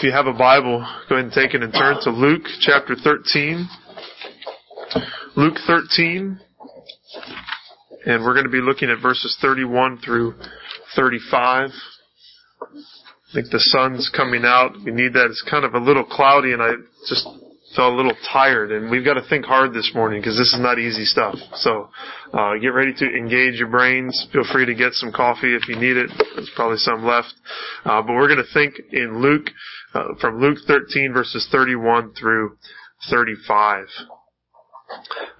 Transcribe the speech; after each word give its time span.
If 0.00 0.04
you 0.04 0.12
have 0.12 0.26
a 0.26 0.32
Bible, 0.32 0.78
go 1.10 1.16
ahead 1.16 1.26
and 1.26 1.34
take 1.34 1.52
it 1.52 1.62
and 1.62 1.74
turn 1.74 1.98
to 2.04 2.10
Luke 2.10 2.44
chapter 2.60 2.96
13. 2.96 3.68
Luke 5.36 5.58
13. 5.66 6.40
And 8.06 8.24
we're 8.24 8.32
going 8.32 8.46
to 8.46 8.50
be 8.50 8.62
looking 8.62 8.88
at 8.88 9.02
verses 9.02 9.36
31 9.42 9.98
through 9.98 10.36
35. 10.96 11.68
I 11.68 11.74
think 13.34 13.50
the 13.50 13.58
sun's 13.58 14.10
coming 14.16 14.46
out. 14.46 14.72
We 14.82 14.90
need 14.90 15.12
that. 15.12 15.26
It's 15.26 15.44
kind 15.50 15.66
of 15.66 15.74
a 15.74 15.78
little 15.78 16.06
cloudy 16.06 16.54
and 16.54 16.62
I 16.62 16.70
just 17.06 17.28
felt 17.76 17.92
a 17.92 17.96
little 17.96 18.16
tired 18.32 18.72
and 18.72 18.90
we've 18.90 19.04
got 19.04 19.14
to 19.14 19.22
think 19.28 19.44
hard 19.44 19.72
this 19.72 19.92
morning 19.94 20.20
because 20.20 20.36
this 20.36 20.52
is 20.52 20.60
not 20.60 20.78
easy 20.78 21.04
stuff. 21.04 21.36
So, 21.54 21.90
uh, 22.32 22.54
get 22.60 22.68
ready 22.68 22.92
to 22.94 23.06
engage 23.06 23.54
your 23.54 23.68
brains. 23.68 24.28
Feel 24.32 24.44
free 24.52 24.66
to 24.66 24.74
get 24.74 24.92
some 24.94 25.12
coffee 25.12 25.54
if 25.54 25.68
you 25.68 25.76
need 25.76 25.96
it. 25.96 26.10
There's 26.34 26.50
probably 26.56 26.78
some 26.78 27.04
left. 27.04 27.32
Uh, 27.84 28.02
but 28.02 28.14
we're 28.14 28.28
going 28.28 28.44
to 28.44 28.54
think 28.54 28.74
in 28.92 29.20
Luke, 29.20 29.50
uh, 29.94 30.14
from 30.20 30.40
Luke 30.40 30.58
13 30.66 31.12
verses 31.12 31.48
31 31.50 32.14
through 32.14 32.56
35. 33.10 33.86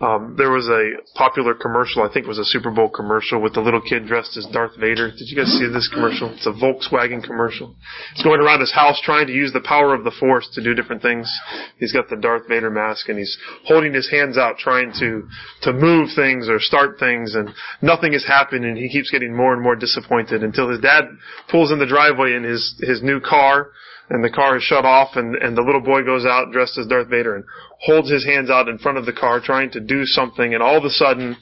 Um, 0.00 0.34
there 0.38 0.50
was 0.50 0.66
a 0.68 1.02
popular 1.14 1.54
commercial, 1.54 2.02
I 2.02 2.12
think 2.12 2.24
it 2.24 2.28
was 2.28 2.38
a 2.38 2.44
Super 2.44 2.70
Bowl 2.70 2.88
commercial 2.88 3.40
with 3.40 3.52
the 3.52 3.60
little 3.60 3.82
kid 3.82 4.06
dressed 4.06 4.36
as 4.36 4.46
Darth 4.50 4.76
Vader. 4.78 5.10
Did 5.10 5.28
you 5.28 5.36
guys 5.36 5.52
see 5.58 5.68
this 5.68 5.90
commercial? 5.92 6.32
It's 6.32 6.46
a 6.46 6.52
Volkswagen 6.52 7.22
commercial. 7.22 7.74
He's 8.14 8.24
going 8.24 8.40
around 8.40 8.60
his 8.60 8.72
house 8.72 8.98
trying 9.02 9.26
to 9.26 9.32
use 9.32 9.52
the 9.52 9.60
power 9.60 9.94
of 9.94 10.04
the 10.04 10.10
Force 10.18 10.48
to 10.54 10.62
do 10.62 10.74
different 10.74 11.02
things. 11.02 11.30
He's 11.78 11.92
got 11.92 12.08
the 12.08 12.16
Darth 12.16 12.48
Vader 12.48 12.70
mask 12.70 13.08
and 13.08 13.18
he's 13.18 13.36
holding 13.66 13.92
his 13.92 14.10
hands 14.10 14.38
out 14.38 14.56
trying 14.56 14.92
to, 15.00 15.28
to 15.62 15.72
move 15.72 16.08
things 16.16 16.48
or 16.48 16.58
start 16.60 16.98
things 16.98 17.34
and 17.34 17.50
nothing 17.82 18.14
is 18.14 18.26
happening 18.26 18.64
and 18.64 18.78
he 18.78 18.88
keeps 18.88 19.10
getting 19.10 19.36
more 19.36 19.52
and 19.52 19.62
more 19.62 19.76
disappointed 19.76 20.42
until 20.42 20.70
his 20.70 20.80
dad 20.80 21.04
pulls 21.50 21.70
in 21.70 21.78
the 21.78 21.86
driveway 21.86 22.34
in 22.34 22.42
his, 22.42 22.80
his 22.80 23.02
new 23.02 23.20
car 23.20 23.70
and 24.10 24.24
the 24.24 24.30
car 24.30 24.56
is 24.56 24.62
shut 24.64 24.84
off 24.84 25.10
and, 25.14 25.36
and 25.36 25.56
the 25.56 25.62
little 25.62 25.80
boy 25.80 26.02
goes 26.02 26.26
out 26.26 26.50
dressed 26.52 26.76
as 26.76 26.86
Darth 26.86 27.08
Vader 27.08 27.36
and 27.36 27.44
holds 27.78 28.10
his 28.10 28.24
hands 28.24 28.50
out 28.50 28.68
in 28.68 28.76
front 28.78 28.98
of 28.98 29.06
the 29.06 29.12
car 29.12 29.40
trying 29.40 29.70
to 29.70 29.80
do 29.80 30.04
something 30.04 30.52
and 30.52 30.62
all 30.62 30.76
of 30.76 30.84
a 30.84 30.90
sudden 30.90 31.36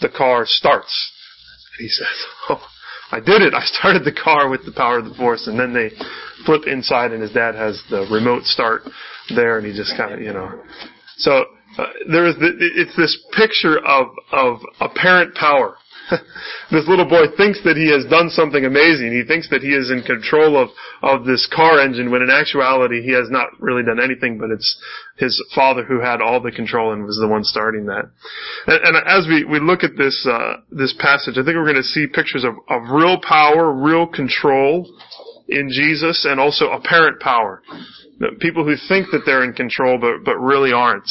the 0.00 0.08
car 0.08 0.44
starts. 0.46 1.12
And 1.78 1.84
he 1.84 1.88
says, 1.88 2.06
Oh, 2.48 2.66
I 3.12 3.20
did 3.20 3.42
it. 3.42 3.54
I 3.54 3.62
started 3.64 4.04
the 4.04 4.12
car 4.12 4.48
with 4.48 4.64
the 4.64 4.72
power 4.72 4.98
of 4.98 5.04
the 5.04 5.14
force 5.14 5.46
and 5.46 5.60
then 5.60 5.74
they 5.74 5.90
flip 6.46 6.62
inside 6.66 7.12
and 7.12 7.22
his 7.22 7.32
dad 7.32 7.54
has 7.54 7.82
the 7.90 8.08
remote 8.10 8.44
start 8.44 8.82
there 9.34 9.58
and 9.58 9.66
he 9.66 9.74
just 9.74 9.96
kind 9.96 10.14
of, 10.14 10.20
you 10.20 10.32
know. 10.32 10.62
So 11.18 11.44
uh, 11.76 11.86
there 12.10 12.26
is 12.26 12.36
the, 12.36 12.52
it's 12.58 12.96
this 12.96 13.18
picture 13.36 13.78
of, 13.78 14.08
of 14.32 14.60
apparent 14.80 15.34
power 15.34 15.76
this 16.70 16.88
little 16.88 17.08
boy 17.08 17.26
thinks 17.36 17.60
that 17.64 17.76
he 17.76 17.90
has 17.90 18.04
done 18.10 18.30
something 18.30 18.64
amazing. 18.64 19.12
He 19.12 19.24
thinks 19.26 19.48
that 19.50 19.62
he 19.62 19.74
is 19.74 19.90
in 19.90 20.02
control 20.02 20.56
of, 20.56 20.70
of 21.02 21.24
this 21.24 21.48
car 21.54 21.80
engine 21.80 22.10
when 22.10 22.22
in 22.22 22.30
actuality 22.30 23.02
he 23.02 23.12
has 23.12 23.28
not 23.30 23.48
really 23.60 23.82
done 23.84 24.00
anything, 24.00 24.38
but 24.38 24.50
it's 24.50 24.68
his 25.16 25.36
father 25.54 25.84
who 25.84 26.00
had 26.00 26.20
all 26.20 26.40
the 26.40 26.52
control 26.52 26.92
and 26.92 27.04
was 27.04 27.18
the 27.20 27.28
one 27.28 27.44
starting 27.44 27.86
that. 27.86 28.10
And, 28.66 28.80
and 28.84 28.96
as 29.06 29.26
we, 29.28 29.44
we 29.44 29.60
look 29.60 29.84
at 29.84 29.96
this, 29.96 30.26
uh, 30.28 30.64
this 30.70 30.94
passage, 30.98 31.36
I 31.36 31.44
think 31.44 31.56
we're 31.56 31.68
going 31.68 31.76
to 31.76 31.82
see 31.82 32.06
pictures 32.06 32.44
of, 32.44 32.54
of 32.68 32.90
real 32.90 33.20
power, 33.20 33.72
real 33.72 34.06
control 34.06 34.88
in 35.48 35.68
Jesus 35.70 36.26
and 36.28 36.38
also 36.38 36.70
apparent 36.70 37.20
power. 37.20 37.62
People 38.40 38.64
who 38.64 38.74
think 38.88 39.06
that 39.12 39.22
they're 39.24 39.44
in 39.44 39.52
control 39.52 39.98
but, 39.98 40.24
but 40.24 40.36
really 40.38 40.72
aren't. 40.72 41.08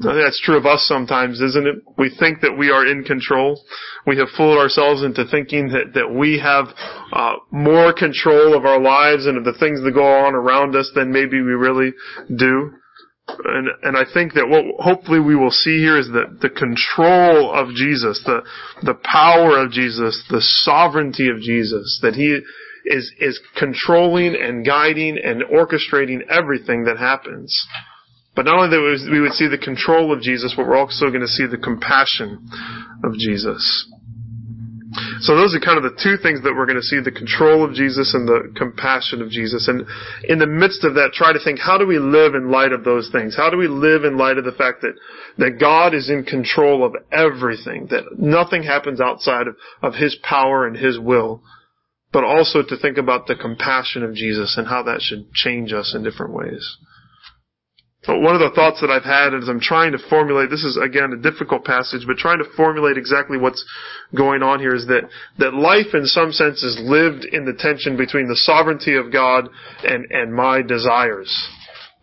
That's 0.00 0.40
true 0.40 0.56
of 0.56 0.66
us 0.66 0.84
sometimes, 0.86 1.40
isn't 1.40 1.66
it? 1.66 1.76
We 1.96 2.14
think 2.18 2.40
that 2.40 2.56
we 2.58 2.70
are 2.70 2.86
in 2.86 3.04
control. 3.04 3.60
We 4.06 4.18
have 4.18 4.28
fooled 4.36 4.58
ourselves 4.58 5.02
into 5.02 5.24
thinking 5.30 5.68
that, 5.68 5.94
that 5.94 6.12
we 6.12 6.38
have 6.38 6.66
uh, 7.12 7.36
more 7.50 7.92
control 7.92 8.56
of 8.56 8.64
our 8.64 8.80
lives 8.80 9.26
and 9.26 9.38
of 9.38 9.44
the 9.44 9.58
things 9.58 9.82
that 9.82 9.92
go 9.92 10.04
on 10.04 10.34
around 10.34 10.76
us 10.76 10.90
than 10.94 11.12
maybe 11.12 11.40
we 11.40 11.52
really 11.52 11.92
do. 12.36 12.72
And, 13.26 13.68
and 13.82 13.96
I 13.96 14.04
think 14.12 14.34
that 14.34 14.48
what 14.48 14.64
hopefully 14.78 15.20
we 15.20 15.34
will 15.34 15.50
see 15.50 15.78
here 15.78 15.98
is 15.98 16.08
that 16.08 16.40
the 16.42 16.50
control 16.50 17.52
of 17.54 17.74
Jesus, 17.74 18.22
the, 18.26 18.42
the 18.82 18.98
power 19.02 19.58
of 19.58 19.70
Jesus, 19.70 20.22
the 20.28 20.42
sovereignty 20.42 21.28
of 21.30 21.38
Jesus, 21.40 22.00
that 22.02 22.14
He 22.14 22.40
is, 22.84 23.12
is 23.18 23.40
controlling 23.56 24.36
and 24.36 24.66
guiding 24.66 25.18
and 25.22 25.42
orchestrating 25.44 26.20
everything 26.28 26.84
that 26.84 26.98
happens. 26.98 27.66
But 28.34 28.46
not 28.46 28.56
only 28.56 28.70
that 28.70 29.10
we 29.10 29.20
would 29.20 29.32
see 29.32 29.46
the 29.46 29.58
control 29.58 30.12
of 30.12 30.20
Jesus, 30.20 30.54
but 30.56 30.66
we're 30.66 30.76
also 30.76 31.08
going 31.08 31.20
to 31.20 31.28
see 31.28 31.46
the 31.46 31.58
compassion 31.58 32.48
of 33.04 33.14
Jesus. 33.14 33.86
So 35.20 35.36
those 35.36 35.54
are 35.54 35.60
kind 35.60 35.78
of 35.78 35.84
the 35.84 35.98
two 36.00 36.16
things 36.22 36.42
that 36.42 36.54
we're 36.54 36.66
going 36.66 36.78
to 36.78 36.82
see, 36.82 37.00
the 37.00 37.10
control 37.10 37.64
of 37.64 37.74
Jesus 37.74 38.14
and 38.14 38.28
the 38.28 38.52
compassion 38.56 39.22
of 39.22 39.30
Jesus. 39.30 39.66
And 39.68 39.86
in 40.24 40.38
the 40.38 40.46
midst 40.46 40.84
of 40.84 40.94
that, 40.94 41.12
try 41.12 41.32
to 41.32 41.42
think, 41.42 41.58
how 41.58 41.78
do 41.78 41.86
we 41.86 41.98
live 41.98 42.34
in 42.34 42.50
light 42.50 42.72
of 42.72 42.84
those 42.84 43.10
things? 43.10 43.36
How 43.36 43.50
do 43.50 43.56
we 43.56 43.68
live 43.68 44.04
in 44.04 44.16
light 44.16 44.38
of 44.38 44.44
the 44.44 44.52
fact 44.52 44.82
that, 44.82 44.94
that 45.38 45.58
God 45.58 45.94
is 45.94 46.10
in 46.10 46.24
control 46.24 46.84
of 46.84 46.94
everything, 47.10 47.88
that 47.90 48.18
nothing 48.18 48.62
happens 48.62 49.00
outside 49.00 49.48
of, 49.48 49.56
of 49.82 49.94
His 49.94 50.16
power 50.22 50.66
and 50.66 50.76
His 50.76 50.98
will, 50.98 51.42
but 52.12 52.24
also 52.24 52.62
to 52.62 52.76
think 52.76 52.96
about 52.96 53.26
the 53.26 53.34
compassion 53.34 54.04
of 54.04 54.14
Jesus 54.14 54.54
and 54.56 54.68
how 54.68 54.84
that 54.84 55.00
should 55.00 55.32
change 55.32 55.72
us 55.72 55.92
in 55.96 56.04
different 56.04 56.32
ways. 56.32 56.76
One 58.06 58.34
of 58.34 58.40
the 58.40 58.52
thoughts 58.54 58.80
that 58.82 58.90
I've 58.90 59.04
had 59.04 59.32
as 59.34 59.48
I'm 59.48 59.60
trying 59.60 59.92
to 59.92 59.98
formulate, 60.10 60.50
this 60.50 60.62
is 60.62 60.76
again 60.76 61.12
a 61.12 61.16
difficult 61.16 61.64
passage, 61.64 62.02
but 62.06 62.18
trying 62.18 62.38
to 62.38 62.50
formulate 62.54 62.98
exactly 62.98 63.38
what's 63.38 63.64
going 64.14 64.42
on 64.42 64.60
here 64.60 64.74
is 64.74 64.86
that, 64.88 65.08
that 65.38 65.54
life 65.54 65.94
in 65.94 66.04
some 66.04 66.30
sense 66.30 66.62
is 66.62 66.78
lived 66.82 67.24
in 67.24 67.46
the 67.46 67.54
tension 67.54 67.96
between 67.96 68.28
the 68.28 68.36
sovereignty 68.36 68.96
of 68.96 69.10
God 69.10 69.48
and, 69.84 70.04
and 70.10 70.34
my 70.34 70.60
desires. 70.60 71.32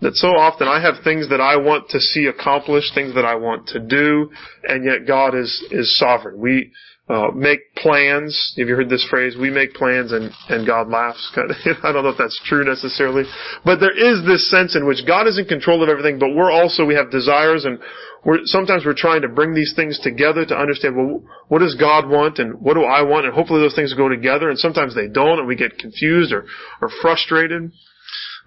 That 0.01 0.15
so 0.15 0.29
often 0.29 0.67
I 0.67 0.81
have 0.81 1.03
things 1.03 1.29
that 1.29 1.39
I 1.39 1.57
want 1.57 1.89
to 1.89 1.99
see 1.99 2.25
accomplished, 2.25 2.95
things 2.95 3.13
that 3.13 3.25
I 3.25 3.35
want 3.35 3.67
to 3.67 3.79
do, 3.79 4.31
and 4.63 4.83
yet 4.83 5.05
God 5.05 5.35
is, 5.35 5.63
is 5.69 5.95
sovereign. 5.99 6.39
We, 6.39 6.71
uh, 7.11 7.29
make 7.35 7.75
plans. 7.75 8.53
Have 8.57 8.69
you 8.69 8.75
heard 8.75 8.89
this 8.89 9.05
phrase? 9.09 9.35
We 9.35 9.49
make 9.49 9.73
plans 9.73 10.13
and, 10.13 10.31
and 10.47 10.65
God 10.65 10.87
laughs. 10.87 11.29
I 11.35 11.91
don't 11.91 12.03
know 12.03 12.09
if 12.09 12.17
that's 12.17 12.39
true 12.45 12.63
necessarily, 12.63 13.23
but 13.65 13.81
there 13.81 13.91
is 13.91 14.25
this 14.25 14.49
sense 14.49 14.77
in 14.77 14.87
which 14.87 15.05
God 15.05 15.27
is 15.27 15.37
in 15.37 15.43
control 15.43 15.83
of 15.83 15.89
everything, 15.89 16.19
but 16.19 16.33
we're 16.33 16.51
also, 16.51 16.85
we 16.85 16.95
have 16.95 17.11
desires 17.11 17.65
and 17.65 17.79
we're, 18.23 18.39
sometimes 18.45 18.85
we're 18.85 18.95
trying 18.95 19.23
to 19.23 19.27
bring 19.27 19.53
these 19.53 19.73
things 19.75 19.99
together 19.99 20.45
to 20.45 20.55
understand, 20.55 20.95
well, 20.95 21.21
what 21.49 21.59
does 21.59 21.75
God 21.75 22.07
want 22.07 22.39
and 22.39 22.61
what 22.61 22.75
do 22.75 22.83
I 22.83 23.01
want? 23.01 23.25
And 23.25 23.35
hopefully 23.35 23.59
those 23.59 23.75
things 23.75 23.93
go 23.93 24.07
together 24.07 24.49
and 24.49 24.57
sometimes 24.57 24.95
they 24.95 25.07
don't 25.09 25.39
and 25.39 25.47
we 25.47 25.57
get 25.57 25.77
confused 25.79 26.31
or, 26.31 26.45
or 26.81 26.89
frustrated. 27.01 27.73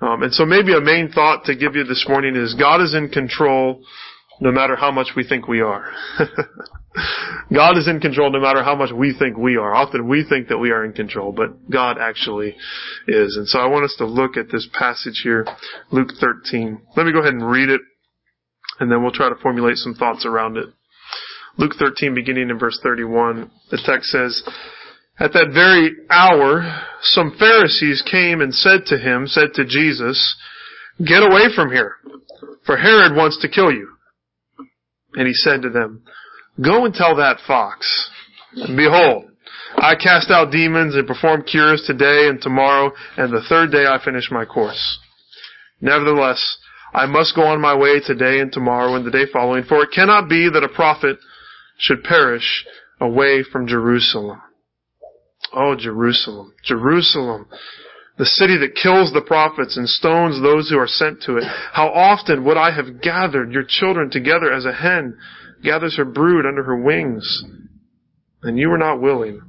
Um, 0.01 0.23
and 0.23 0.33
so 0.33 0.47
maybe 0.47 0.73
a 0.73 0.81
main 0.81 1.13
thought 1.13 1.45
to 1.45 1.55
give 1.55 1.77
you 1.77 1.85
this 1.85 2.07
morning 2.09 2.35
is 2.35 2.55
God 2.55 2.81
is 2.81 2.95
in 2.95 3.11
control 3.11 3.85
no 4.41 4.51
matter 4.51 4.75
how 4.75 4.91
much 4.91 5.09
we 5.15 5.23
think 5.23 5.49
we 5.49 5.61
are. 5.61 5.93
God 7.53 7.77
is 7.77 7.89
in 7.89 8.01
control 8.01 8.31
no 8.31 8.41
matter 8.41 8.63
how 8.63 8.77
much 8.77 8.91
we 8.93 9.15
think 9.19 9.37
we 9.37 9.57
are. 9.57 9.75
Often 9.75 10.09
we 10.09 10.25
think 10.29 10.49
that 10.49 10.59
we 10.59 10.71
are 10.71 10.85
in 10.85 10.93
control, 10.93 11.33
but 11.33 11.69
God 11.71 11.99
actually 11.99 12.57
is. 13.09 13.37
And 13.37 13.49
so 13.49 13.59
I 13.59 13.67
want 13.67 13.85
us 13.85 13.95
to 13.99 14.07
look 14.07 14.37
at 14.37 14.51
this 14.51 14.69
passage 14.73 15.21
here, 15.23 15.47
Luke 15.91 16.11
13. 16.21 16.81
Let 16.97 17.07
me 17.07 17.13
go 17.13 17.21
ahead 17.21 17.35
and 17.35 17.49
read 17.49 17.69
it, 17.69 17.81
and 18.79 18.91
then 18.91 19.03
we'll 19.03 19.13
try 19.13 19.29
to 19.29 19.35
formulate 19.43 19.77
some 19.77 19.95
thoughts 19.95 20.25
around 20.25 20.57
it. 20.57 20.67
Luke 21.57 21.73
13, 21.79 22.15
beginning 22.15 22.51
in 22.51 22.59
verse 22.59 22.79
31, 22.83 23.51
the 23.71 23.81
text 23.85 24.11
says, 24.11 24.43
At 25.19 25.33
that 25.33 25.51
very 25.53 25.91
hour, 26.11 26.83
some 27.03 27.37
Pharisees 27.39 28.03
came 28.09 28.41
and 28.41 28.55
said 28.55 28.87
to 28.87 28.99
him, 28.99 29.27
said 29.27 29.55
to 29.55 29.65
Jesus, 29.65 30.37
Get 30.99 31.23
away 31.23 31.47
from 31.55 31.71
here, 31.73 31.97
for 32.67 32.77
Herod 32.77 33.17
wants 33.17 33.41
to 33.43 33.49
kill 33.49 33.73
you. 33.73 33.91
And 35.15 35.27
he 35.27 35.35
said 35.35 35.63
to 35.63 35.71
them, 35.71 36.03
Go 36.63 36.85
and 36.85 36.95
tell 36.95 37.17
that 37.17 37.39
fox, 37.47 38.11
Behold, 38.55 39.25
I 39.77 39.97
cast 39.97 40.31
out 40.31 40.53
demons 40.53 40.95
and 40.95 41.07
perform 41.07 41.43
cures 41.43 41.83
today 41.87 42.29
and 42.29 42.41
tomorrow, 42.41 42.93
and 43.17 43.33
the 43.33 43.43
third 43.49 43.73
day 43.73 43.87
I 43.87 44.03
finish 44.05 44.31
my 44.31 44.45
course. 44.45 44.99
Nevertheless, 45.81 46.59
I 46.93 47.07
must 47.07 47.35
go 47.35 47.43
on 47.43 47.61
my 47.61 47.75
way 47.75 48.01
today 48.01 48.39
and 48.39 48.53
tomorrow 48.53 48.95
and 48.95 49.05
the 49.05 49.11
day 49.11 49.25
following, 49.33 49.65
for 49.65 49.83
it 49.83 49.91
cannot 49.93 50.29
be 50.29 50.49
that 50.49 50.63
a 50.63 50.69
prophet 50.69 51.19
should 51.77 52.05
perish 52.05 52.65
away 53.01 53.43
from 53.43 53.67
Jerusalem. 53.67 54.41
Oh, 55.53 55.75
Jerusalem, 55.75 56.55
Jerusalem, 56.65 57.49
the 58.17 58.25
city 58.25 58.57
that 58.59 58.81
kills 58.81 59.13
the 59.13 59.23
prophets 59.23 59.77
and 59.77 59.89
stones 59.89 60.41
those 60.41 60.71
who 60.71 60.79
are 60.79 60.87
sent 60.87 61.23
to 61.23 61.37
it. 61.37 61.45
How 61.73 61.89
often 61.89 62.45
would 62.45 62.57
I 62.57 62.71
have 62.71 63.03
gathered 63.03 63.53
your 63.53 63.65
children 63.67 64.09
together 64.09 64.53
as 64.53 64.65
a 64.65 64.73
hen 64.73 65.19
gathers 65.65 65.97
her 65.97 66.05
brood 66.05 66.47
under 66.47 66.63
her 66.63 66.77
wings, 66.77 67.45
and 68.43 68.59
you 68.59 68.69
were 68.69 68.79
not 68.79 69.01
willing. 69.01 69.41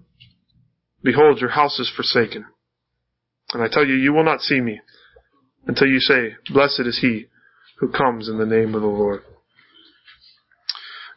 Behold, 1.04 1.40
your 1.40 1.52
house 1.52 1.80
is 1.80 1.92
forsaken. 1.96 2.46
And 3.54 3.62
I 3.62 3.68
tell 3.68 3.86
you, 3.86 3.94
you 3.94 4.14
will 4.14 4.24
not 4.24 4.42
see 4.42 4.60
me 4.60 4.82
until 5.68 5.88
you 5.88 6.00
say, 6.00 6.36
Blessed 6.52 6.82
is 6.82 7.00
he 7.00 7.28
who 7.80 7.92
comes 7.92 8.28
in 8.28 8.38
the 8.38 8.46
name 8.46 8.74
of 8.74 8.82
the 8.82 8.88
Lord. 8.88 9.22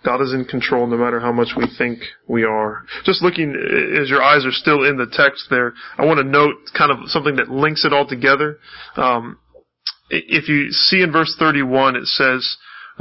God 0.04 0.22
is 0.22 0.32
in 0.32 0.44
control 0.44 0.86
no 0.86 0.96
matter 0.96 1.20
how 1.20 1.32
much 1.32 1.48
we 1.56 1.66
think 1.76 2.00
we 2.28 2.44
are. 2.44 2.84
Just 3.04 3.22
looking 3.22 3.50
as 4.00 4.08
your 4.08 4.22
eyes 4.22 4.44
are 4.44 4.52
still 4.52 4.84
in 4.84 4.96
the 4.96 5.06
text 5.10 5.46
there, 5.50 5.74
I 5.96 6.04
want 6.04 6.18
to 6.18 6.24
note 6.24 6.54
kind 6.76 6.92
of 6.92 7.08
something 7.10 7.36
that 7.36 7.50
links 7.50 7.84
it 7.84 7.92
all 7.92 8.06
together. 8.06 8.58
Um, 8.96 9.38
if 10.10 10.48
you 10.48 10.70
see 10.70 11.02
in 11.02 11.12
verse 11.12 11.34
31, 11.38 11.96
it 11.96 12.06
says, 12.06 12.56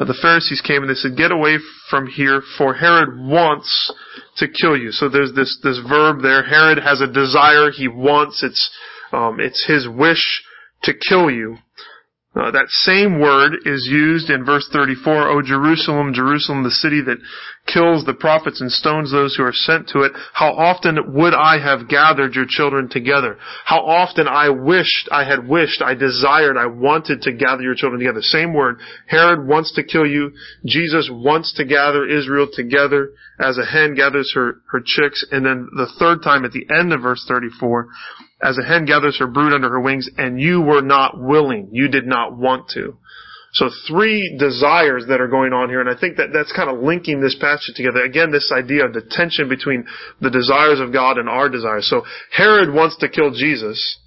the 0.05 0.17
Pharisees 0.21 0.61
came 0.61 0.83
and 0.83 0.89
they 0.89 0.95
said, 0.95 1.17
get 1.17 1.31
away 1.31 1.57
from 1.89 2.07
here 2.07 2.41
for 2.57 2.75
Herod 2.75 3.17
wants 3.17 3.93
to 4.37 4.47
kill 4.47 4.77
you. 4.77 4.91
So 4.91 5.09
there's 5.09 5.33
this, 5.33 5.59
this 5.63 5.79
verb 5.89 6.21
there. 6.21 6.43
Herod 6.43 6.77
has 6.77 7.01
a 7.01 7.07
desire. 7.07 7.71
He 7.71 7.87
wants. 7.87 8.43
It's, 8.43 8.69
um, 9.11 9.39
it's 9.39 9.65
his 9.65 9.87
wish 9.87 10.43
to 10.83 10.93
kill 10.93 11.31
you. 11.31 11.57
Uh, 12.35 12.51
that 12.51 12.69
same 12.69 13.19
word 13.19 13.53
is 13.65 13.87
used 13.89 14.29
in 14.29 14.45
verse 14.45 14.69
34, 14.71 15.29
O 15.29 15.41
Jerusalem, 15.41 16.13
Jerusalem, 16.13 16.63
the 16.63 16.69
city 16.69 17.01
that 17.01 17.17
kills 17.65 18.05
the 18.05 18.13
prophets 18.13 18.61
and 18.61 18.71
stones 18.71 19.11
those 19.11 19.35
who 19.35 19.43
are 19.43 19.53
sent 19.53 19.89
to 19.89 20.01
it. 20.01 20.11
How 20.33 20.51
often 20.53 21.15
would 21.15 21.33
I 21.33 21.57
have 21.57 21.89
gathered 21.89 22.35
your 22.35 22.45
children 22.47 22.89
together? 22.89 23.37
How 23.65 23.79
often 23.79 24.27
I 24.27 24.49
wished, 24.49 25.09
I 25.11 25.23
had 25.23 25.47
wished, 25.47 25.81
I 25.81 25.95
desired, 25.95 26.57
I 26.57 26.67
wanted 26.67 27.23
to 27.23 27.33
gather 27.33 27.63
your 27.63 27.75
children 27.75 27.99
together. 27.99 28.21
Same 28.21 28.53
word. 28.53 28.77
Herod 29.07 29.47
wants 29.47 29.73
to 29.73 29.83
kill 29.83 30.05
you. 30.05 30.31
Jesus 30.65 31.09
wants 31.11 31.53
to 31.55 31.65
gather 31.65 32.05
Israel 32.05 32.49
together 32.53 33.11
as 33.39 33.57
a 33.57 33.65
hen 33.65 33.95
gathers 33.95 34.31
her, 34.35 34.61
her 34.71 34.81
chicks. 34.85 35.25
And 35.31 35.45
then 35.45 35.69
the 35.75 35.91
third 35.97 36.21
time 36.23 36.45
at 36.45 36.51
the 36.51 36.67
end 36.69 36.93
of 36.93 37.01
verse 37.01 37.25
34, 37.27 37.87
as 38.41 38.57
a 38.57 38.67
hen 38.67 38.85
gathers 38.85 39.17
her 39.19 39.27
brood 39.27 39.53
under 39.53 39.69
her 39.69 39.79
wings, 39.79 40.09
and 40.17 40.39
you 40.39 40.61
were 40.61 40.81
not 40.81 41.19
willing. 41.19 41.69
You 41.71 41.87
did 41.87 42.05
not 42.05 42.37
want 42.37 42.69
to. 42.69 42.97
So 43.53 43.69
three 43.87 44.37
desires 44.37 45.05
that 45.07 45.21
are 45.21 45.27
going 45.27 45.53
on 45.53 45.69
here, 45.69 45.81
and 45.81 45.89
I 45.89 45.99
think 45.99 46.17
that 46.17 46.29
that's 46.31 46.53
kind 46.53 46.69
of 46.69 46.83
linking 46.83 47.21
this 47.21 47.35
passage 47.39 47.75
together. 47.75 48.03
Again, 48.03 48.31
this 48.31 48.51
idea 48.55 48.85
of 48.85 48.93
the 48.93 49.01
tension 49.01 49.49
between 49.49 49.85
the 50.21 50.29
desires 50.29 50.79
of 50.79 50.93
God 50.93 51.17
and 51.17 51.27
our 51.27 51.49
desires. 51.49 51.89
So 51.89 52.03
Herod 52.31 52.73
wants 52.73 52.97
to 52.97 53.09
kill 53.09 53.31
Jesus. 53.31 53.99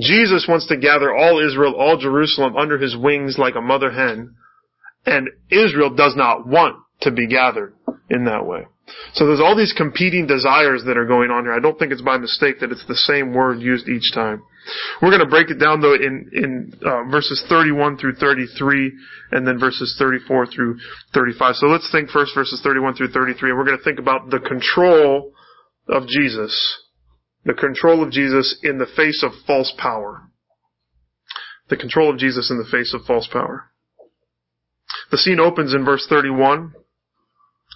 Jesus 0.00 0.46
wants 0.48 0.66
to 0.68 0.76
gather 0.76 1.14
all 1.14 1.44
Israel, 1.44 1.74
all 1.74 1.98
Jerusalem 1.98 2.56
under 2.56 2.78
his 2.78 2.96
wings 2.96 3.36
like 3.38 3.56
a 3.56 3.60
mother 3.60 3.90
hen. 3.90 4.34
And 5.04 5.28
Israel 5.50 5.94
does 5.94 6.14
not 6.16 6.46
want 6.46 6.76
to 7.02 7.10
be 7.10 7.26
gathered 7.26 7.74
in 8.08 8.24
that 8.24 8.46
way. 8.46 8.66
So 9.14 9.26
there's 9.26 9.40
all 9.40 9.56
these 9.56 9.72
competing 9.76 10.26
desires 10.26 10.82
that 10.86 10.96
are 10.96 11.06
going 11.06 11.30
on 11.30 11.44
here. 11.44 11.52
I 11.52 11.60
don't 11.60 11.78
think 11.78 11.92
it's 11.92 12.02
by 12.02 12.18
mistake 12.18 12.60
that 12.60 12.72
it's 12.72 12.84
the 12.86 12.96
same 12.96 13.32
word 13.32 13.60
used 13.60 13.88
each 13.88 14.12
time. 14.12 14.42
We're 15.00 15.10
going 15.10 15.22
to 15.22 15.28
break 15.28 15.50
it 15.50 15.60
down 15.60 15.80
though 15.80 15.94
in, 15.94 16.30
in 16.32 16.72
uh, 16.84 17.04
verses 17.10 17.44
31 17.48 17.98
through 17.98 18.14
33 18.14 18.92
and 19.32 19.46
then 19.46 19.58
verses 19.58 19.94
34 19.98 20.46
through 20.46 20.78
35. 21.12 21.54
So 21.56 21.66
let's 21.66 21.88
think 21.92 22.10
first 22.10 22.34
verses 22.34 22.60
31 22.62 22.94
through 22.94 23.08
33 23.08 23.50
and 23.50 23.58
we're 23.58 23.66
going 23.66 23.78
to 23.78 23.84
think 23.84 23.98
about 23.98 24.30
the 24.30 24.40
control 24.40 25.32
of 25.88 26.06
Jesus. 26.08 26.82
The 27.44 27.54
control 27.54 28.02
of 28.02 28.10
Jesus 28.10 28.58
in 28.62 28.78
the 28.78 28.86
face 28.96 29.22
of 29.22 29.32
false 29.46 29.72
power. 29.78 30.30
The 31.68 31.76
control 31.76 32.10
of 32.10 32.18
Jesus 32.18 32.50
in 32.50 32.58
the 32.58 32.68
face 32.70 32.94
of 32.94 33.02
false 33.06 33.28
power. 33.30 33.70
The 35.10 35.18
scene 35.18 35.40
opens 35.40 35.74
in 35.74 35.84
verse 35.84 36.06
31 36.08 36.74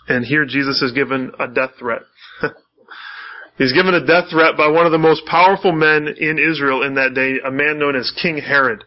and 0.08 0.24
here 0.24 0.44
Jesus 0.44 0.82
is 0.82 0.92
given 0.92 1.32
a 1.38 1.48
death 1.48 1.70
threat. 1.78 2.02
He's 3.58 3.72
given 3.72 3.94
a 3.94 4.06
death 4.06 4.30
threat 4.30 4.56
by 4.56 4.68
one 4.68 4.86
of 4.86 4.92
the 4.92 4.98
most 4.98 5.26
powerful 5.26 5.72
men 5.72 6.08
in 6.08 6.38
Israel 6.38 6.82
in 6.82 6.94
that 6.94 7.14
day, 7.14 7.36
a 7.44 7.50
man 7.50 7.78
known 7.78 7.96
as 7.96 8.12
King 8.22 8.38
Herod. 8.38 8.84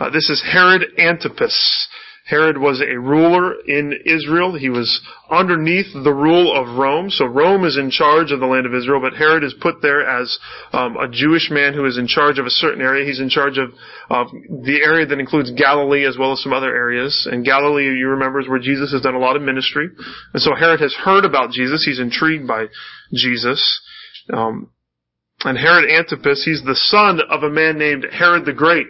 Uh, 0.00 0.10
this 0.10 0.30
is 0.30 0.42
Herod 0.50 0.82
Antipas. 0.98 1.88
Herod 2.28 2.58
was 2.58 2.82
a 2.82 3.00
ruler 3.00 3.54
in 3.66 3.94
Israel. 4.04 4.54
He 4.54 4.68
was 4.68 5.00
underneath 5.30 5.86
the 5.94 6.12
rule 6.12 6.54
of 6.54 6.76
Rome. 6.76 7.08
So 7.08 7.24
Rome 7.24 7.64
is 7.64 7.78
in 7.78 7.90
charge 7.90 8.32
of 8.32 8.40
the 8.40 8.46
land 8.46 8.66
of 8.66 8.74
Israel, 8.74 9.00
but 9.00 9.14
Herod 9.14 9.42
is 9.44 9.54
put 9.58 9.80
there 9.80 10.06
as 10.06 10.38
um, 10.74 10.98
a 10.98 11.08
Jewish 11.08 11.48
man 11.50 11.72
who 11.72 11.86
is 11.86 11.96
in 11.96 12.06
charge 12.06 12.38
of 12.38 12.44
a 12.44 12.50
certain 12.50 12.82
area. 12.82 13.06
He's 13.06 13.20
in 13.20 13.30
charge 13.30 13.56
of, 13.56 13.70
of 14.10 14.26
the 14.30 14.80
area 14.84 15.06
that 15.06 15.18
includes 15.18 15.50
Galilee 15.52 16.04
as 16.04 16.18
well 16.18 16.32
as 16.32 16.42
some 16.42 16.52
other 16.52 16.68
areas. 16.68 17.26
And 17.32 17.46
Galilee, 17.46 17.84
you 17.84 18.08
remember, 18.08 18.40
is 18.40 18.48
where 18.48 18.58
Jesus 18.58 18.92
has 18.92 19.00
done 19.00 19.14
a 19.14 19.18
lot 19.18 19.36
of 19.36 19.40
ministry. 19.40 19.88
And 20.34 20.42
so 20.42 20.54
Herod 20.54 20.80
has 20.80 20.92
heard 20.92 21.24
about 21.24 21.52
Jesus. 21.52 21.82
He's 21.82 21.98
intrigued 21.98 22.46
by 22.46 22.66
Jesus. 23.14 23.80
Um, 24.30 24.70
and 25.44 25.56
Herod 25.56 25.88
Antipas, 25.90 26.44
he's 26.44 26.62
the 26.62 26.76
son 26.76 27.20
of 27.30 27.42
a 27.42 27.48
man 27.48 27.78
named 27.78 28.04
Herod 28.12 28.44
the 28.44 28.52
Great. 28.52 28.86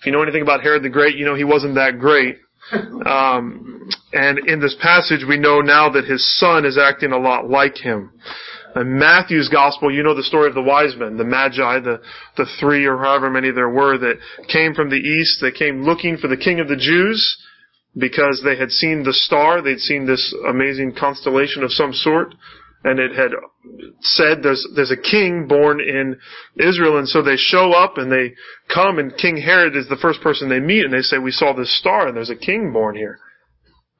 If 0.00 0.06
you 0.06 0.12
know 0.12 0.22
anything 0.22 0.42
about 0.42 0.62
Herod 0.62 0.82
the 0.82 0.88
Great, 0.88 1.16
you 1.16 1.26
know 1.26 1.34
he 1.34 1.44
wasn't 1.44 1.74
that 1.74 1.98
great. 1.98 2.38
Um, 2.70 3.88
and 4.12 4.38
in 4.48 4.60
this 4.60 4.76
passage, 4.80 5.24
we 5.28 5.38
know 5.38 5.60
now 5.60 5.90
that 5.90 6.04
his 6.04 6.38
son 6.38 6.64
is 6.64 6.78
acting 6.78 7.12
a 7.12 7.18
lot 7.18 7.48
like 7.48 7.76
him. 7.76 8.12
In 8.74 8.98
Matthew's 8.98 9.48
gospel, 9.48 9.92
you 9.92 10.02
know 10.02 10.14
the 10.14 10.22
story 10.22 10.48
of 10.48 10.54
the 10.54 10.62
wise 10.62 10.94
men, 10.96 11.16
the 11.16 11.24
magi, 11.24 11.80
the, 11.80 12.00
the 12.36 12.46
three 12.58 12.86
or 12.86 12.98
however 12.98 13.28
many 13.28 13.50
there 13.50 13.68
were 13.68 13.98
that 13.98 14.18
came 14.48 14.74
from 14.74 14.88
the 14.88 14.96
east, 14.96 15.38
they 15.40 15.50
came 15.50 15.82
looking 15.82 16.16
for 16.16 16.28
the 16.28 16.36
king 16.36 16.60
of 16.60 16.68
the 16.68 16.76
Jews 16.76 17.36
because 17.96 18.40
they 18.42 18.56
had 18.56 18.70
seen 18.70 19.02
the 19.02 19.12
star, 19.12 19.60
they'd 19.60 19.78
seen 19.78 20.06
this 20.06 20.34
amazing 20.48 20.94
constellation 20.98 21.62
of 21.62 21.70
some 21.72 21.92
sort, 21.92 22.34
and 22.84 22.98
it 22.98 23.14
had 23.14 23.30
said 24.00 24.42
there's 24.42 24.66
there's 24.74 24.90
a 24.90 24.96
king 24.96 25.46
born 25.46 25.80
in 25.80 26.18
Israel, 26.56 26.98
and 26.98 27.08
so 27.08 27.22
they 27.22 27.36
show 27.36 27.72
up 27.72 27.96
and 27.96 28.10
they 28.10 28.34
come, 28.72 28.98
and 28.98 29.16
King 29.16 29.36
Herod 29.36 29.76
is 29.76 29.88
the 29.88 29.96
first 29.96 30.20
person 30.20 30.48
they 30.48 30.60
meet, 30.60 30.84
and 30.84 30.92
they 30.92 31.02
say, 31.02 31.18
"We 31.18 31.30
saw 31.30 31.52
this 31.52 31.76
star, 31.78 32.08
and 32.08 32.16
there's 32.16 32.30
a 32.30 32.36
king 32.36 32.72
born 32.72 32.96
here." 32.96 33.18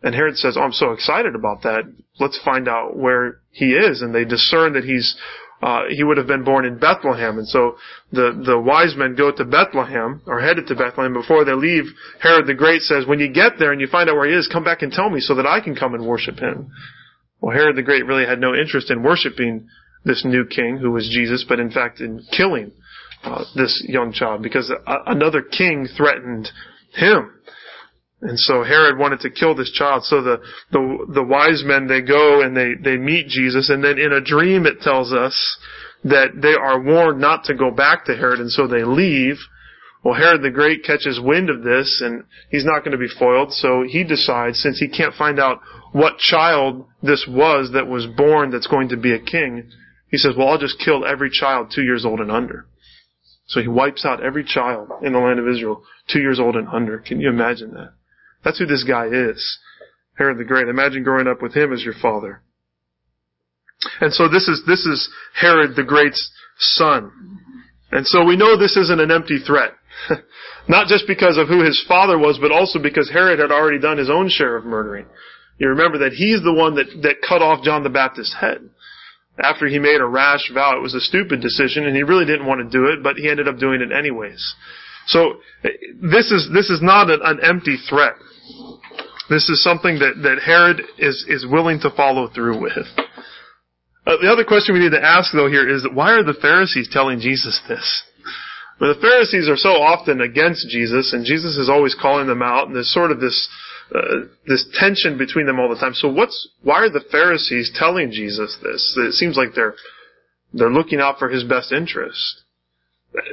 And 0.03 0.15
Herod 0.15 0.37
says, 0.37 0.57
"Oh, 0.57 0.63
I'm 0.63 0.73
so 0.73 0.91
excited 0.91 1.35
about 1.35 1.63
that. 1.63 1.85
Let's 2.19 2.41
find 2.45 2.69
out 2.69 2.97
where 2.97 3.39
he 3.53 3.75
is." 3.75 4.03
And 4.03 4.15
they 4.15 4.25
discern 4.25 4.73
that 4.73 4.85
he's 4.85 5.17
uh, 5.63 5.83
he 5.89 6.03
would 6.03 6.17
have 6.17 6.27
been 6.27 6.43
born 6.43 6.65
in 6.65 6.77
Bethlehem, 6.79 7.39
and 7.39 7.47
so 7.47 7.77
the 8.11 8.33
the 8.45 8.59
wise 8.59 8.97
men 8.97 9.15
go 9.15 9.31
to 9.31 9.45
Bethlehem 9.45 10.21
or 10.27 10.41
headed 10.41 10.67
to 10.67 10.75
Bethlehem. 10.75 11.13
Before 11.13 11.45
they 11.45 11.53
leave, 11.55 11.85
Herod 12.21 12.49
the 12.49 12.55
Great 12.55 12.83
says, 12.83 13.07
"When 13.07 13.21
you 13.21 13.29
get 13.29 13.61
there 13.61 13.71
and 13.71 13.81
you 13.81 13.87
find 13.87 14.11
out 14.11 14.17
where 14.17 14.29
he 14.29 14.35
is, 14.35 14.49
come 14.49 14.65
back 14.65 14.83
and 14.83 14.93
tell 14.93 15.09
me 15.09 15.21
so 15.21 15.37
that 15.37 15.47
I 15.47 15.61
can 15.61 15.77
come 15.77 15.95
and 15.95 16.05
worship 16.05 16.41
him." 16.41 16.73
Well, 17.43 17.55
Herod 17.55 17.77
the 17.77 17.83
Great 17.83 18.07
really 18.07 18.25
had 18.25 18.41
no 18.41 18.55
interest 18.55 18.91
in 18.91 19.03
worshiping 19.03 19.69
this 20.05 20.25
new 20.25 20.47
king 20.47 20.79
who 20.79 20.93
was 20.93 21.11
Jesus, 21.13 21.45
but 21.47 21.59
in 21.59 21.71
fact 21.71 22.01
in 22.01 22.25
killing 22.35 22.71
uh, 23.25 23.45
this 23.57 23.85
young 23.87 24.13
child 24.13 24.43
because 24.43 24.71
a- 24.71 24.99
another 25.07 25.43
king 25.43 25.89
threatened 25.97 26.49
him. 26.95 27.33
And 28.21 28.39
so 28.39 28.63
Herod 28.63 28.99
wanted 28.99 29.21
to 29.21 29.31
kill 29.31 29.57
this 29.57 29.73
child. 29.73 30.05
So 30.05 30.23
the, 30.23 30.41
the, 30.71 31.07
the 31.15 31.25
wise 31.25 31.65
men, 31.67 31.89
they 31.89 32.01
go 32.01 32.43
and 32.43 32.57
they, 32.57 32.75
they 32.81 32.97
meet 32.97 33.27
Jesus 33.27 33.69
and 33.69 33.83
then 33.83 33.99
in 33.99 34.13
a 34.13 34.21
dream 34.21 34.65
it 34.65 34.81
tells 34.81 35.13
us 35.13 35.59
that 36.05 36.41
they 36.41 36.55
are 36.55 36.81
warned 36.81 37.21
not 37.21 37.45
to 37.45 37.55
go 37.55 37.73
back 37.73 38.05
to 38.05 38.17
Herod 38.17 38.39
and 38.39 38.51
so 38.51 38.69
they 38.69 38.85
leave. 38.85 39.37
Well, 40.05 40.15
Herod 40.15 40.43
the 40.43 40.51
Great 40.51 40.85
catches 40.85 41.21
wind 41.21 41.51
of 41.51 41.65
this 41.65 42.01
and 42.05 42.23
he's 42.51 42.65
not 42.65 42.85
going 42.85 42.93
to 42.93 42.99
be 42.99 43.13
foiled. 43.19 43.53
So 43.53 43.85
he 43.85 44.05
decides 44.05 44.61
since 44.61 44.79
he 44.79 44.89
can't 44.89 45.15
find 45.15 45.41
out 45.41 45.61
what 45.93 46.19
child 46.19 46.87
this 47.03 47.27
was 47.29 47.73
that 47.75 47.87
was 47.87 48.07
born 48.07 48.51
that's 48.51 48.67
going 48.67 48.89
to 48.91 48.97
be 48.97 49.15
a 49.15 49.21
king, 49.21 49.71
he 50.09 50.19
says, 50.19 50.35
well, 50.37 50.49
I'll 50.49 50.59
just 50.59 50.79
kill 50.79 51.07
every 51.07 51.31
child 51.31 51.73
two 51.75 51.83
years 51.83 52.05
old 52.05 52.21
and 52.21 52.31
under. 52.31 52.67
So 53.47 53.61
he 53.61 53.69
wipes 53.69 54.05
out 54.05 54.23
every 54.23 54.45
child 54.45 54.89
in 55.03 55.13
the 55.13 55.19
land 55.19 55.39
of 55.39 55.49
Israel, 55.49 55.83
two 56.09 56.21
years 56.21 56.41
old 56.41 56.57
and 56.57 56.69
under. 56.69 56.99
Can 56.99 57.21
you 57.21 57.29
imagine 57.29 57.73
that? 57.75 57.93
That's 58.45 58.59
who 58.59 58.67
this 58.67 58.85
guy 58.85 59.07
is. 59.07 59.59
Herod 60.17 60.39
the 60.39 60.45
Great. 60.45 60.69
Imagine 60.69 61.03
growing 61.03 61.27
up 61.27 61.43
with 61.43 61.55
him 61.55 61.73
as 61.73 61.83
your 61.83 61.95
father. 62.01 62.43
And 64.01 64.13
so 64.13 64.29
this 64.29 64.49
is, 64.49 64.63
this 64.67 64.87
is 64.87 65.11
Herod 65.35 65.77
the 65.77 65.83
Great's 65.83 66.31
son. 66.59 67.11
And 67.91 68.07
so 68.07 68.25
we 68.25 68.37
know 68.37 68.57
this 68.57 68.77
isn't 68.77 69.01
an 69.01 69.11
empty 69.11 69.39
threat. 69.39 69.73
Not 70.69 70.87
just 70.87 71.07
because 71.07 71.37
of 71.37 71.49
who 71.49 71.65
his 71.65 71.85
father 71.89 72.19
was, 72.19 72.39
but 72.41 72.53
also 72.53 72.79
because 72.79 73.11
Herod 73.11 73.39
had 73.39 73.51
already 73.51 73.79
done 73.79 73.99
his 73.99 74.11
own 74.11 74.29
share 74.29 74.57
of 74.57 74.65
murdering. 74.65 75.07
You 75.63 75.69
remember 75.69 75.99
that 75.99 76.13
he's 76.13 76.43
the 76.43 76.53
one 76.53 76.75
that, 76.75 76.91
that 77.03 77.23
cut 77.23 77.41
off 77.41 77.63
John 77.63 77.85
the 77.85 77.89
Baptist's 77.89 78.35
head. 78.35 78.69
After 79.39 79.69
he 79.69 79.79
made 79.79 80.01
a 80.01 80.05
rash 80.05 80.51
vow, 80.53 80.77
it 80.77 80.83
was 80.83 80.93
a 80.93 81.01
stupid 81.01 81.41
decision 81.41 81.87
and 81.87 81.95
he 81.95 82.03
really 82.03 82.25
didn't 82.27 82.47
want 82.47 82.59
to 82.59 82.69
do 82.69 82.87
it, 82.87 83.01
but 83.01 83.15
he 83.15 83.31
ended 83.31 83.47
up 83.47 83.59
doing 83.59 83.81
it 83.81 83.95
anyways. 83.97 84.57
So 85.07 85.39
this 86.03 86.33
is, 86.33 86.51
this 86.53 86.69
is 86.69 86.83
not 86.83 87.11
an, 87.11 87.21
an 87.23 87.39
empty 87.45 87.77
threat. 87.89 88.15
This 89.31 89.49
is 89.49 89.63
something 89.63 90.01
that, 90.01 90.19
that 90.25 90.43
Herod 90.45 90.83
is, 90.99 91.25
is 91.29 91.47
willing 91.47 91.79
to 91.83 91.95
follow 91.95 92.27
through 92.27 92.61
with. 92.61 92.83
Uh, 94.05 94.19
the 94.21 94.33
other 94.33 94.45
question 94.45 94.75
we 94.75 94.81
need 94.81 94.99
to 94.99 95.05
ask 95.05 95.31
though 95.33 95.49
here 95.49 95.69
is 95.69 95.87
why 95.95 96.11
are 96.11 96.25
the 96.25 96.35
Pharisees 96.43 96.91
telling 96.91 97.21
Jesus 97.21 97.61
this? 97.69 98.03
Well, 98.81 98.93
the 98.93 99.01
Pharisees 99.01 99.49
are 99.49 99.57
so 99.57 99.79
often 99.79 100.21
against 100.21 100.69
Jesus 100.71 101.13
and 101.13 101.25
Jesus 101.25 101.57
is 101.57 101.71
always 101.71 101.95
calling 101.95 102.27
them 102.27 102.43
out 102.43 102.67
and 102.67 102.75
there's 102.75 102.93
sort 102.93 103.13
of 103.13 103.21
this 103.21 103.49
uh, 103.95 104.27
this 104.47 104.67
tension 104.75 105.19
between 105.19 105.47
them 105.47 105.59
all 105.61 105.69
the 105.69 105.77
time. 105.77 105.95
So 105.95 106.09
what's 106.09 106.49
why 106.63 106.81
are 106.81 106.91
the 106.91 107.05
Pharisees 107.11 107.73
telling 107.75 108.11
Jesus 108.11 108.57
this? 108.63 108.97
It 108.99 109.13
seems 109.13 109.37
like 109.37 109.51
they're 109.55 109.75
they're 110.53 110.71
looking 110.71 111.01
out 111.01 111.19
for 111.19 111.29
his 111.29 111.45
best 111.45 111.73
interest. 111.73 112.43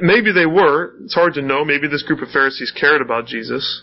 Maybe 0.02 0.32
they 0.32 0.46
were. 0.46 0.92
It's 1.04 1.14
hard 1.14 1.34
to 1.34 1.42
know. 1.42 1.64
Maybe 1.64 1.88
this 1.88 2.02
group 2.02 2.20
of 2.20 2.28
Pharisees 2.28 2.72
cared 2.78 3.00
about 3.00 3.26
Jesus. 3.26 3.82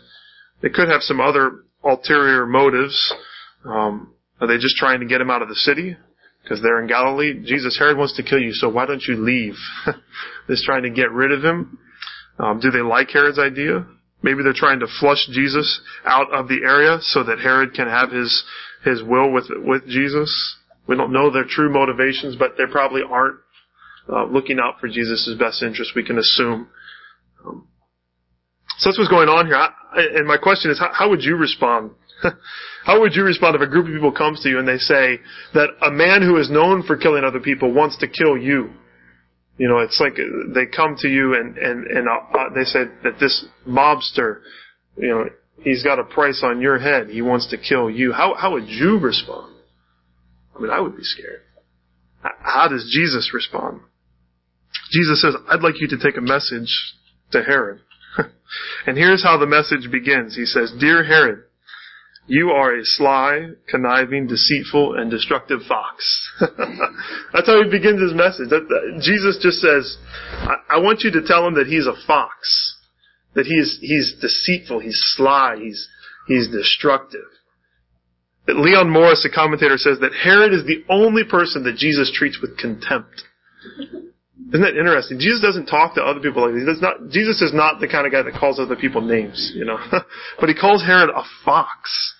They 0.61 0.69
could 0.69 0.89
have 0.89 1.01
some 1.01 1.19
other 1.19 1.63
ulterior 1.83 2.45
motives. 2.45 3.13
Um, 3.65 4.13
Are 4.39 4.47
they 4.47 4.57
just 4.57 4.77
trying 4.77 4.99
to 4.99 5.07
get 5.07 5.21
him 5.21 5.31
out 5.31 5.41
of 5.41 5.49
the 5.49 5.55
city? 5.55 5.97
Because 6.43 6.61
they're 6.61 6.81
in 6.81 6.87
Galilee. 6.87 7.43
Jesus, 7.43 7.77
Herod 7.77 7.97
wants 7.97 8.15
to 8.17 8.23
kill 8.23 8.39
you, 8.39 8.53
so 8.53 8.69
why 8.69 8.85
don't 8.85 9.03
you 9.07 9.15
leave? 9.15 9.55
They're 10.47 10.57
trying 10.63 10.83
to 10.83 10.89
get 10.89 11.11
rid 11.11 11.31
of 11.31 11.43
him. 11.43 11.77
Um, 12.39 12.59
do 12.61 12.71
they 12.71 12.81
like 12.81 13.09
Herod's 13.09 13.39
idea? 13.39 13.85
Maybe 14.21 14.43
they're 14.43 14.53
trying 14.53 14.79
to 14.79 14.87
flush 14.99 15.27
Jesus 15.31 15.81
out 16.05 16.33
of 16.33 16.47
the 16.47 16.61
area 16.63 16.97
so 17.01 17.23
that 17.23 17.39
Herod 17.39 17.73
can 17.73 17.87
have 17.87 18.11
his 18.11 18.43
his 18.83 19.03
will 19.03 19.31
with 19.31 19.45
with 19.49 19.87
Jesus. 19.87 20.57
We 20.87 20.95
don't 20.95 21.11
know 21.11 21.31
their 21.31 21.45
true 21.47 21.71
motivations, 21.71 22.35
but 22.35 22.55
they 22.57 22.65
probably 22.71 23.01
aren't 23.07 23.37
uh, 24.09 24.25
looking 24.25 24.57
out 24.59 24.79
for 24.79 24.87
Jesus' 24.87 25.29
best 25.37 25.61
interest. 25.61 25.91
We 25.95 26.03
can 26.03 26.17
assume. 26.17 26.69
Um, 27.45 27.67
so 28.79 28.89
that's 28.89 28.97
what's 28.97 29.09
going 29.09 29.29
on 29.29 29.47
here. 29.47 29.55
I, 29.55 29.71
and 30.15 30.27
my 30.27 30.37
question 30.37 30.71
is, 30.71 30.79
how, 30.79 30.91
how 30.93 31.09
would 31.09 31.23
you 31.23 31.35
respond? 31.35 31.91
how 32.85 33.01
would 33.01 33.15
you 33.15 33.23
respond 33.23 33.55
if 33.55 33.61
a 33.61 33.67
group 33.67 33.87
of 33.87 33.93
people 33.93 34.11
comes 34.11 34.41
to 34.41 34.49
you 34.49 34.59
and 34.59 34.67
they 34.67 34.77
say 34.77 35.19
that 35.53 35.69
a 35.81 35.91
man 35.91 36.21
who 36.21 36.37
is 36.37 36.49
known 36.49 36.83
for 36.83 36.95
killing 36.95 37.23
other 37.23 37.39
people 37.39 37.73
wants 37.73 37.97
to 37.97 38.07
kill 38.07 38.37
you? 38.37 38.71
You 39.57 39.67
know, 39.67 39.79
it's 39.79 39.99
like 39.99 40.17
they 40.53 40.67
come 40.67 40.95
to 40.99 41.07
you 41.07 41.33
and 41.33 41.57
and 41.57 41.87
and 41.87 42.07
uh, 42.07 42.49
they 42.53 42.63
say 42.63 42.85
that 43.03 43.19
this 43.19 43.45
mobster, 43.67 44.41
you 44.97 45.09
know, 45.09 45.25
he's 45.63 45.83
got 45.83 45.99
a 45.99 46.03
price 46.03 46.41
on 46.43 46.61
your 46.61 46.77
head. 46.77 47.09
He 47.09 47.21
wants 47.21 47.47
to 47.47 47.57
kill 47.57 47.89
you. 47.89 48.13
How 48.13 48.35
how 48.35 48.53
would 48.53 48.67
you 48.67 48.99
respond? 48.99 49.55
I 50.55 50.61
mean, 50.61 50.71
I 50.71 50.79
would 50.79 50.95
be 50.95 51.03
scared. 51.03 51.41
How 52.21 52.67
does 52.67 52.89
Jesus 52.93 53.31
respond? 53.33 53.81
Jesus 54.91 55.21
says, 55.21 55.35
"I'd 55.49 55.61
like 55.61 55.81
you 55.81 55.87
to 55.89 55.97
take 55.97 56.17
a 56.17 56.21
message 56.21 56.71
to 57.31 57.41
Herod." 57.41 57.81
and 58.85 58.97
here's 58.97 59.23
how 59.23 59.37
the 59.37 59.47
message 59.47 59.91
begins. 59.91 60.35
He 60.35 60.45
says, 60.45 60.71
"Dear 60.79 61.03
Herod, 61.03 61.43
you 62.27 62.49
are 62.49 62.75
a 62.75 62.83
sly, 62.83 63.51
conniving, 63.69 64.27
deceitful, 64.27 64.95
and 64.95 65.09
destructive 65.09 65.61
fox. 65.67 66.29
That's 66.39 67.47
how 67.47 67.63
he 67.63 67.69
begins 67.69 68.01
his 68.01 68.13
message. 68.13 68.49
That, 68.49 68.67
that, 68.67 69.01
Jesus 69.01 69.39
just 69.41 69.59
says, 69.59 69.97
I, 70.31 70.75
I, 70.75 70.79
want 70.79 71.01
you 71.01 71.11
to 71.11 71.25
tell 71.25 71.47
him 71.47 71.55
that 71.55 71.67
he's 71.67 71.87
a 71.87 71.95
fox. 72.05 72.75
That 73.33 73.45
he's, 73.45 73.79
he's 73.81 74.15
deceitful, 74.19 74.79
he's 74.79 74.99
sly, 75.15 75.55
he's, 75.57 75.87
he's 76.27 76.49
destructive. 76.49 77.27
That 78.45 78.57
Leon 78.57 78.89
Morris, 78.89 79.25
a 79.25 79.33
commentator, 79.33 79.77
says 79.77 79.99
that 79.99 80.13
Herod 80.13 80.53
is 80.53 80.65
the 80.65 80.83
only 80.89 81.23
person 81.23 81.63
that 81.63 81.77
Jesus 81.77 82.11
treats 82.13 82.39
with 82.41 82.57
contempt. 82.57 83.23
Isn't 84.49 84.61
that 84.61 84.77
interesting? 84.77 85.19
Jesus 85.19 85.41
doesn't 85.41 85.65
talk 85.67 85.95
to 85.95 86.01
other 86.01 86.19
people 86.19 86.43
like 86.43 86.65
this. 86.65 86.81
Not, 86.81 87.09
Jesus 87.09 87.41
is 87.41 87.53
not 87.53 87.79
the 87.79 87.87
kind 87.87 88.05
of 88.05 88.13
guy 88.13 88.21
that 88.21 88.39
calls 88.39 88.59
other 88.59 88.75
people 88.75 89.01
names, 89.01 89.51
you 89.55 89.65
know. 89.65 89.77
but 90.39 90.49
he 90.49 90.55
calls 90.55 90.83
Herod 90.83 91.09
a 91.09 91.23
fox. 91.43 92.15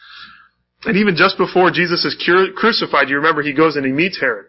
And 0.85 0.97
even 0.97 1.15
just 1.15 1.37
before 1.37 1.71
Jesus 1.71 2.05
is 2.05 2.15
crucified, 2.55 3.09
you 3.09 3.17
remember 3.17 3.41
he 3.41 3.53
goes 3.53 3.75
and 3.75 3.85
he 3.85 3.91
meets 3.91 4.19
Herod. 4.19 4.45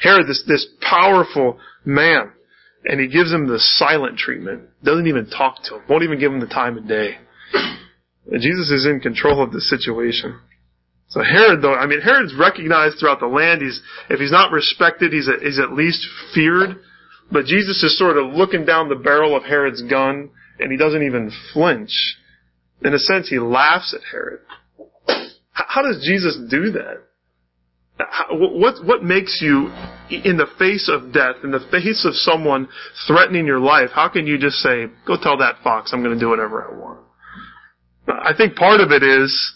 Herod, 0.00 0.26
this, 0.26 0.42
this 0.46 0.66
powerful 0.80 1.58
man, 1.84 2.30
and 2.84 3.00
he 3.00 3.08
gives 3.08 3.32
him 3.32 3.46
the 3.46 3.58
silent 3.58 4.16
treatment. 4.16 4.62
Doesn't 4.82 5.06
even 5.06 5.28
talk 5.28 5.62
to 5.64 5.76
him. 5.76 5.82
Won't 5.88 6.04
even 6.04 6.18
give 6.18 6.32
him 6.32 6.40
the 6.40 6.46
time 6.46 6.78
of 6.78 6.88
day. 6.88 7.18
And 7.52 8.40
Jesus 8.40 8.70
is 8.70 8.86
in 8.86 9.00
control 9.00 9.42
of 9.42 9.52
the 9.52 9.60
situation. 9.60 10.38
So 11.08 11.22
Herod, 11.22 11.60
though, 11.60 11.74
I 11.74 11.86
mean, 11.86 12.00
Herod's 12.00 12.34
recognized 12.38 12.98
throughout 12.98 13.18
the 13.18 13.26
land. 13.26 13.60
He's, 13.60 13.82
if 14.08 14.20
he's 14.20 14.30
not 14.30 14.52
respected, 14.52 15.12
he's, 15.12 15.28
a, 15.28 15.32
he's 15.42 15.58
at 15.58 15.72
least 15.72 16.06
feared. 16.32 16.76
But 17.32 17.46
Jesus 17.46 17.82
is 17.82 17.98
sort 17.98 18.16
of 18.16 18.32
looking 18.32 18.64
down 18.64 18.88
the 18.88 18.94
barrel 18.94 19.36
of 19.36 19.42
Herod's 19.42 19.82
gun, 19.82 20.30
and 20.58 20.70
he 20.70 20.78
doesn't 20.78 21.02
even 21.02 21.32
flinch. 21.52 22.16
In 22.82 22.94
a 22.94 22.98
sense, 22.98 23.28
he 23.28 23.38
laughs 23.38 23.92
at 23.92 24.00
Herod. 24.10 24.40
How 25.68 25.82
does 25.82 26.02
Jesus 26.04 26.38
do 26.50 26.72
that? 26.72 27.02
What, 28.30 28.84
what 28.84 29.02
makes 29.02 29.40
you, 29.42 29.68
in 30.08 30.36
the 30.38 30.46
face 30.58 30.88
of 30.88 31.12
death, 31.12 31.36
in 31.44 31.50
the 31.50 31.60
face 31.70 32.04
of 32.06 32.14
someone 32.14 32.68
threatening 33.06 33.46
your 33.46 33.60
life, 33.60 33.90
how 33.92 34.08
can 34.08 34.26
you 34.26 34.38
just 34.38 34.56
say, 34.56 34.86
go 35.06 35.16
tell 35.20 35.36
that 35.38 35.56
fox 35.62 35.92
I'm 35.92 36.02
going 36.02 36.14
to 36.14 36.20
do 36.20 36.30
whatever 36.30 36.64
I 36.64 36.78
want? 36.78 37.00
I 38.08 38.32
think 38.36 38.56
part 38.56 38.80
of 38.80 38.90
it 38.90 39.02
is 39.02 39.54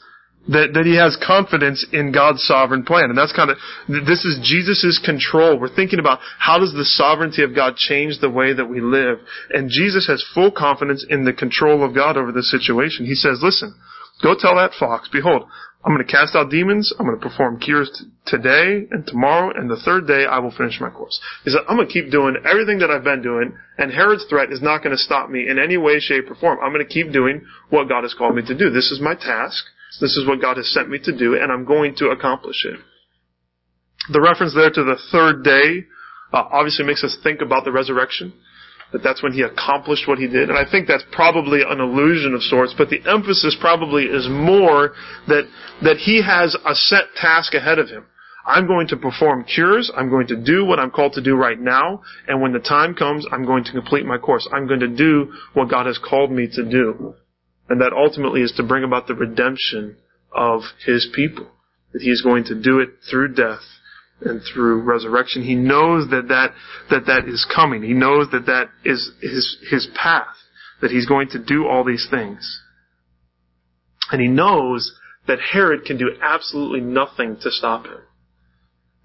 that, 0.49 0.75
that 0.75 0.85
he 0.85 0.97
has 0.97 1.17
confidence 1.25 1.87
in 1.93 2.13
God's 2.13 2.45
sovereign 2.45 2.85
plan. 2.85 3.09
And 3.09 3.17
that's 3.17 3.33
kind 3.33 3.51
of, 3.51 3.57
this 3.89 4.25
is 4.25 4.41
Jesus' 4.43 5.01
control. 5.03 5.59
We're 5.59 5.75
thinking 5.75 5.99
about 5.99 6.21
how 6.39 6.59
does 6.59 6.73
the 6.73 6.85
sovereignty 6.85 7.43
of 7.43 7.55
God 7.55 7.77
change 7.77 8.21
the 8.21 8.31
way 8.31 8.53
that 8.53 8.67
we 8.67 8.81
live? 8.81 9.19
And 9.51 9.71
Jesus 9.71 10.07
has 10.07 10.25
full 10.35 10.51
confidence 10.51 11.05
in 11.09 11.25
the 11.25 11.33
control 11.33 11.83
of 11.83 11.95
God 11.95 12.17
over 12.17 12.31
the 12.31 12.43
situation. 12.43 13.07
He 13.07 13.15
says, 13.15 13.41
listen, 13.43 13.75
go 14.25 14.35
tell 14.35 14.57
that 14.57 14.73
fox, 14.81 15.09
behold, 15.13 15.45
I'm 15.85 15.95
going 15.95 16.05
to 16.05 16.11
cast 16.11 16.35
out 16.35 16.51
demons. 16.51 16.95
I'm 16.99 17.05
going 17.05 17.21
to 17.21 17.29
perform 17.29 17.61
cures 17.61 17.91
t- 17.93 18.07
today 18.25 18.89
and 18.91 19.07
tomorrow, 19.07 19.53
and 19.55 19.71
the 19.71 19.77
third 19.77 20.07
day 20.07 20.25
I 20.25 20.39
will 20.39 20.51
finish 20.51 20.81
my 20.81 20.89
course. 20.89 21.21
He 21.45 21.51
said, 21.51 21.61
I'm 21.69 21.77
going 21.77 21.87
to 21.87 21.93
keep 21.93 22.11
doing 22.11 22.37
everything 22.49 22.79
that 22.79 22.91
I've 22.91 23.05
been 23.05 23.21
doing, 23.21 23.53
and 23.77 23.93
Herod's 23.93 24.25
threat 24.25 24.51
is 24.51 24.63
not 24.63 24.83
going 24.83 24.97
to 24.97 25.03
stop 25.03 25.29
me 25.29 25.47
in 25.47 25.59
any 25.59 25.77
way, 25.77 26.01
shape, 26.01 26.31
or 26.31 26.37
form. 26.37 26.59
I'm 26.63 26.73
going 26.73 26.87
to 26.87 26.93
keep 26.93 27.13
doing 27.13 27.45
what 27.69 27.91
God 27.91 28.03
has 28.03 28.15
called 28.15 28.35
me 28.35 28.43
to 28.47 28.57
do. 28.57 28.71
This 28.71 28.91
is 28.91 29.01
my 29.01 29.15
task. 29.15 29.63
This 30.01 30.17
is 30.17 30.27
what 30.27 30.41
God 30.41 30.57
has 30.57 30.73
sent 30.73 30.89
me 30.89 30.99
to 31.05 31.17
do, 31.17 31.35
and 31.35 31.53
I'm 31.53 31.67
going 31.67 31.95
to 31.97 32.09
accomplish 32.09 32.65
it. 32.65 32.81
The 34.11 34.23
reference 34.23 34.55
there 34.55 34.71
to 34.71 34.85
the 34.85 34.99
third 35.13 35.45
day 35.45 35.85
uh, 36.33 36.45
obviously 36.51 36.87
makes 36.87 37.05
us 37.05 37.17
think 37.23 37.43
about 37.43 37.65
the 37.65 37.73
resurrection 37.73 38.33
that 38.95 39.03
that's 39.03 39.25
when 39.25 39.33
he 39.33 39.43
accomplished 39.43 40.07
what 40.07 40.19
he 40.19 40.29
did. 40.29 40.51
And 40.51 40.57
I 40.57 40.71
think 40.71 40.87
that's 40.87 41.03
probably 41.11 41.63
an 41.67 41.81
illusion 41.81 42.33
of 42.33 42.43
sorts, 42.43 42.73
but 42.79 42.91
the 42.91 43.03
emphasis 43.11 43.57
probably 43.61 44.05
is 44.05 44.29
more 44.31 44.93
that, 45.27 45.51
that 45.83 45.97
he 45.97 46.23
has 46.23 46.55
a 46.65 46.77
set 46.77 47.07
task 47.21 47.55
ahead 47.55 47.81
of 47.81 47.89
him. 47.89 48.07
I'm 48.47 48.69
going 48.69 48.87
to 48.89 48.97
perform 48.97 49.47
cures. 49.53 49.91
I'm 49.97 50.11
going 50.11 50.29
to 50.29 50.37
do 50.37 50.65
what 50.65 50.79
I'm 50.79 50.93
called 50.93 51.15
to 51.15 51.23
do 51.23 51.35
right 51.35 51.59
now. 51.59 52.03
And 52.29 52.41
when 52.41 52.53
the 52.53 52.61
time 52.61 52.95
comes, 52.95 53.27
I'm 53.33 53.45
going 53.45 53.65
to 53.65 53.73
complete 53.73 54.07
my 54.07 54.19
course. 54.19 54.49
I'm 54.53 54.69
going 54.69 54.81
to 54.81 54.97
do 54.97 55.33
what 55.55 55.69
God 55.69 55.87
has 55.87 55.99
called 55.99 56.31
me 56.31 56.47
to 56.53 56.65
do. 56.65 57.17
And 57.69 57.81
that 57.81 57.93
ultimately 57.93 58.43
is 58.43 58.53
to 58.59 58.63
bring 58.63 58.85
about 58.85 59.09
the 59.09 59.17
redemption 59.17 59.97
of 60.31 60.61
His 60.87 61.09
people. 61.13 61.49
That 61.95 62.03
He 62.03 62.11
is 62.11 62.23
going 62.23 62.45
to 62.45 62.55
do 62.55 62.79
it 62.79 62.91
through 63.11 63.35
death 63.35 63.63
and 64.21 64.41
through 64.53 64.83
resurrection. 64.83 65.43
He 65.43 65.55
knows 65.55 66.09
that 66.11 66.29
that, 66.29 66.55
that, 66.91 67.07
that 67.07 67.29
is 67.29 67.47
coming. 67.55 67.83
He 67.83 67.93
knows 67.93 68.29
that 68.33 68.47
that 68.47 68.71
is 68.85 69.11
his, 69.21 69.59
his 69.71 69.89
path, 69.95 70.37
that 70.81 70.91
he's 70.91 71.07
going 71.07 71.29
to 71.31 71.43
do 71.43 71.67
all 71.67 71.85
these 71.85 72.07
things. 72.11 72.61
And 74.11 74.21
he 74.21 74.29
knows 74.29 74.93
that 75.27 75.39
Herod 75.53 75.85
can 75.85 75.99
do 75.99 76.11
absolutely 76.23 76.81
nothing 76.81 77.37
to 77.43 77.51
stop 77.51 77.87
him. 77.87 78.01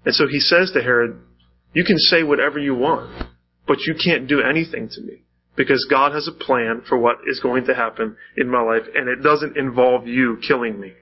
And 0.04 0.14
so 0.14 0.26
he 0.30 0.40
says 0.40 0.70
to 0.72 0.82
Herod, 0.82 1.18
you 1.72 1.84
can 1.84 1.98
say 1.98 2.22
whatever 2.22 2.58
you 2.58 2.74
want, 2.74 3.28
but 3.66 3.80
you 3.80 3.94
can't 4.02 4.28
do 4.28 4.40
anything 4.40 4.88
to 4.92 5.00
me. 5.00 5.22
Because 5.56 5.86
God 5.90 6.12
has 6.12 6.28
a 6.28 6.32
plan 6.44 6.82
for 6.88 6.96
what 6.96 7.16
is 7.26 7.40
going 7.40 7.66
to 7.66 7.74
happen 7.74 8.16
in 8.36 8.48
my 8.48 8.62
life, 8.62 8.82
and 8.94 9.08
it 9.08 9.22
doesn't 9.22 9.56
involve 9.56 10.06
you 10.06 10.38
killing 10.46 10.80
me. 10.80 10.92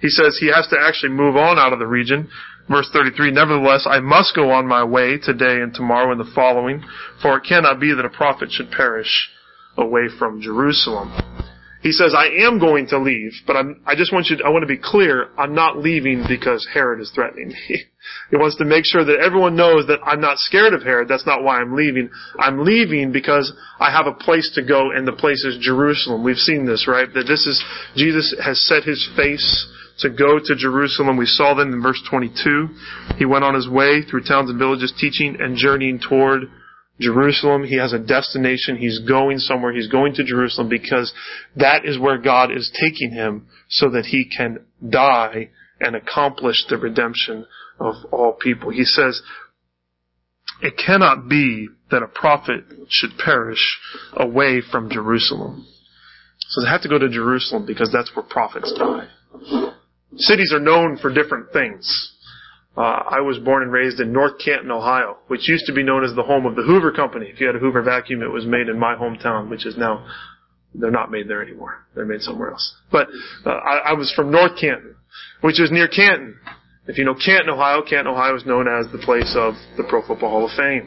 He 0.00 0.08
says 0.08 0.36
he 0.38 0.50
has 0.54 0.68
to 0.68 0.76
actually 0.80 1.10
move 1.10 1.36
on 1.36 1.58
out 1.58 1.72
of 1.72 1.78
the 1.78 1.86
region 1.86 2.28
Verse 2.68 2.88
33, 2.92 3.30
Nevertheless, 3.30 3.86
I 3.88 4.00
must 4.00 4.34
go 4.34 4.50
on 4.50 4.66
my 4.66 4.84
way 4.84 5.18
today 5.18 5.60
and 5.62 5.72
tomorrow 5.72 6.12
and 6.12 6.20
the 6.20 6.30
following, 6.34 6.84
for 7.22 7.38
it 7.38 7.44
cannot 7.48 7.80
be 7.80 7.94
that 7.94 8.04
a 8.04 8.10
prophet 8.10 8.50
should 8.52 8.70
perish 8.70 9.30
away 9.76 10.08
from 10.18 10.42
Jerusalem. 10.42 11.12
He 11.80 11.92
says, 11.92 12.12
I 12.16 12.26
am 12.44 12.58
going 12.58 12.88
to 12.88 12.98
leave, 12.98 13.32
but 13.46 13.56
I'm, 13.56 13.80
I 13.86 13.94
just 13.94 14.12
want 14.12 14.26
you, 14.26 14.36
to, 14.38 14.44
I 14.44 14.48
want 14.48 14.64
to 14.64 14.66
be 14.66 14.80
clear, 14.82 15.28
I'm 15.38 15.54
not 15.54 15.78
leaving 15.78 16.24
because 16.28 16.66
Herod 16.74 17.00
is 17.00 17.10
threatening 17.14 17.48
me. 17.48 17.84
he 18.30 18.36
wants 18.36 18.56
to 18.56 18.64
make 18.64 18.84
sure 18.84 19.04
that 19.04 19.20
everyone 19.20 19.54
knows 19.54 19.86
that 19.86 20.00
I'm 20.04 20.20
not 20.20 20.38
scared 20.38 20.74
of 20.74 20.82
Herod. 20.82 21.06
That's 21.06 21.26
not 21.26 21.44
why 21.44 21.60
I'm 21.60 21.76
leaving. 21.76 22.10
I'm 22.38 22.64
leaving 22.64 23.12
because 23.12 23.52
I 23.78 23.92
have 23.92 24.08
a 24.08 24.12
place 24.12 24.50
to 24.56 24.64
go 24.64 24.90
and 24.90 25.06
the 25.06 25.12
place 25.12 25.44
is 25.44 25.58
Jerusalem. 25.60 26.24
We've 26.24 26.36
seen 26.36 26.66
this, 26.66 26.88
right? 26.88 27.08
That 27.14 27.28
this 27.28 27.46
is, 27.46 27.64
Jesus 27.94 28.34
has 28.44 28.60
set 28.66 28.82
his 28.82 29.08
face 29.16 29.72
to 30.00 30.10
go 30.10 30.38
to 30.38 30.54
Jerusalem. 30.56 31.16
We 31.16 31.26
saw 31.26 31.54
that 31.54 31.62
in 31.66 31.82
verse 31.82 32.00
22. 32.08 32.68
He 33.16 33.24
went 33.24 33.44
on 33.44 33.54
his 33.54 33.68
way 33.68 34.02
through 34.02 34.22
towns 34.22 34.50
and 34.50 34.58
villages 34.58 34.92
teaching 34.98 35.36
and 35.40 35.56
journeying 35.56 36.00
toward 36.06 36.42
Jerusalem. 37.00 37.64
He 37.64 37.76
has 37.76 37.92
a 37.92 37.98
destination. 37.98 38.76
He's 38.76 39.00
going 39.00 39.38
somewhere. 39.38 39.72
He's 39.72 39.88
going 39.88 40.14
to 40.14 40.24
Jerusalem 40.24 40.68
because 40.68 41.12
that 41.56 41.84
is 41.84 41.98
where 41.98 42.18
God 42.18 42.50
is 42.50 42.70
taking 42.80 43.12
him 43.12 43.46
so 43.68 43.90
that 43.90 44.06
he 44.06 44.24
can 44.24 44.64
die 44.88 45.50
and 45.80 45.94
accomplish 45.94 46.56
the 46.68 46.76
redemption 46.76 47.46
of 47.78 47.94
all 48.10 48.32
people. 48.32 48.70
He 48.70 48.84
says, 48.84 49.22
it 50.60 50.74
cannot 50.76 51.28
be 51.28 51.68
that 51.90 52.02
a 52.02 52.08
prophet 52.08 52.64
should 52.88 53.10
perish 53.16 53.78
away 54.14 54.60
from 54.60 54.90
Jerusalem. 54.90 55.66
So 56.48 56.62
they 56.62 56.70
have 56.70 56.82
to 56.82 56.88
go 56.88 56.98
to 56.98 57.08
Jerusalem 57.08 57.64
because 57.66 57.90
that's 57.92 58.10
where 58.16 58.24
prophets 58.24 58.72
die. 58.76 59.08
Cities 60.16 60.52
are 60.54 60.60
known 60.60 60.96
for 60.96 61.12
different 61.12 61.52
things. 61.52 62.14
Uh, 62.76 63.02
I 63.10 63.20
was 63.20 63.38
born 63.38 63.62
and 63.62 63.72
raised 63.72 63.98
in 64.00 64.12
North 64.12 64.38
Canton, 64.42 64.70
Ohio, 64.70 65.18
which 65.26 65.48
used 65.48 65.66
to 65.66 65.72
be 65.72 65.82
known 65.82 66.04
as 66.04 66.14
the 66.14 66.22
home 66.22 66.46
of 66.46 66.54
the 66.54 66.62
Hoover 66.62 66.92
Company. 66.92 67.26
If 67.26 67.40
you 67.40 67.46
had 67.46 67.56
a 67.56 67.58
Hoover 67.58 67.82
vacuum, 67.82 68.22
it 68.22 68.32
was 68.32 68.46
made 68.46 68.68
in 68.68 68.78
my 68.78 68.94
hometown, 68.94 69.50
which 69.50 69.66
is 69.66 69.76
now 69.76 70.06
They're 70.74 70.90
not 70.90 71.10
made 71.10 71.28
there 71.28 71.42
anymore. 71.42 71.84
They're 71.94 72.04
made 72.04 72.22
somewhere 72.22 72.50
else. 72.50 72.74
But 72.92 73.08
uh, 73.44 73.50
I, 73.50 73.90
I 73.90 73.92
was 73.94 74.12
from 74.14 74.30
North 74.30 74.52
Canton, 74.60 74.94
which 75.40 75.60
is 75.60 75.70
near 75.70 75.88
Canton. 75.88 76.36
If 76.86 76.98
you 76.98 77.04
know 77.04 77.14
Canton, 77.14 77.50
Ohio, 77.50 77.82
Canton, 77.82 78.06
Ohio 78.06 78.36
is 78.36 78.46
known 78.46 78.66
as 78.68 78.90
the 78.92 78.98
place 78.98 79.34
of 79.36 79.54
the 79.76 79.84
Pro 79.84 80.06
Football 80.06 80.30
Hall 80.30 80.44
of 80.46 80.56
Fame, 80.56 80.86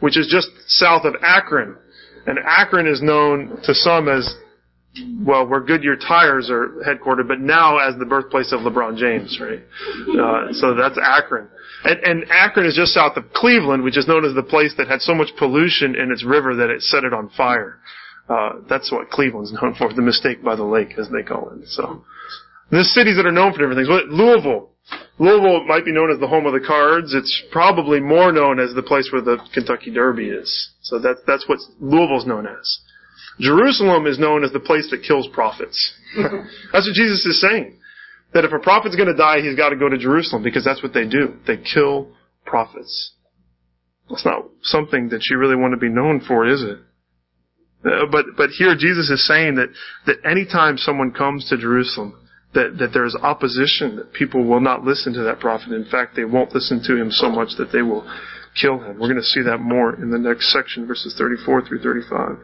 which 0.00 0.16
is 0.16 0.28
just 0.30 0.48
south 0.66 1.04
of 1.04 1.14
Akron. 1.22 1.76
And 2.26 2.38
Akron 2.44 2.86
is 2.86 3.02
known 3.02 3.58
to 3.64 3.74
some 3.74 4.08
as, 4.08 4.34
well, 5.24 5.46
where 5.46 5.60
Goodyear 5.60 5.96
tires 5.96 6.50
are 6.50 6.82
headquartered, 6.86 7.26
but 7.26 7.40
now 7.40 7.78
as 7.78 7.98
the 7.98 8.04
birthplace 8.04 8.52
of 8.52 8.60
LeBron 8.60 8.96
James, 8.96 9.38
right? 9.40 9.60
Uh, 10.18 10.52
so 10.52 10.74
that's 10.74 10.98
Akron. 11.02 11.48
And, 11.84 11.98
and 12.00 12.30
Akron 12.30 12.66
is 12.66 12.76
just 12.76 12.94
south 12.94 13.16
of 13.16 13.32
Cleveland, 13.32 13.82
which 13.82 13.98
is 13.98 14.06
known 14.06 14.24
as 14.24 14.34
the 14.34 14.42
place 14.42 14.72
that 14.78 14.88
had 14.88 15.00
so 15.00 15.14
much 15.14 15.28
pollution 15.36 15.96
in 15.96 16.12
its 16.12 16.24
river 16.24 16.54
that 16.56 16.70
it 16.70 16.82
set 16.82 17.04
it 17.04 17.12
on 17.12 17.28
fire. 17.36 17.80
Uh, 18.28 18.60
that's 18.68 18.90
what 18.92 19.10
Cleveland's 19.10 19.52
known 19.62 19.74
for, 19.74 19.92
the 19.92 20.02
mistake 20.02 20.42
by 20.42 20.54
the 20.54 20.64
lake, 20.64 20.94
as 20.98 21.08
they 21.10 21.22
call 21.22 21.50
it. 21.50 21.66
So, 21.68 22.04
the 22.70 22.84
cities 22.84 23.16
that 23.16 23.26
are 23.26 23.32
known 23.32 23.52
for 23.52 23.58
different 23.58 23.78
things. 23.78 23.88
Louisville. 24.10 24.70
Louisville 25.18 25.64
might 25.64 25.84
be 25.84 25.92
known 25.92 26.10
as 26.10 26.20
the 26.20 26.26
home 26.26 26.46
of 26.46 26.52
the 26.52 26.66
cards. 26.66 27.14
It's 27.14 27.42
probably 27.50 28.00
more 28.00 28.32
known 28.32 28.60
as 28.60 28.74
the 28.74 28.82
place 28.82 29.08
where 29.12 29.22
the 29.22 29.38
Kentucky 29.52 29.90
Derby 29.90 30.28
is. 30.28 30.70
So 30.82 30.98
that, 30.98 31.18
that's 31.26 31.48
what 31.48 31.58
Louisville's 31.80 32.26
known 32.26 32.46
as. 32.46 32.78
Jerusalem 33.40 34.06
is 34.06 34.18
known 34.18 34.44
as 34.44 34.52
the 34.52 34.60
place 34.60 34.88
that 34.90 35.02
kills 35.02 35.28
prophets. 35.32 35.94
that's 36.16 36.86
what 36.86 36.94
Jesus 36.94 37.24
is 37.26 37.40
saying. 37.40 37.78
That 38.32 38.44
if 38.44 38.52
a 38.52 38.58
prophet's 38.58 38.96
gonna 38.96 39.16
die, 39.16 39.40
he's 39.40 39.56
gotta 39.56 39.76
go 39.76 39.88
to 39.88 39.98
Jerusalem 39.98 40.42
because 40.42 40.64
that's 40.64 40.82
what 40.82 40.92
they 40.92 41.06
do. 41.06 41.34
They 41.46 41.56
kill 41.56 42.12
prophets. 42.44 43.12
That's 44.08 44.24
not 44.24 44.44
something 44.62 45.08
that 45.10 45.22
you 45.30 45.38
really 45.38 45.56
want 45.56 45.72
to 45.72 45.80
be 45.80 45.88
known 45.88 46.20
for, 46.20 46.46
is 46.46 46.62
it? 46.62 46.78
Uh, 47.84 48.06
but 48.10 48.26
but 48.36 48.50
here 48.50 48.74
Jesus 48.76 49.10
is 49.10 49.26
saying 49.26 49.56
that 49.56 49.68
that 50.06 50.16
anytime 50.28 50.78
someone 50.78 51.12
comes 51.12 51.48
to 51.48 51.56
Jerusalem, 51.56 52.14
that 52.54 52.76
that 52.78 52.92
there 52.92 53.04
is 53.04 53.16
opposition, 53.20 53.96
that 53.96 54.12
people 54.12 54.44
will 54.44 54.60
not 54.60 54.84
listen 54.84 55.12
to 55.14 55.22
that 55.24 55.40
prophet. 55.40 55.72
In 55.72 55.84
fact, 55.84 56.16
they 56.16 56.24
won't 56.24 56.54
listen 56.54 56.82
to 56.86 56.96
him 56.96 57.10
so 57.10 57.28
much 57.30 57.50
that 57.58 57.72
they 57.72 57.82
will 57.82 58.08
kill 58.60 58.78
him. 58.78 58.98
We're 58.98 59.08
going 59.08 59.16
to 59.16 59.22
see 59.22 59.42
that 59.42 59.58
more 59.58 59.94
in 59.94 60.10
the 60.10 60.18
next 60.18 60.52
section, 60.52 60.86
verses 60.86 61.14
34 61.18 61.66
through 61.66 61.80
35. 61.80 62.38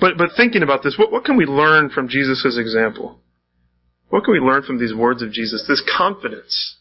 But 0.00 0.16
but 0.16 0.30
thinking 0.36 0.62
about 0.62 0.82
this, 0.82 0.96
what 0.98 1.12
what 1.12 1.24
can 1.24 1.36
we 1.36 1.46
learn 1.46 1.90
from 1.90 2.08
Jesus' 2.08 2.58
example? 2.58 3.20
What 4.08 4.24
can 4.24 4.32
we 4.32 4.40
learn 4.40 4.62
from 4.62 4.78
these 4.78 4.94
words 4.94 5.22
of 5.22 5.30
Jesus? 5.30 5.64
This 5.68 5.82
confidence 5.96 6.76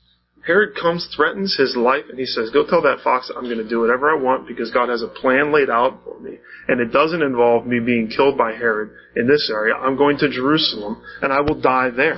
Herod 0.45 0.75
comes, 0.81 1.07
threatens 1.15 1.55
his 1.57 1.75
life, 1.75 2.05
and 2.09 2.17
he 2.17 2.25
says, 2.25 2.49
Go 2.49 2.65
tell 2.65 2.81
that 2.81 3.03
fox 3.03 3.29
I'm 3.35 3.43
going 3.43 3.57
to 3.57 3.67
do 3.67 3.81
whatever 3.81 4.09
I 4.09 4.19
want 4.19 4.47
because 4.47 4.71
God 4.71 4.89
has 4.89 5.03
a 5.03 5.07
plan 5.07 5.53
laid 5.53 5.69
out 5.69 5.99
for 6.03 6.19
me. 6.19 6.37
And 6.67 6.79
it 6.79 6.91
doesn't 6.91 7.21
involve 7.21 7.67
me 7.67 7.79
being 7.79 8.07
killed 8.07 8.37
by 8.37 8.53
Herod 8.53 8.89
in 9.15 9.27
this 9.27 9.51
area. 9.53 9.75
I'm 9.75 9.97
going 9.97 10.17
to 10.17 10.29
Jerusalem, 10.29 11.03
and 11.21 11.33
I 11.33 11.41
will 11.41 11.59
die 11.59 11.89
there. 11.89 12.17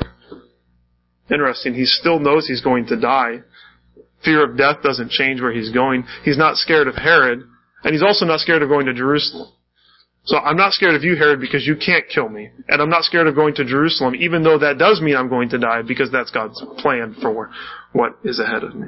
Interesting. 1.29 1.73
He 1.73 1.85
still 1.85 2.19
knows 2.19 2.47
he's 2.47 2.61
going 2.61 2.87
to 2.87 2.99
die. 2.99 3.39
Fear 4.23 4.51
of 4.51 4.57
death 4.57 4.77
doesn't 4.83 5.11
change 5.11 5.41
where 5.41 5.53
he's 5.53 5.71
going. 5.71 6.05
He's 6.23 6.37
not 6.37 6.57
scared 6.57 6.87
of 6.87 6.95
Herod, 6.95 7.43
and 7.83 7.93
he's 7.93 8.03
also 8.03 8.25
not 8.25 8.39
scared 8.39 8.61
of 8.61 8.69
going 8.69 8.85
to 8.85 8.93
Jerusalem. 8.93 9.51
So 10.23 10.37
I'm 10.37 10.57
not 10.57 10.73
scared 10.73 10.95
of 10.95 11.03
you, 11.03 11.15
Herod, 11.15 11.39
because 11.39 11.65
you 11.65 11.75
can't 11.75 12.05
kill 12.13 12.29
me. 12.29 12.51
And 12.67 12.81
I'm 12.81 12.89
not 12.89 13.03
scared 13.03 13.27
of 13.27 13.35
going 13.35 13.55
to 13.55 13.65
Jerusalem, 13.65 14.13
even 14.15 14.43
though 14.43 14.59
that 14.59 14.77
does 14.77 15.01
mean 15.01 15.15
I'm 15.15 15.29
going 15.29 15.49
to 15.49 15.57
die, 15.57 15.81
because 15.81 16.11
that's 16.11 16.29
God's 16.29 16.63
plan 16.77 17.15
for 17.21 17.49
what 17.91 18.17
is 18.23 18.39
ahead 18.39 18.63
of 18.63 18.75
me. 18.75 18.87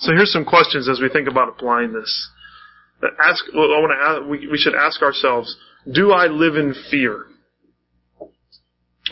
So 0.00 0.12
here's 0.12 0.32
some 0.32 0.44
questions 0.44 0.88
as 0.88 1.00
we 1.00 1.08
think 1.08 1.28
about 1.28 1.48
applying 1.48 1.92
this. 1.92 2.28
Ask, 3.02 3.44
I 3.54 3.56
want 3.56 3.92
to 3.92 4.06
ask, 4.06 4.30
we, 4.30 4.48
we 4.48 4.58
should 4.58 4.74
ask 4.74 5.00
ourselves, 5.00 5.56
do 5.90 6.10
I 6.10 6.26
live 6.26 6.56
in 6.56 6.74
fear? 6.90 7.26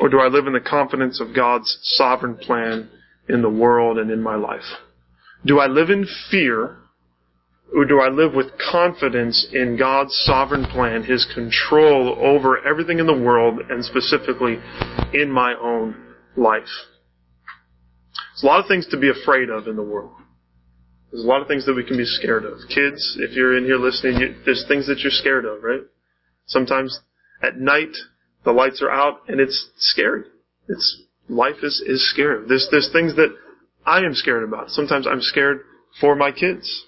Or 0.00 0.09
do 0.09 0.21
I 0.21 0.28
live 0.28 0.47
in 0.47 0.52
the 0.52 0.61
confidence 0.61 1.21
of 1.21 1.35
God's 1.35 1.78
sovereign 1.83 2.37
plan 2.37 2.90
in 3.28 3.43
the 3.43 3.50
world 3.50 3.99
and 3.99 4.11
in 4.11 4.23
my 4.23 4.35
life? 4.35 4.76
Do 5.47 5.61
I 5.61 5.67
live 5.67 5.90
in 5.90 6.07
fear 6.31 6.77
or 7.75 7.84
do 7.84 8.00
I 8.00 8.08
live 8.08 8.34
with 8.34 8.46
confidence 8.70 9.48
in 9.52 9.76
God's 9.76 10.14
sovereign 10.25 10.64
plan, 10.64 11.02
His 11.02 11.26
control 11.34 12.16
over 12.18 12.66
everything 12.66 12.98
in 12.98 13.06
the 13.06 13.18
world 13.18 13.60
and 13.68 13.84
specifically 13.84 14.58
in 15.12 15.30
my 15.30 15.54
own 15.54 15.95
life? 16.36 16.62
There's 18.32 18.45
a 18.45 18.47
lot 18.47 18.60
of 18.60 18.66
things 18.66 18.86
to 18.88 18.97
be 18.97 19.10
afraid 19.10 19.50
of 19.50 19.66
in 19.66 19.76
the 19.76 19.82
world. 19.82 20.12
There's 21.10 21.25
a 21.25 21.26
lot 21.26 21.43
of 21.43 21.49
things 21.49 21.66
that 21.66 21.75
we 21.75 21.84
can 21.84 21.97
be 21.97 22.04
scared 22.04 22.45
of. 22.45 22.58
Kids, 22.69 23.16
if 23.21 23.32
you're 23.32 23.56
in 23.56 23.64
here 23.64 23.78
listening, 23.78 24.21
you, 24.21 24.34
there's 24.45 24.64
things 24.69 24.86
that 24.86 24.99
you're 25.00 25.10
scared 25.10 25.45
of, 25.45 25.62
right? 25.62 25.82
Sometimes 26.47 26.99
at 27.43 27.58
night, 27.58 27.95
the 28.45 28.52
lights 28.52 28.82
are 28.82 28.90
out 28.90 29.21
and 29.28 29.40
it's 29.40 29.71
scary. 29.78 30.23
It's, 30.69 31.02
life 31.28 31.56
is, 31.62 31.82
is 31.86 32.10
scary. 32.10 32.47
There's, 32.47 32.69
there's 32.71 32.90
things 32.93 33.16
that 33.16 33.34
I 33.84 33.99
am 33.99 34.14
scared 34.14 34.45
about. 34.45 34.71
Sometimes 34.71 35.06
I'm 35.06 35.21
scared 35.21 35.60
for 36.00 36.14
my 36.14 36.30
kids. 36.30 36.84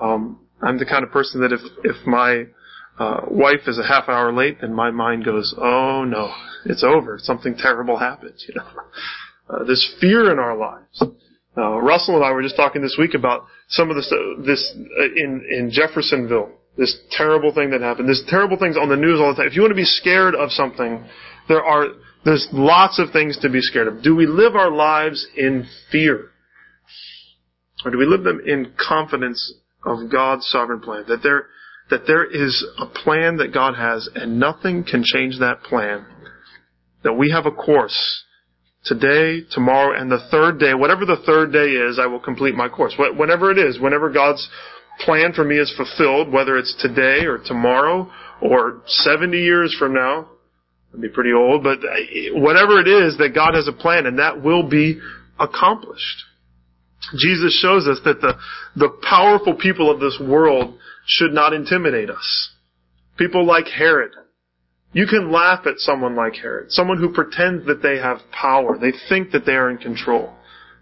Um, 0.00 0.40
I'm 0.60 0.78
the 0.78 0.86
kind 0.86 1.04
of 1.04 1.10
person 1.10 1.40
that 1.40 1.52
if 1.52 1.60
if 1.84 2.06
my 2.06 2.46
uh, 2.98 3.20
wife 3.30 3.66
is 3.66 3.78
a 3.78 3.86
half 3.86 4.08
hour 4.08 4.32
late, 4.32 4.60
then 4.60 4.74
my 4.74 4.90
mind 4.90 5.24
goes, 5.24 5.54
"Oh 5.56 6.04
no, 6.04 6.32
it's 6.64 6.82
over. 6.82 7.18
Something 7.18 7.56
terrible 7.56 7.98
happened." 7.98 8.34
You 8.48 8.54
know, 8.56 8.66
uh, 9.50 9.64
there's 9.64 9.94
fear 10.00 10.30
in 10.30 10.38
our 10.38 10.56
lives. 10.56 11.02
Uh, 11.56 11.80
Russell 11.80 12.16
and 12.16 12.24
I 12.24 12.32
were 12.32 12.42
just 12.42 12.56
talking 12.56 12.82
this 12.82 12.96
week 12.98 13.14
about 13.14 13.46
some 13.68 13.90
of 13.90 13.96
this 13.96 14.12
this 14.44 14.74
uh, 15.00 15.04
in 15.16 15.44
in 15.50 15.70
Jeffersonville. 15.70 16.50
This 16.76 16.96
terrible 17.10 17.52
thing 17.52 17.70
that 17.70 17.80
happened. 17.80 18.06
There's 18.06 18.24
terrible 18.28 18.56
things 18.56 18.76
on 18.76 18.88
the 18.88 18.96
news 18.96 19.18
all 19.20 19.30
the 19.30 19.36
time. 19.36 19.46
If 19.48 19.56
you 19.56 19.62
want 19.62 19.72
to 19.72 19.76
be 19.76 19.84
scared 19.84 20.34
of 20.36 20.52
something, 20.52 21.04
there 21.48 21.64
are 21.64 21.88
there's 22.24 22.46
lots 22.52 22.98
of 22.98 23.10
things 23.10 23.38
to 23.38 23.48
be 23.48 23.60
scared 23.60 23.88
of. 23.88 24.02
Do 24.02 24.14
we 24.14 24.26
live 24.26 24.54
our 24.54 24.70
lives 24.70 25.26
in 25.36 25.66
fear? 25.90 26.30
Or 27.84 27.90
do 27.90 27.98
we 27.98 28.06
live 28.06 28.24
them 28.24 28.40
in 28.44 28.72
confidence 28.76 29.54
of 29.84 30.10
God's 30.10 30.46
sovereign 30.46 30.80
plan. 30.80 31.04
That 31.08 31.22
there, 31.22 31.46
that 31.90 32.06
there 32.06 32.24
is 32.24 32.64
a 32.78 32.86
plan 32.86 33.36
that 33.38 33.52
God 33.52 33.74
has 33.74 34.08
and 34.14 34.38
nothing 34.38 34.84
can 34.84 35.02
change 35.04 35.38
that 35.38 35.62
plan. 35.62 36.06
That 37.04 37.14
we 37.14 37.30
have 37.30 37.46
a 37.46 37.52
course. 37.52 38.24
Today, 38.84 39.40
tomorrow, 39.50 40.00
and 40.00 40.10
the 40.10 40.26
third 40.30 40.58
day, 40.58 40.72
whatever 40.72 41.04
the 41.04 41.22
third 41.26 41.52
day 41.52 41.70
is, 41.70 41.98
I 41.98 42.06
will 42.06 42.20
complete 42.20 42.54
my 42.54 42.68
course. 42.68 42.94
Whenever 42.96 43.50
it 43.50 43.58
is, 43.58 43.78
whenever 43.80 44.10
God's 44.10 44.48
plan 45.00 45.32
for 45.32 45.44
me 45.44 45.58
is 45.58 45.72
fulfilled, 45.76 46.32
whether 46.32 46.56
it's 46.56 46.74
today 46.80 47.26
or 47.26 47.38
tomorrow 47.38 48.10
or 48.40 48.82
70 48.86 49.36
years 49.36 49.74
from 49.78 49.94
now, 49.94 50.28
I'd 50.94 51.00
be 51.00 51.08
pretty 51.08 51.32
old, 51.32 51.62
but 51.62 51.78
eh, 51.80 52.30
whatever 52.32 52.80
it 52.80 52.88
is 52.88 53.18
that 53.18 53.34
God 53.34 53.54
has 53.54 53.68
a 53.68 53.72
plan 53.72 54.06
and 54.06 54.18
that 54.18 54.42
will 54.42 54.68
be 54.68 55.00
accomplished. 55.38 56.24
Jesus 57.16 57.58
shows 57.60 57.86
us 57.86 58.00
that 58.04 58.20
the, 58.20 58.34
the 58.76 58.90
powerful 59.08 59.54
people 59.54 59.90
of 59.90 60.00
this 60.00 60.20
world 60.20 60.78
should 61.06 61.32
not 61.32 61.52
intimidate 61.52 62.10
us. 62.10 62.50
People 63.16 63.46
like 63.46 63.66
Herod. 63.66 64.12
You 64.92 65.06
can 65.06 65.30
laugh 65.30 65.66
at 65.66 65.78
someone 65.78 66.16
like 66.16 66.34
Herod, 66.34 66.72
someone 66.72 66.98
who 66.98 67.12
pretends 67.12 67.66
that 67.66 67.82
they 67.82 67.98
have 67.98 68.18
power. 68.32 68.78
They 68.78 68.92
think 69.08 69.32
that 69.32 69.44
they 69.44 69.52
are 69.52 69.70
in 69.70 69.78
control. 69.78 70.34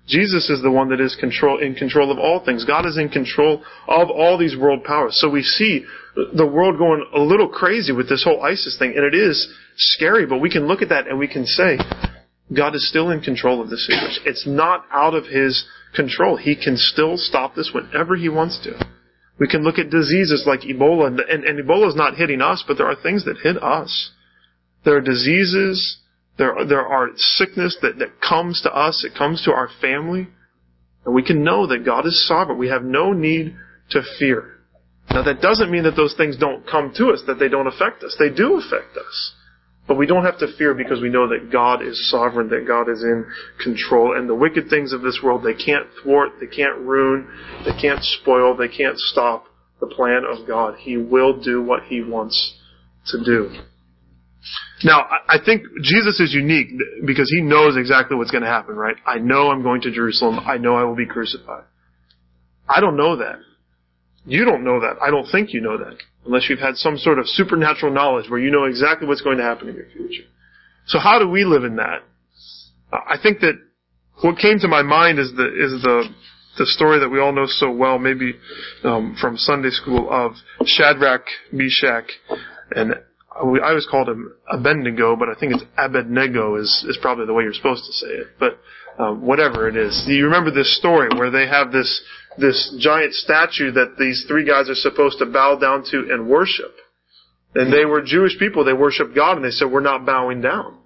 Jesus 0.07 0.49
is 0.51 0.63
the 0.63 0.71
one 0.71 0.91
that 0.91 1.01
is 1.01 1.17
control, 1.19 1.59
in 1.59 1.75
control 1.75 2.13
of 2.13 2.19
all 2.19 2.45
things. 2.45 2.65
God 2.65 2.87
is 2.87 2.97
in 2.97 3.09
control 3.09 3.65
of 3.89 4.09
all 4.09 4.39
these 4.39 4.57
world 4.57 4.85
powers. 4.85 5.19
So 5.21 5.29
we 5.29 5.43
see 5.43 5.85
the 6.15 6.47
world 6.47 6.79
going 6.79 7.05
a 7.15 7.21
little 7.21 7.49
crazy 7.49 7.93
with 7.93 8.09
this 8.09 8.23
whole 8.23 8.43
ISIS 8.43 8.79
thing, 8.79 8.95
and 8.97 9.05
it 9.05 9.15
is 9.15 9.53
scary, 9.77 10.25
but 10.25 10.39
we 10.39 10.51
can 10.51 10.69
look 10.69 10.83
at 10.83 10.91
that 10.91 11.09
and 11.09 11.19
we 11.19 11.27
can 11.27 11.45
say, 11.45 11.77
God 12.57 12.77
is 12.77 12.89
still 12.89 13.11
in 13.11 13.21
control 13.21 13.61
of 13.61 13.69
this 13.69 13.87
situation. 13.87 14.23
It's 14.25 14.47
not 14.47 14.85
out 14.93 15.15
of 15.15 15.27
His 15.27 15.67
control. 15.97 16.37
He 16.37 16.55
can 16.55 16.77
still 16.77 17.17
stop 17.17 17.55
this 17.55 17.73
whenever 17.75 18.15
he 18.15 18.29
wants 18.29 18.61
to. 18.65 18.87
We 19.39 19.49
can 19.49 19.65
look 19.65 19.79
at 19.79 19.91
diseases 19.91 20.45
like 20.47 20.61
Ebola, 20.61 21.09
and, 21.09 21.21
and, 21.21 21.45
and 21.45 21.59
Ebola 21.59 21.89
is 21.89 21.97
not 21.97 22.17
hitting 22.17 22.41
us, 22.41 22.65
but 22.67 22.79
there 22.79 22.87
are 22.87 22.97
things 22.97 23.25
that 23.25 23.39
hit 23.43 23.63
us. 23.63 24.11
There 24.85 24.97
are 24.97 25.01
diseases, 25.01 25.99
there, 26.39 26.55
there 26.67 26.87
are 26.87 27.09
sickness 27.17 27.77
that, 27.83 27.99
that 27.99 28.21
comes 28.21 28.63
to 28.63 28.71
us, 28.71 29.05
it 29.05 29.17
comes 29.17 29.43
to 29.43 29.53
our 29.53 29.69
family, 29.81 30.29
and 31.05 31.15
we 31.15 31.23
can 31.23 31.45
know 31.45 31.67
that 31.67 31.85
God 31.85 32.07
is 32.07 32.27
sovereign. 32.27 32.59
We 32.59 32.69
have 32.69 32.83
no 32.83 33.13
need 33.13 33.57
to 33.91 34.03
fear. 34.19 34.53
Now 35.11 35.23
that 35.23 35.41
doesn't 35.41 35.71
mean 35.71 35.85
that 35.85 35.97
those 35.97 36.15
things 36.17 36.37
don't 36.37 36.67
come 36.67 36.93
to 36.97 37.09
us, 37.09 37.23
that 37.27 37.39
they 37.39 37.49
don't 37.49 37.67
affect 37.67 38.03
us. 38.03 38.17
They 38.19 38.31
do 38.31 38.55
affect 38.55 38.97
us. 38.97 39.33
But 39.89 39.97
we 39.97 40.07
don't 40.07 40.25
have 40.25 40.39
to 40.41 40.57
fear 40.59 40.75
because 40.75 41.01
we 41.01 41.09
know 41.09 41.29
that 41.29 41.53
God 41.53 41.81
is 41.81 42.11
sovereign, 42.11 42.49
that 42.49 42.67
God 42.67 42.89
is 42.89 43.03
in 43.03 43.25
control. 43.63 44.17
And 44.17 44.29
the 44.29 44.35
wicked 44.35 44.69
things 44.69 44.93
of 44.93 45.03
this 45.03 45.21
world, 45.23 45.45
they 45.45 45.55
can't 45.55 45.87
thwart, 46.03 46.33
they 46.41 46.47
can't 46.47 46.79
ruin, 46.81 47.29
they 47.65 47.81
can't 47.81 48.03
spoil, 48.03 48.57
they 48.57 48.69
can't 48.69 48.99
stop 48.99 49.47
the 49.81 49.87
plan 49.87 50.23
of 50.29 50.47
God. 50.47 50.77
He 50.79 50.97
will 50.97 51.41
do 51.41 51.63
what 51.63 51.85
He 51.85 52.03
wants 52.03 52.57
to 53.07 53.25
do. 53.25 53.51
Now, 54.85 55.07
I 55.29 55.37
think 55.45 55.63
Jesus 55.83 56.21
is 56.21 56.35
unique 56.35 56.69
because 57.07 57.31
He 57.31 57.41
knows 57.41 57.77
exactly 57.77 58.17
what's 58.17 58.31
going 58.31 58.43
to 58.45 58.49
happen, 58.49 58.75
right? 58.75 58.97
I 59.07 59.19
know 59.19 59.51
I'm 59.51 59.63
going 59.63 59.83
to 59.83 59.93
Jerusalem. 59.93 60.41
I 60.41 60.59
know 60.59 60.75
I 60.77 60.85
will 60.85 60.97
be 60.97 61.07
crucified. 61.07 61.65
I 62.69 62.81
don't 62.81 62.97
know 62.97 63.17
that. 63.17 63.39
You 64.25 64.45
don't 64.45 64.65
know 64.65 64.81
that. 64.81 64.97
I 65.01 65.11
don't 65.11 65.31
think 65.31 65.55
you 65.55 65.61
know 65.61 65.79
that. 65.79 65.99
Unless 66.27 66.49
you've 66.51 66.59
had 66.59 66.77
some 66.77 66.99
sort 66.99 67.19
of 67.19 67.29
supernatural 67.29 67.93
knowledge 67.93 68.29
where 68.29 68.41
you 68.41 68.51
know 68.51 68.65
exactly 68.65 69.07
what's 69.07 69.23
going 69.23 69.39
to 69.39 69.45
happen 69.45 69.69
in 69.69 69.77
your 69.77 69.87
future. 69.87 70.25
So 70.87 70.99
how 70.99 71.19
do 71.19 71.29
we 71.29 71.45
live 71.45 71.65
in 71.65 71.77
that? 71.77 72.03
I 72.93 73.17
think 73.21 73.41
that 73.41 73.55
what 74.23 74.39
came 74.39 74.59
to 74.61 74.69
my 74.69 74.83
mind 74.83 75.19
is 75.19 75.33
the, 75.37 75.47
is 75.47 75.83
the, 75.83 76.05
the 76.59 76.67
story 76.67 77.01
that 77.01 77.09
we 77.09 77.21
all 77.21 77.33
know 77.33 77.47
so 77.47 77.71
well, 77.71 77.99
maybe 77.99 78.35
um, 78.85 79.17
from 79.21 79.37
Sunday 79.37 79.71
school, 79.71 80.09
of 80.11 80.33
Shadrach, 80.67 81.27
Meshach, 81.53 82.11
and 82.71 82.95
I 83.37 83.69
always 83.69 83.87
called 83.91 84.09
him 84.09 84.33
Abednego, 84.51 85.17
but 85.17 85.29
I 85.29 85.35
think 85.39 85.55
it's 85.55 85.65
Abednego 85.77 86.57
is, 86.57 86.87
is 86.89 86.99
probably 87.03 87.27
the 87.27 87.35
way 87.35 87.45
you're 87.45 87.53
supposed 87.53 87.85
to 87.85 87.93
say 87.93 88.07
it. 88.07 88.27
But 88.39 88.59
um, 88.99 89.27
whatever 89.27 89.69
it 89.69 89.77
is, 89.77 90.05
you 90.07 90.25
remember 90.25 90.51
this 90.51 90.77
story 90.79 91.11
where 91.19 91.31
they 91.31 91.47
have 91.47 91.71
this 91.71 92.03
this 92.39 92.77
giant 92.79 93.15
statue 93.15 93.73
that 93.73 93.97
these 93.99 94.25
three 94.29 94.45
guys 94.45 94.69
are 94.69 94.75
supposed 94.75 95.19
to 95.19 95.27
bow 95.27 95.57
down 95.57 95.85
to 95.91 96.09
and 96.11 96.29
worship. 96.29 96.75
And 97.55 97.73
they 97.73 97.87
were 97.87 98.03
Jewish 98.03 98.39
people. 98.39 98.65
They 98.65 98.75
worshiped 98.75 99.15
God, 99.15 99.37
and 99.37 99.45
they 99.45 99.51
said, 99.51 99.71
"We're 99.71 99.81
not 99.81 100.05
bowing 100.05 100.43
down." 100.43 100.79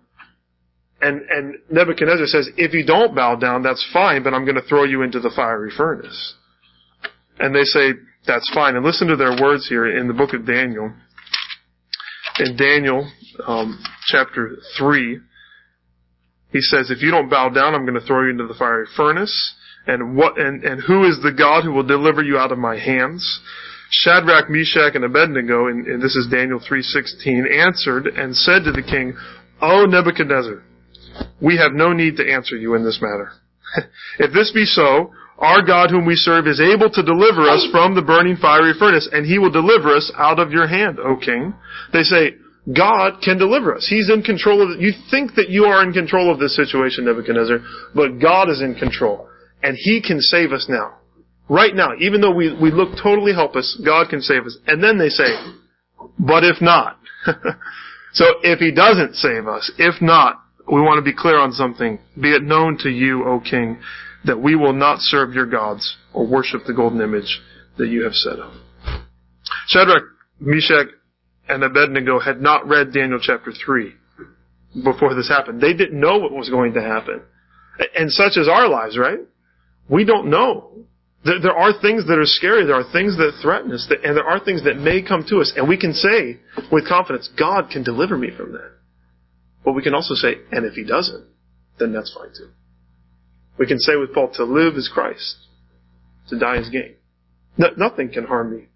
And 1.00 1.22
and 1.28 1.56
Nebuchadnezzar 1.70 2.26
says, 2.26 2.48
"If 2.56 2.74
you 2.74 2.84
don't 2.84 3.14
bow 3.14 3.34
down, 3.36 3.62
that's 3.62 3.84
fine, 3.92 4.22
but 4.22 4.34
I'm 4.34 4.44
going 4.44 4.56
to 4.56 4.62
throw 4.68 4.84
you 4.84 5.02
into 5.02 5.18
the 5.18 5.30
fiery 5.30 5.70
furnace." 5.76 6.34
And 7.40 7.54
they 7.54 7.64
say, 7.64 7.94
"That's 8.26 8.48
fine." 8.54 8.76
And 8.76 8.84
listen 8.84 9.08
to 9.08 9.16
their 9.16 9.42
words 9.42 9.68
here 9.68 9.96
in 9.96 10.06
the 10.06 10.14
book 10.14 10.32
of 10.32 10.46
Daniel. 10.46 10.92
In 12.38 12.56
Daniel 12.56 13.10
um, 13.46 13.82
chapter 14.06 14.56
three, 14.78 15.18
he 16.52 16.60
says, 16.60 16.90
"If 16.90 17.02
you 17.02 17.10
don't 17.10 17.28
bow 17.28 17.48
down, 17.48 17.74
I'm 17.74 17.84
going 17.84 17.98
to 17.98 18.06
throw 18.06 18.22
you 18.24 18.30
into 18.30 18.46
the 18.46 18.54
fiery 18.54 18.86
furnace." 18.96 19.54
And 19.90 20.16
what 20.16 20.38
and, 20.38 20.62
and 20.64 20.82
who 20.82 21.04
is 21.04 21.18
the 21.22 21.32
God 21.32 21.64
who 21.64 21.72
will 21.72 21.86
deliver 21.86 22.22
you 22.22 22.38
out 22.38 22.52
of 22.52 22.58
my 22.58 22.78
hands? 22.78 23.40
Shadrach, 23.90 24.48
Meshach, 24.48 24.94
and 24.94 25.04
Abednego, 25.04 25.66
and, 25.66 25.86
and 25.86 26.00
this 26.00 26.14
is 26.14 26.28
Daniel 26.30 26.60
3.16, 26.60 27.66
answered 27.66 28.06
and 28.06 28.36
said 28.36 28.62
to 28.62 28.70
the 28.70 28.86
king, 28.86 29.16
O 29.60 29.84
Nebuchadnezzar, 29.84 30.62
we 31.42 31.56
have 31.56 31.72
no 31.72 31.92
need 31.92 32.16
to 32.18 32.32
answer 32.32 32.56
you 32.56 32.76
in 32.76 32.84
this 32.84 33.00
matter. 33.02 33.32
if 34.20 34.32
this 34.32 34.52
be 34.52 34.64
so, 34.64 35.10
our 35.38 35.66
God 35.66 35.90
whom 35.90 36.06
we 36.06 36.14
serve 36.14 36.46
is 36.46 36.60
able 36.60 36.88
to 36.90 37.02
deliver 37.02 37.48
us 37.48 37.66
from 37.72 37.96
the 37.96 38.02
burning 38.02 38.36
fiery 38.36 38.74
furnace, 38.78 39.08
and 39.10 39.26
he 39.26 39.40
will 39.40 39.50
deliver 39.50 39.96
us 39.96 40.12
out 40.16 40.38
of 40.38 40.52
your 40.52 40.68
hand, 40.68 40.98
O 41.00 41.16
king. 41.16 41.52
They 41.92 42.02
say, 42.02 42.36
God 42.76 43.22
can 43.24 43.38
deliver 43.38 43.74
us. 43.74 43.88
He's 43.88 44.10
in 44.10 44.22
control 44.22 44.62
of 44.62 44.70
it. 44.70 44.80
You 44.80 44.92
think 45.10 45.34
that 45.34 45.48
you 45.48 45.64
are 45.64 45.82
in 45.82 45.92
control 45.92 46.30
of 46.30 46.38
this 46.38 46.54
situation, 46.54 47.06
Nebuchadnezzar, 47.06 47.58
but 47.94 48.20
God 48.20 48.50
is 48.50 48.60
in 48.60 48.76
control. 48.76 49.29
And 49.62 49.76
He 49.76 50.02
can 50.02 50.20
save 50.20 50.52
us 50.52 50.66
now. 50.68 50.96
Right 51.48 51.74
now, 51.74 51.90
even 51.98 52.20
though 52.20 52.34
we, 52.34 52.56
we 52.60 52.70
look 52.70 52.90
totally 53.02 53.32
helpless, 53.32 53.80
God 53.84 54.08
can 54.08 54.20
save 54.20 54.44
us. 54.44 54.56
And 54.66 54.82
then 54.82 54.98
they 54.98 55.08
say, 55.08 55.34
but 56.18 56.44
if 56.44 56.60
not. 56.60 56.98
so 58.12 58.24
if 58.42 58.60
He 58.60 58.72
doesn't 58.72 59.16
save 59.16 59.46
us, 59.46 59.70
if 59.78 60.00
not, 60.00 60.40
we 60.70 60.80
want 60.80 60.98
to 60.98 61.02
be 61.02 61.16
clear 61.16 61.38
on 61.38 61.52
something. 61.52 61.98
Be 62.20 62.32
it 62.32 62.42
known 62.42 62.78
to 62.78 62.88
you, 62.88 63.24
O 63.24 63.40
King, 63.40 63.80
that 64.24 64.40
we 64.40 64.54
will 64.54 64.72
not 64.72 65.00
serve 65.00 65.32
your 65.32 65.46
gods 65.46 65.96
or 66.12 66.26
worship 66.26 66.62
the 66.66 66.74
golden 66.74 67.00
image 67.00 67.40
that 67.78 67.88
you 67.88 68.04
have 68.04 68.14
set 68.14 68.38
up. 68.38 68.52
Shadrach, 69.68 70.04
Meshach, 70.38 70.88
and 71.48 71.64
Abednego 71.64 72.20
had 72.20 72.40
not 72.40 72.68
read 72.68 72.92
Daniel 72.92 73.18
chapter 73.20 73.52
3 73.52 73.92
before 74.84 75.14
this 75.14 75.28
happened. 75.28 75.60
They 75.60 75.72
didn't 75.72 75.98
know 75.98 76.18
what 76.18 76.32
was 76.32 76.48
going 76.48 76.74
to 76.74 76.82
happen. 76.82 77.22
And 77.96 78.12
such 78.12 78.36
is 78.36 78.48
our 78.48 78.68
lives, 78.68 78.96
right? 78.96 79.18
We 79.90 80.04
don't 80.04 80.30
know. 80.30 80.70
There, 81.24 81.40
there 81.40 81.56
are 81.56 81.72
things 81.80 82.06
that 82.06 82.18
are 82.18 82.24
scary. 82.24 82.64
There 82.64 82.76
are 82.76 82.92
things 82.92 83.16
that 83.16 83.38
threaten 83.42 83.72
us. 83.72 83.86
That, 83.88 84.04
and 84.04 84.16
there 84.16 84.24
are 84.24 84.42
things 84.42 84.64
that 84.64 84.76
may 84.76 85.02
come 85.02 85.24
to 85.28 85.40
us. 85.40 85.52
And 85.56 85.68
we 85.68 85.76
can 85.76 85.92
say 85.92 86.38
with 86.70 86.88
confidence, 86.88 87.28
God 87.38 87.70
can 87.70 87.82
deliver 87.82 88.16
me 88.16 88.30
from 88.34 88.52
that. 88.52 88.72
But 89.64 89.72
we 89.72 89.82
can 89.82 89.94
also 89.94 90.14
say, 90.14 90.36
and 90.50 90.64
if 90.64 90.74
He 90.74 90.84
doesn't, 90.84 91.26
then 91.78 91.92
that's 91.92 92.14
fine 92.14 92.30
too. 92.36 92.50
We 93.58 93.66
can 93.66 93.78
say 93.78 93.96
with 93.96 94.14
Paul, 94.14 94.30
to 94.34 94.44
live 94.44 94.76
is 94.76 94.88
Christ. 94.92 95.36
To 96.28 96.38
die 96.38 96.58
is 96.58 96.70
gain. 96.70 96.94
No, 97.58 97.68
nothing 97.76 98.10
can 98.10 98.24
harm 98.24 98.56
me. 98.56 98.68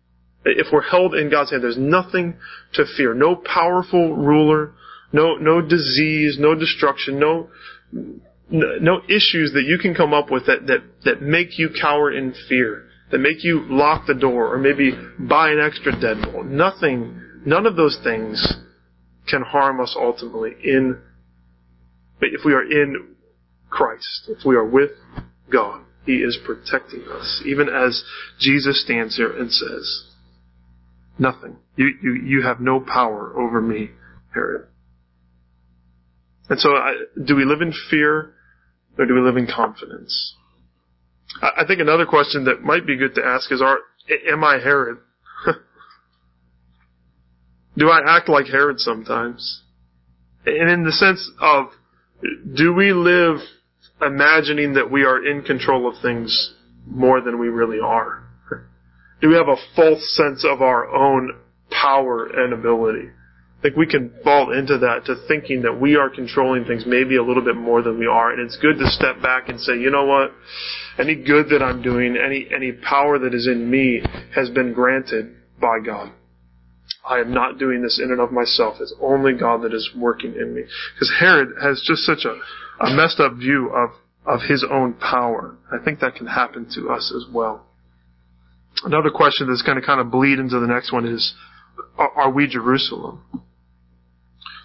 If 0.45 0.67
we're 0.73 0.83
held 0.83 1.15
in 1.15 1.31
God's 1.31 1.53
hand, 1.53 1.63
there's 1.63 1.79
nothing 1.79 2.35
to 2.75 2.85
fear. 2.97 3.15
No 3.15 3.37
powerful 3.37 4.15
ruler, 4.15 4.73
no, 5.11 5.37
no 5.37 5.63
disease, 5.63 6.37
no 6.39 6.55
destruction, 6.55 7.19
no, 7.19 7.49
no 8.51 9.01
issues 9.09 9.53
that 9.55 9.65
you 9.67 9.79
can 9.79 9.95
come 9.95 10.13
up 10.13 10.31
with 10.31 10.47
that, 10.47 10.67
that, 10.67 10.83
that 11.05 11.23
make 11.23 11.59
you 11.59 11.71
cower 11.81 12.13
in 12.13 12.35
fear, 12.49 12.87
that 13.11 13.19
make 13.19 13.43
you 13.43 13.65
lock 13.69 14.07
the 14.07 14.15
door 14.15 14.55
or 14.55 14.59
maybe 14.59 14.93
buy 15.19 15.51
an 15.51 15.61
extra 15.61 15.93
deadbolt. 15.93 16.47
Nothing, 16.47 17.21
none 17.47 17.67
of 17.67 17.77
those 17.77 17.99
things 18.05 18.55
can 19.29 19.43
harm 19.43 19.81
us 19.81 19.97
ultimately 19.99 20.53
in, 20.63 21.01
but 22.21 22.29
if 22.33 22.43
we 22.45 22.53
are 22.53 22.63
in 22.63 23.15
Christ, 23.71 24.29
if 24.29 24.45
we 24.45 24.57
are 24.57 24.65
with 24.65 24.91
God. 25.51 25.83
He 26.07 26.17
is 26.17 26.39
protecting 26.45 27.05
us, 27.11 27.43
even 27.47 27.69
as 27.69 28.05
Jesus 28.39 28.83
stands 28.85 29.17
here 29.17 29.35
and 29.35 29.51
says, 29.51 30.11
nothing. 31.19 31.57
You, 31.77 31.95
you, 32.03 32.13
you 32.13 32.43
have 32.43 32.61
no 32.61 32.79
power 32.81 33.33
over 33.35 33.61
me, 33.61 33.91
Herod. 34.35 34.67
And 36.49 36.61
so, 36.61 36.71
I, 36.71 36.95
do 37.25 37.37
we 37.37 37.45
live 37.45 37.63
in 37.63 37.73
fear 37.91 38.35
or 38.99 39.07
do 39.07 39.15
we 39.15 39.21
live 39.21 39.37
in 39.37 39.47
confidence? 39.47 40.35
I, 41.41 41.63
I 41.63 41.67
think 41.67 41.81
another 41.81 42.07
question 42.07 42.45
that 42.45 42.63
might 42.63 42.87
be 42.87 42.97
good 42.97 43.15
to 43.15 43.25
ask 43.25 43.51
is, 43.51 43.63
are, 43.63 43.79
am 44.31 44.45
I 44.45 44.59
Herod? 44.59 44.99
do 47.77 47.89
I 47.89 48.01
act 48.07 48.29
like 48.29 48.47
Herod 48.47 48.79
sometimes? 48.81 49.63
And 50.47 50.71
in 50.71 50.85
the 50.85 50.93
sense 50.93 51.31
of, 51.41 51.69
do 52.55 52.75
we 52.75 52.93
live 52.93 53.39
imagining 54.03 54.75
that 54.75 54.91
we 54.91 55.05
are 55.05 55.25
in 55.25 55.43
control 55.43 55.89
of 55.89 56.01
things 56.03 56.55
more 56.87 57.21
than 57.21 57.39
we 57.39 57.49
really 57.49 57.79
are? 57.81 58.29
Do 59.21 59.29
we 59.29 59.37
have 59.37 59.49
a 59.49 59.57
false 59.75 60.15
sense 60.17 60.45
of 60.45 60.61
our 60.61 60.87
own 60.95 61.35
power 61.71 62.27
and 62.27 62.53
ability? 62.53 63.09
Think 63.65 63.77
we 63.77 63.87
can 63.87 64.13
fall 64.23 64.53
into 64.53 64.77
that 64.77 65.07
to 65.07 65.17
thinking 65.27 65.63
that 65.63 65.81
we 65.81 65.97
are 65.97 66.11
controlling 66.11 66.67
things 66.67 66.85
maybe 66.87 67.17
a 67.17 67.23
little 67.23 67.43
bit 67.43 67.57
more 67.57 67.81
than 67.81 67.99
we 67.99 68.07
are. 68.07 68.31
And 68.31 68.41
it's 68.45 68.59
good 68.59 68.79
to 68.79 68.87
step 68.89 69.23
back 69.23 69.49
and 69.49 69.59
say, 69.59 69.79
you 69.79 69.91
know 69.91 70.05
what? 70.05 70.33
Any 70.99 71.15
good 71.15 71.49
that 71.49 71.63
I'm 71.63 71.81
doing, 71.81 72.15
any, 72.23 72.47
any 72.55 72.73
power 72.73 73.19
that 73.19 73.33
is 73.33 73.47
in 73.47 73.71
me 73.71 74.03
has 74.35 74.51
been 74.51 74.75
granted 74.75 75.35
by 75.59 75.79
God. 75.85 76.13
I 77.09 77.21
am 77.21 77.33
not 77.33 77.59
doing 77.59 77.81
this 77.81 77.99
in 78.05 78.11
and 78.11 78.21
of 78.21 78.33
myself. 78.33 78.77
It's 78.81 78.95
only 79.01 79.33
God 79.33 79.63
that 79.63 79.73
is 79.73 79.91
working 79.97 80.35
in 80.35 80.55
me. 80.55 80.65
Because 80.95 81.13
Herod 81.19 81.55
has 81.63 81.83
just 81.87 82.03
such 82.03 82.27
a, 82.27 82.85
a 82.85 82.95
messed 82.95 83.19
up 83.19 83.33
view 83.37 83.71
of, 83.75 83.91
of 84.27 84.47
his 84.47 84.63
own 84.71 84.93
power. 84.93 85.57
I 85.73 85.83
think 85.83 86.01
that 86.01 86.17
can 86.17 86.27
happen 86.27 86.67
to 86.75 86.91
us 86.91 87.11
as 87.17 87.33
well. 87.33 87.65
Another 88.85 89.11
question 89.11 89.49
that's 89.49 89.63
going 89.63 89.81
to 89.81 89.87
kind 89.87 90.03
of 90.03 90.11
bleed 90.11 90.39
into 90.39 90.61
the 90.61 90.67
next 90.67 90.93
one 90.93 91.07
is, 91.07 91.33
are, 91.97 92.11
are 92.11 92.31
we 92.31 92.47
Jerusalem? 92.47 93.23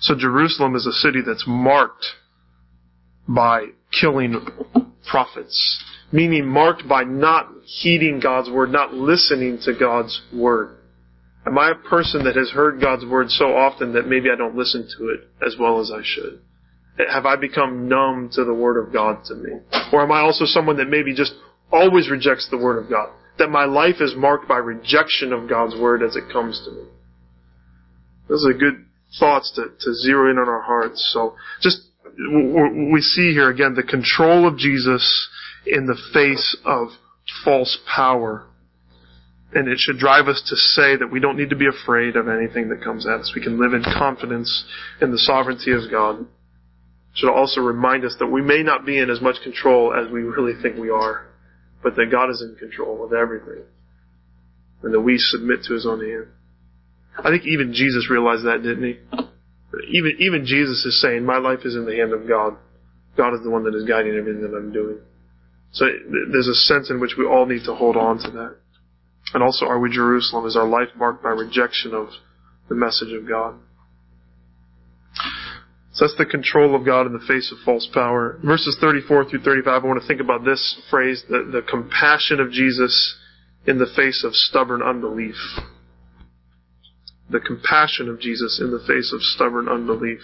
So 0.02 0.16
Jerusalem 0.16 0.76
is 0.76 0.86
a 0.86 0.92
city 0.92 1.20
that's 1.26 1.46
marked 1.48 2.06
by 3.28 3.68
killing 4.00 4.36
prophets, 5.10 5.84
meaning 6.12 6.48
marked 6.48 6.88
by 6.88 7.04
not 7.04 7.48
heeding 7.66 8.20
God's 8.20 8.50
word, 8.50 8.72
not 8.72 8.94
listening 8.94 9.60
to 9.66 9.74
God's 9.78 10.22
word. 10.34 10.78
Am 11.46 11.58
I 11.58 11.72
a 11.72 11.90
person 11.90 12.26
that 12.26 12.36
has 12.36 12.50
heard 12.52 12.82
God's 12.82 13.06
word 13.06 13.30
so 13.30 13.56
often 13.56 13.94
that 13.94 14.08
maybe 14.08 14.30
I 14.32 14.36
don't 14.36 14.56
listen 14.56 14.88
to 14.98 15.10
it 15.10 15.22
as 15.46 15.56
well 15.60 15.80
as 15.80 15.92
I 15.92 16.02
should? 16.04 16.42
Have 17.10 17.26
I 17.26 17.38
become 17.38 17.88
numb 17.88 18.30
to 18.34 18.44
the 18.44 18.54
word 18.54 18.78
of 18.78 18.92
God 18.92 19.24
to 19.26 19.36
me? 19.36 19.52
Or 19.94 20.04
am 20.04 20.12
I 20.12 20.20
also 20.20 20.46
someone 20.46 20.78
that 20.78 20.90
maybe 20.90 21.16
just 21.16 21.34
always 21.72 22.10
rejects 22.10 22.50
the 22.50 22.58
word 22.58 22.84
of 22.84 22.90
God? 22.90 23.10
That 23.38 23.50
my 23.50 23.66
life 23.66 24.02
is 24.02 24.14
marked 24.18 24.50
by 24.50 24.58
rejection 24.58 25.32
of 25.32 25.50
God's 25.50 25.80
word 25.80 26.04
as 26.04 26.18
it 26.18 26.32
comes 26.32 26.62
to 26.66 26.72
me? 26.72 26.84
This 28.28 28.42
is 28.42 28.50
a 28.54 28.58
good 28.58 28.86
thoughts 29.18 29.52
to, 29.56 29.68
to 29.80 29.94
zero 29.94 30.30
in 30.30 30.38
on 30.38 30.48
our 30.48 30.62
hearts. 30.62 31.10
So 31.14 31.36
just, 31.62 31.82
we 32.92 33.02
see 33.02 33.32
here 33.32 33.50
again 33.50 33.74
the 33.76 33.84
control 33.84 34.48
of 34.48 34.58
Jesus 34.58 35.30
in 35.66 35.86
the 35.86 35.98
face 36.14 36.58
of 36.66 36.90
false 37.44 37.78
power. 37.94 38.46
And 39.52 39.68
it 39.68 39.80
should 39.80 39.98
drive 39.98 40.28
us 40.28 40.44
to 40.48 40.56
say 40.56 40.96
that 40.98 41.12
we 41.12 41.20
don't 41.20 41.38
need 41.38 41.50
to 41.50 41.56
be 41.56 41.68
afraid 41.68 42.16
of 42.16 42.28
anything 42.28 42.70
that 42.70 42.84
comes 42.84 43.08
at 43.08 43.22
us. 43.22 43.34
We 43.36 43.42
can 43.42 43.60
live 43.60 43.74
in 43.74 43.82
confidence 43.82 44.66
in 45.02 45.12
the 45.12 45.18
sovereignty 45.18 45.72
of 45.72 45.90
God. 45.90 46.22
It 46.22 46.28
should 47.16 47.34
also 47.34 47.62
remind 47.62 48.06
us 48.06 48.16
that 48.20 48.28
we 48.28 48.44
may 48.44 48.62
not 48.62 48.86
be 48.86 49.00
in 49.00 49.10
as 49.10 49.22
much 49.22 49.38
control 49.44 49.92
as 49.94 50.12
we 50.12 50.22
really 50.22 50.54
think 50.62 50.78
we 50.78 50.92
are, 50.92 51.26
but 51.82 51.96
that 51.96 52.12
God 52.12 52.30
is 52.30 52.44
in 52.44 52.56
control 52.58 53.04
of 53.04 53.12
everything. 53.12 53.64
And 54.84 54.94
that 54.94 55.02
we 55.02 55.18
submit 55.18 55.64
to 55.64 55.74
His 55.74 55.88
own 55.88 56.00
hand. 56.00 56.28
I 57.18 57.30
think 57.30 57.46
even 57.46 57.74
Jesus 57.74 58.10
realized 58.10 58.46
that, 58.46 58.64
didn't 58.64 58.84
he? 58.84 59.00
Even 59.92 60.16
even 60.20 60.46
Jesus 60.46 60.86
is 60.86 61.02
saying, 61.02 61.26
"My 61.26 61.38
life 61.38 61.66
is 61.66 61.76
in 61.76 61.86
the 61.86 61.96
hand 61.96 62.14
of 62.14 62.28
God. 62.28 62.56
God 63.18 63.34
is 63.34 63.44
the 63.44 63.50
one 63.50 63.64
that 63.64 63.76
is 63.76 63.84
guiding 63.84 64.16
everything 64.16 64.42
that 64.42 64.56
I'm 64.56 64.72
doing." 64.72 64.98
So 65.72 65.86
there's 66.32 66.48
a 66.48 66.56
sense 66.56 66.90
in 66.90 67.00
which 67.00 67.16
we 67.18 67.26
all 67.26 67.46
need 67.46 67.66
to 67.66 67.76
hold 67.76 67.96
on 67.96 68.18
to 68.20 68.32
that. 68.32 68.56
And 69.34 69.44
also, 69.44 69.66
are 69.68 69.80
we 69.80 69.92
Jerusalem? 69.92 70.46
Is 70.46 70.56
our 70.56 70.68
life 70.68 70.90
marked 70.96 71.22
by 71.22 71.30
rejection 71.30 71.94
of 71.94 72.10
the 72.68 72.76
message 72.76 73.14
of 73.14 73.28
God? 73.28 73.56
So 75.94 76.06
that's 76.06 76.18
the 76.18 76.26
control 76.26 76.76
of 76.76 76.86
God 76.86 77.06
in 77.08 77.14
the 77.14 77.26
face 77.28 77.52
of 77.52 77.60
false 77.66 77.88
power. 77.94 78.40
Verses 78.44 78.78
34 78.80 79.26
through 79.26 79.42
35, 79.42 79.84
I 79.84 79.86
want 79.86 80.02
to 80.02 80.08
think 80.08 80.22
about 80.22 80.46
this 80.46 80.82
phrase, 80.90 81.24
the, 81.30 81.50
the 81.52 81.62
compassion 81.62 82.40
of 82.40 82.52
Jesus 82.52 83.18
in 83.68 83.78
the 83.80 83.88
face 83.96 84.24
of 84.24 84.34
stubborn 84.34 84.82
unbelief. 84.82 85.36
The 87.30 87.40
compassion 87.40 88.10
of 88.10 88.20
Jesus 88.20 88.60
in 88.62 88.72
the 88.72 88.84
face 88.88 89.14
of 89.14 89.22
stubborn 89.22 89.68
unbelief. 89.68 90.22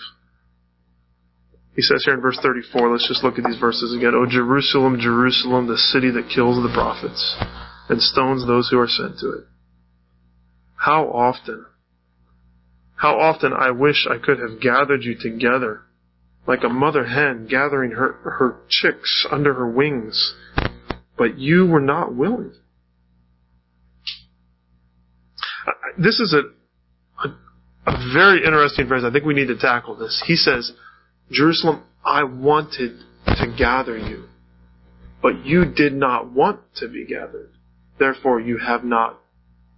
He 1.76 1.82
says 1.82 2.04
here 2.06 2.14
in 2.14 2.22
verse 2.22 2.40
34, 2.42 2.92
let's 2.92 3.08
just 3.08 3.24
look 3.24 3.38
at 3.38 3.46
these 3.46 3.60
verses 3.60 3.94
again. 3.96 4.16
O 4.16 4.26
Jerusalem, 4.26 4.98
Jerusalem, 5.00 5.68
the 5.68 5.78
city 5.78 6.10
that 6.12 6.32
kills 6.34 6.56
the 6.64 6.74
prophets 6.74 7.38
and 7.90 8.02
stones 8.02 8.48
those 8.48 8.70
who 8.70 8.80
are 8.80 8.88
sent 8.88 9.20
to 9.20 9.30
it. 9.32 9.44
How 10.76 11.10
often 11.10 11.66
how 12.96 13.20
often 13.20 13.52
I 13.54 13.72
wish 13.72 14.08
I 14.10 14.18
could 14.18 14.40
have 14.40 14.62
gathered 14.62 15.04
you 15.04 15.16
together, 15.20 15.82
like 16.48 16.64
a 16.64 16.70
mother 16.70 17.06
hen 17.06 17.48
gathering 17.50 17.92
her, 17.92 18.14
her 18.24 18.62
chicks 18.70 19.28
under 19.30 19.54
her 19.54 19.70
wings, 19.70 20.34
but 21.18 21.38
you 21.38 21.66
were 21.66 21.82
not 21.82 22.16
willing. 22.16 22.54
This 25.98 26.20
is 26.20 26.34
a, 26.34 26.40
a, 26.40 26.52
a 27.86 28.14
very 28.14 28.44
interesting 28.46 28.88
phrase. 28.88 29.04
I 29.04 29.12
think 29.12 29.26
we 29.26 29.34
need 29.34 29.48
to 29.48 29.58
tackle 29.58 29.96
this. 29.96 30.24
He 30.26 30.36
says, 30.36 30.72
Jerusalem, 31.32 31.84
I 32.04 32.24
wanted 32.24 33.00
to 33.28 33.56
gather 33.58 33.98
you, 33.98 34.26
but 35.22 35.46
you 35.46 35.66
did 35.66 35.94
not 35.94 36.32
want 36.32 36.62
to 36.78 36.88
be 36.88 37.06
gathered. 37.06 37.52
Therefore, 37.98 38.40
you 38.40 38.58
have 38.58 38.84
not 38.84 39.20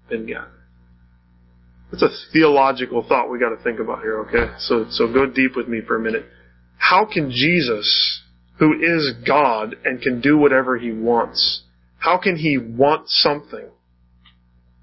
been 0.09 0.25
gathered. 0.25 0.51
That's 1.91 2.03
a 2.03 2.09
theological 2.33 3.05
thought 3.07 3.29
we 3.29 3.39
got 3.39 3.55
to 3.55 3.63
think 3.63 3.79
about 3.79 4.01
here, 4.01 4.19
okay? 4.21 4.53
So, 4.59 4.87
so 4.89 5.11
go 5.11 5.25
deep 5.25 5.55
with 5.55 5.67
me 5.67 5.81
for 5.85 5.95
a 5.95 5.99
minute. 5.99 6.25
How 6.77 7.05
can 7.05 7.31
Jesus, 7.31 8.21
who 8.59 8.73
is 8.73 9.13
God 9.25 9.75
and 9.85 10.01
can 10.01 10.19
do 10.19 10.37
whatever 10.37 10.77
he 10.77 10.91
wants, 10.91 11.63
how 11.97 12.17
can 12.17 12.35
he 12.35 12.57
want 12.57 13.09
something? 13.09 13.69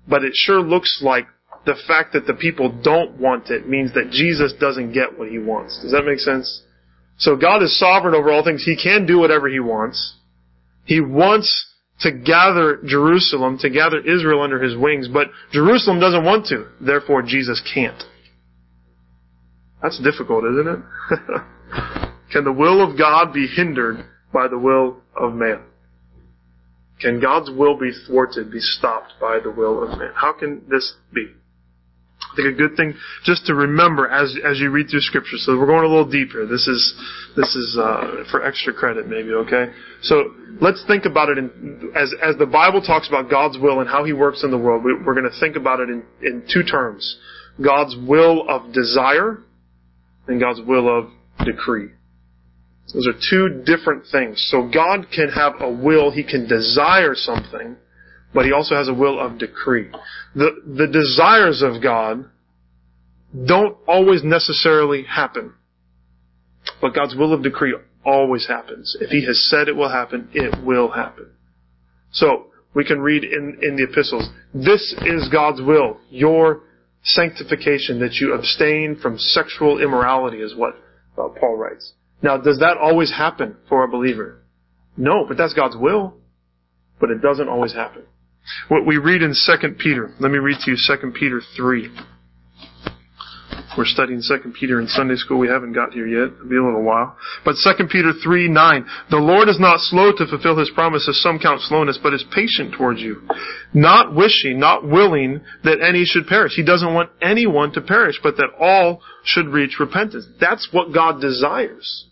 But 0.09 0.25
it 0.25 0.33
sure 0.35 0.61
looks 0.61 1.01
like 1.03 1.27
the 1.67 1.75
fact 1.87 2.13
that 2.13 2.27
the 2.27 2.35
people 2.35 2.71
don't 2.83 3.19
want 3.19 3.51
it 3.51 3.69
means 3.69 3.95
that 3.95 4.11
Jesus 4.11 4.53
doesn't 4.61 4.93
get 4.93 5.19
what 5.19 5.29
he 5.29 5.39
wants. 5.39 5.81
Does 5.83 5.93
that 5.93 6.05
make 6.05 6.19
sense? 6.19 6.63
So 7.19 7.37
God 7.37 7.63
is 7.63 7.79
sovereign 7.79 8.15
over 8.15 8.31
all 8.31 8.45
things. 8.45 8.65
He 8.65 8.77
can 8.77 9.07
do 9.07 9.19
whatever 9.19 9.49
he 9.49 9.61
wants. 9.61 10.17
He 10.85 11.01
wants 11.01 11.73
to 12.01 12.11
gather 12.13 12.81
Jerusalem, 12.85 13.59
to 13.59 13.71
gather 13.71 13.99
Israel 13.99 14.43
under 14.43 14.61
his 14.61 14.77
wings, 14.77 15.09
but 15.09 15.29
Jerusalem 15.53 16.01
doesn't 16.01 16.25
want 16.25 16.47
to. 16.47 16.69
Therefore, 16.81 17.23
Jesus 17.23 17.63
can't. 17.73 18.03
That's 19.81 20.01
difficult, 20.03 20.45
isn't 20.45 20.67
it? 20.67 20.81
Can 22.33 22.45
the 22.45 22.53
will 22.53 22.83
of 22.83 22.99
God 22.99 23.33
be 23.33 23.47
hindered 23.47 24.05
by 24.33 24.49
the 24.49 24.59
will 24.59 24.99
of 25.17 25.35
man? 25.35 25.61
Can 27.01 27.21
God's 27.21 27.51
will 27.51 27.79
be 27.79 27.93
thwarted, 28.07 28.51
be 28.51 28.61
stopped 28.61 29.13
by 29.21 29.39
the 29.43 29.51
will 29.51 29.83
of 29.83 29.99
man? 29.99 30.11
How 30.15 30.33
can 30.33 30.63
this 30.69 30.95
be? 31.13 31.27
I 32.35 32.37
think 32.37 32.55
a 32.55 32.59
good 32.59 32.77
thing 32.77 32.95
just 33.23 33.47
to 33.47 33.55
remember 33.55 34.09
as 34.09 34.37
as 34.45 34.59
you 34.59 34.71
read 34.71 34.91
through 34.91 35.01
Scripture. 35.01 35.37
So 35.39 35.57
we're 35.57 35.67
going 35.67 35.85
a 35.85 35.89
little 35.89 36.11
deeper. 36.11 36.47
This 36.47 36.67
is 36.67 36.95
this 37.37 37.55
is 37.55 37.79
uh, 37.81 38.25
for 38.31 38.45
extra 38.45 38.73
credit, 38.73 39.07
maybe. 39.07 39.31
Okay. 39.31 39.67
So 40.03 40.35
let's 40.61 40.85
think 40.89 41.05
about 41.05 41.29
it 41.29 41.39
in, 41.39 41.93
as 41.95 42.13
as 42.21 42.37
the 42.37 42.47
Bible 42.47 42.83
talks 42.83 43.07
about 43.07 43.31
God's 43.31 43.57
will 43.57 43.81
and 43.81 43.89
how 43.89 44.05
He 44.05 44.13
works 44.13 44.43
in 44.43 44.51
the 44.51 44.59
world. 44.59 44.83
We, 44.85 44.93
are 44.93 45.15
going 45.15 45.31
to 45.31 45.41
think 45.41 45.55
about 45.55 45.79
it 45.79 45.89
in 45.89 46.03
in 46.23 46.45
two 46.53 46.65
terms: 46.65 47.19
God's 47.63 47.97
will 47.97 48.49
of 48.49 48.73
desire 48.73 49.39
and 50.27 50.41
God's 50.41 50.61
will 50.61 50.89
of 50.89 51.11
decree. 51.45 51.91
Those 52.93 53.07
are 53.07 53.19
two 53.31 53.63
different 53.65 54.07
things. 54.11 54.45
So 54.51 54.69
God 54.69 55.07
can 55.15 55.29
have 55.29 55.55
a 55.61 55.71
will; 55.71 56.11
He 56.11 56.25
can 56.25 56.49
desire 56.49 57.15
something 57.15 57.77
but 58.35 58.45
he 58.45 58.53
also 58.53 58.75
has 58.75 58.89
a 58.89 58.95
will 58.95 59.19
of 59.19 59.39
decree. 59.39 59.91
The, 60.35 60.51
the 60.67 60.89
desires 60.89 61.63
of 61.63 61.83
God 61.83 62.29
don't 63.47 63.77
always 63.87 64.23
necessarily 64.23 65.05
happen. 65.05 65.55
But 66.81 66.95
God's 66.95 67.15
will 67.15 67.33
of 67.33 67.43
decree 67.43 67.75
always 68.05 68.47
happens. 68.47 68.97
If 69.01 69.11
He 69.11 69.25
has 69.27 69.49
said 69.49 69.69
it 69.69 69.77
will 69.77 69.91
happen, 69.91 70.29
it 70.33 70.65
will 70.65 70.91
happen. 70.91 71.31
So, 72.13 72.47
we 72.75 72.85
can 72.85 73.01
read 73.01 73.23
in, 73.23 73.59
in 73.63 73.77
the 73.77 73.85
epistles, 73.85 74.29
this 74.53 74.95
is 75.03 75.29
God's 75.31 75.63
will, 75.63 75.99
your 76.11 76.63
sanctification, 77.05 78.01
that 78.01 78.15
you 78.15 78.35
abstain 78.35 78.99
from 79.01 79.17
sexual 79.19 79.81
immorality 79.81 80.39
is 80.39 80.57
what 80.57 80.75
uh, 81.17 81.29
Paul 81.39 81.57
writes. 81.57 81.93
Now, 82.21 82.37
does 82.37 82.59
that 82.59 82.77
always 82.81 83.13
happen 83.13 83.57
for 83.69 83.85
a 83.85 83.89
believer? 83.89 84.43
No, 84.97 85.25
but 85.27 85.37
that's 85.37 85.55
God's 85.55 85.77
will. 85.77 86.15
But 87.01 87.11
it 87.11 87.21
doesn't 87.21 87.49
always 87.49 87.75
happen. 87.75 88.03
What 88.69 88.87
we 88.87 88.99
read 88.99 89.23
in 89.23 89.35
2 89.35 89.69
Peter, 89.79 90.13
let 90.21 90.31
me 90.31 90.39
read 90.39 90.59
to 90.61 90.71
you 90.71 90.77
2 90.77 91.13
Peter 91.13 91.41
3. 91.57 91.91
We're 93.77 93.87
studying 93.87 94.23
2 94.27 94.53
Peter 94.59 94.81
in 94.81 94.87
Sunday 94.87 95.17
school. 95.17 95.39
We 95.39 95.49
haven't 95.49 95.73
got 95.73 95.93
here 95.93 96.07
yet. 96.07 96.33
It'll 96.33 96.49
be 96.49 96.57
a 96.57 96.65
little 96.65 96.85
while. 96.85 97.17
But 97.45 97.57
2 97.63 97.87
Peter 97.91 98.13
3, 98.23 98.49
9. 98.49 98.87
The 99.11 99.17
Lord 99.17 99.49
is 99.49 99.59
not 99.59 99.81
slow 99.81 100.13
to 100.13 100.27
fulfill 100.27 100.57
his 100.59 100.71
promise 100.75 101.09
as 101.09 101.21
some 101.21 101.39
count 101.41 101.61
slowness, 101.63 101.99
but 102.01 102.15
is 102.15 102.25
patient 102.33 102.75
towards 102.77 103.01
you. 103.01 103.23
Not 103.73 104.15
wishing, 104.15 104.61
not 104.61 104.87
willing 104.87 105.41
that 105.65 105.81
any 105.81 106.05
should 106.05 106.27
perish. 106.27 106.53
He 106.55 106.65
doesn't 106.65 106.95
want 106.95 107.11
anyone 107.21 107.73
to 107.73 107.81
perish, 107.81 108.21
but 108.23 108.37
that 108.37 108.51
all 108.61 109.01
should 109.25 109.49
reach 109.49 109.81
repentance. 109.81 110.27
That's 110.41 110.69
what 110.71 110.93
God 110.93 111.21
desires. 111.21 112.07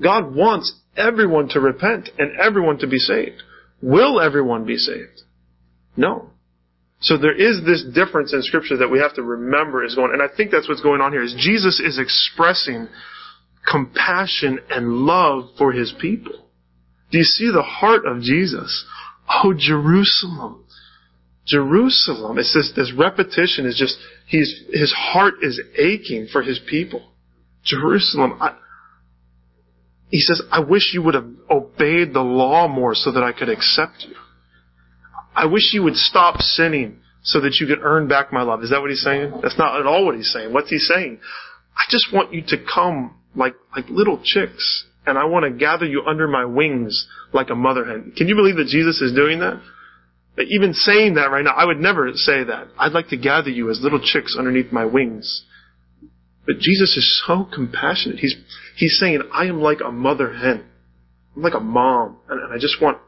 God 0.00 0.34
wants 0.34 0.72
everyone 0.96 1.48
to 1.48 1.60
repent 1.60 2.10
and 2.18 2.38
everyone 2.38 2.78
to 2.78 2.86
be 2.86 2.98
saved. 2.98 3.42
Will 3.82 4.20
everyone 4.20 4.64
be 4.64 4.76
saved? 4.76 5.22
No. 5.98 6.30
So 7.00 7.18
there 7.18 7.34
is 7.34 7.60
this 7.66 7.84
difference 7.92 8.32
in 8.32 8.42
scripture 8.42 8.78
that 8.78 8.88
we 8.88 9.00
have 9.00 9.14
to 9.14 9.22
remember 9.22 9.84
is 9.84 9.96
going, 9.96 10.12
and 10.12 10.22
I 10.22 10.34
think 10.34 10.52
that's 10.52 10.68
what's 10.68 10.80
going 10.80 11.00
on 11.00 11.12
here, 11.12 11.22
is 11.22 11.34
Jesus 11.36 11.80
is 11.80 11.98
expressing 11.98 12.88
compassion 13.68 14.60
and 14.70 14.88
love 14.88 15.50
for 15.58 15.72
his 15.72 15.92
people. 16.00 16.32
Do 17.10 17.18
you 17.18 17.24
see 17.24 17.50
the 17.52 17.62
heart 17.62 18.06
of 18.06 18.20
Jesus? 18.22 18.86
Oh, 19.28 19.52
Jerusalem. 19.58 20.64
Jerusalem. 21.46 22.38
It's 22.38 22.54
this, 22.54 22.72
this 22.76 22.92
repetition 22.96 23.66
is 23.66 23.76
just, 23.76 23.96
he's, 24.26 24.64
his 24.72 24.92
heart 24.92 25.34
is 25.42 25.60
aching 25.76 26.28
for 26.30 26.42
his 26.42 26.60
people. 26.68 27.02
Jerusalem. 27.64 28.38
I, 28.40 28.56
he 30.10 30.20
says, 30.20 30.42
I 30.50 30.60
wish 30.60 30.90
you 30.94 31.02
would 31.02 31.14
have 31.14 31.28
obeyed 31.50 32.12
the 32.12 32.20
law 32.20 32.68
more 32.68 32.94
so 32.94 33.12
that 33.12 33.22
I 33.22 33.32
could 33.32 33.48
accept 33.48 34.04
you. 34.08 34.14
I 35.38 35.46
wish 35.46 35.72
you 35.72 35.84
would 35.84 35.94
stop 35.94 36.40
sinning 36.40 36.98
so 37.22 37.40
that 37.40 37.58
you 37.60 37.68
could 37.68 37.78
earn 37.80 38.08
back 38.08 38.32
my 38.32 38.42
love. 38.42 38.64
Is 38.64 38.70
that 38.70 38.80
what 38.80 38.90
he's 38.90 39.02
saying? 39.02 39.34
That's 39.40 39.56
not 39.56 39.78
at 39.78 39.86
all 39.86 40.04
what 40.04 40.16
he's 40.16 40.32
saying. 40.32 40.52
What's 40.52 40.68
he 40.68 40.78
saying? 40.78 41.20
I 41.76 41.84
just 41.88 42.12
want 42.12 42.34
you 42.34 42.42
to 42.48 42.56
come 42.74 43.16
like, 43.36 43.54
like 43.76 43.88
little 43.88 44.20
chicks 44.24 44.84
and 45.06 45.16
I 45.16 45.26
want 45.26 45.44
to 45.44 45.56
gather 45.56 45.86
you 45.86 46.02
under 46.08 46.26
my 46.26 46.44
wings 46.44 47.06
like 47.32 47.50
a 47.50 47.54
mother 47.54 47.84
hen. 47.84 48.14
Can 48.16 48.26
you 48.26 48.34
believe 48.34 48.56
that 48.56 48.66
Jesus 48.66 49.00
is 49.00 49.14
doing 49.14 49.38
that? 49.38 49.62
Even 50.48 50.74
saying 50.74 51.14
that 51.14 51.30
right 51.30 51.44
now, 51.44 51.54
I 51.54 51.64
would 51.64 51.78
never 51.78 52.10
say 52.14 52.42
that. 52.42 52.68
I'd 52.76 52.92
like 52.92 53.08
to 53.08 53.16
gather 53.16 53.50
you 53.50 53.70
as 53.70 53.80
little 53.80 54.00
chicks 54.02 54.34
underneath 54.36 54.72
my 54.72 54.86
wings. 54.86 55.44
But 56.46 56.58
Jesus 56.58 56.96
is 56.96 57.22
so 57.24 57.46
compassionate. 57.52 58.18
He's, 58.18 58.34
he's 58.76 58.98
saying, 58.98 59.22
I 59.32 59.44
am 59.44 59.60
like 59.60 59.78
a 59.84 59.92
mother 59.92 60.32
hen. 60.32 60.64
I'm 61.36 61.42
like 61.42 61.54
a 61.54 61.60
mom. 61.60 62.16
And 62.28 62.52
I 62.52 62.58
just 62.58 62.82
want 62.82 62.98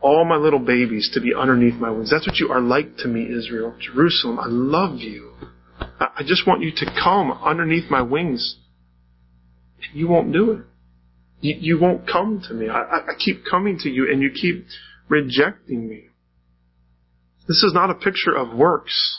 all 0.00 0.24
my 0.24 0.36
little 0.36 0.58
babies 0.58 1.10
to 1.14 1.20
be 1.20 1.34
underneath 1.34 1.74
my 1.74 1.90
wings. 1.90 2.10
That's 2.10 2.26
what 2.26 2.38
you 2.38 2.50
are 2.50 2.60
like 2.60 2.96
to 2.98 3.08
me, 3.08 3.28
Israel. 3.36 3.74
Jerusalem, 3.78 4.38
I 4.38 4.46
love 4.46 4.98
you. 4.98 5.32
I 5.98 6.22
just 6.24 6.46
want 6.46 6.62
you 6.62 6.72
to 6.76 6.86
come 7.02 7.32
underneath 7.32 7.90
my 7.90 8.02
wings. 8.02 8.56
And 9.82 9.98
you 9.98 10.08
won't 10.08 10.32
do 10.32 10.52
it. 10.52 10.60
You, 11.40 11.56
you 11.58 11.80
won't 11.80 12.06
come 12.06 12.42
to 12.48 12.54
me. 12.54 12.68
I, 12.68 12.80
I 12.80 13.14
keep 13.18 13.44
coming 13.50 13.78
to 13.80 13.88
you 13.88 14.10
and 14.10 14.22
you 14.22 14.30
keep 14.30 14.66
rejecting 15.08 15.88
me. 15.88 16.04
This 17.48 17.62
is 17.62 17.72
not 17.74 17.90
a 17.90 17.94
picture 17.94 18.34
of 18.36 18.56
works. 18.56 19.18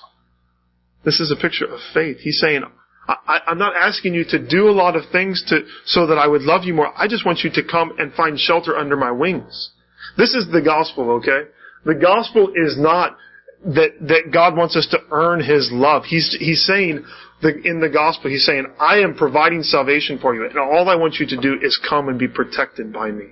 This 1.04 1.20
is 1.20 1.32
a 1.32 1.36
picture 1.36 1.66
of 1.66 1.80
faith. 1.94 2.18
He's 2.20 2.40
saying, 2.40 2.64
I, 3.08 3.40
am 3.48 3.58
not 3.58 3.76
asking 3.76 4.14
you 4.14 4.24
to 4.30 4.40
do 4.40 4.70
a 4.70 4.72
lot 4.72 4.96
of 4.96 5.04
things 5.12 5.44
to, 5.48 5.62
so 5.86 6.08
that 6.08 6.18
I 6.18 6.28
would 6.28 6.44
love 6.44 6.64
you 6.64 6.74
more. 6.74 6.94
I 6.96 7.08
just 7.08 7.26
want 7.26 7.40
you 7.40 7.50
to 7.56 7.64
come 7.64 7.94
and 7.98 8.14
find 8.14 8.40
shelter 8.40 8.78
under 8.78 8.96
my 8.96 9.12
wings. 9.12 9.72
This 10.18 10.34
is 10.34 10.48
the 10.52 10.62
gospel, 10.62 11.12
okay? 11.12 11.50
The 11.86 11.96
gospel 11.96 12.52
is 12.56 12.78
not 12.78 13.18
that, 13.66 13.92
that 14.02 14.32
God 14.34 14.56
wants 14.58 14.76
us 14.76 14.88
to 14.92 15.00
earn 15.12 15.44
His 15.44 15.70
love. 15.72 16.04
He's, 16.06 16.36
He's 16.40 16.66
saying, 16.66 17.06
the, 17.42 17.50
in 17.64 17.80
the 17.80 17.90
gospel, 17.90 18.30
He's 18.30 18.46
saying, 18.46 18.66
I 18.80 19.00
am 19.00 19.16
providing 19.16 19.64
salvation 19.64 20.20
for 20.20 20.36
you, 20.36 20.46
and 20.46 20.58
all 20.58 20.90
I 20.90 20.96
want 20.96 21.16
you 21.20 21.28
to 21.28 21.38
do 21.40 21.58
is 21.62 21.80
come 21.88 22.10
and 22.10 22.18
be 22.18 22.28
protected 22.28 22.92
by 22.92 23.12
me. 23.12 23.26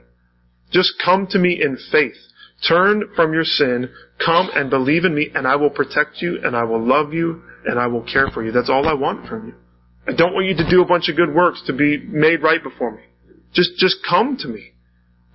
Just 0.72 0.94
come 1.04 1.28
to 1.32 1.40
me 1.40 1.60
in 1.62 1.78
faith. 1.92 2.16
Turn 2.68 3.04
from 3.16 3.34
your 3.34 3.46
sin, 3.46 3.90
come 4.24 4.50
and 4.54 4.70
believe 4.70 5.06
in 5.06 5.16
me, 5.16 5.30
and 5.34 5.48
I 5.48 5.56
will 5.56 5.70
protect 5.70 6.22
you, 6.22 6.40
and 6.44 6.56
I 6.56 6.64
will 6.64 6.86
love 6.86 7.14
you, 7.14 7.42
and 7.66 7.80
I 7.80 7.88
will 7.88 8.04
care 8.04 8.30
for 8.34 8.44
you. 8.44 8.52
That's 8.52 8.70
all 8.70 8.88
I 8.88 8.94
want 8.94 9.28
from 9.28 9.48
you. 9.48 9.54
I 10.08 10.14
don't 10.14 10.34
want 10.34 10.48
you 10.48 10.56
to 10.56 10.70
do 10.70 10.82
a 10.82 10.86
bunch 10.86 11.08
of 11.08 11.16
good 11.16 11.34
works 11.34 11.64
to 11.68 11.74
be 11.74 11.98
made 11.98 12.42
right 12.42 12.62
before 12.62 12.92
me. 12.92 13.04
Just, 13.54 13.78
just 13.78 13.98
come 14.08 14.38
to 14.38 14.48
me. 14.48 14.74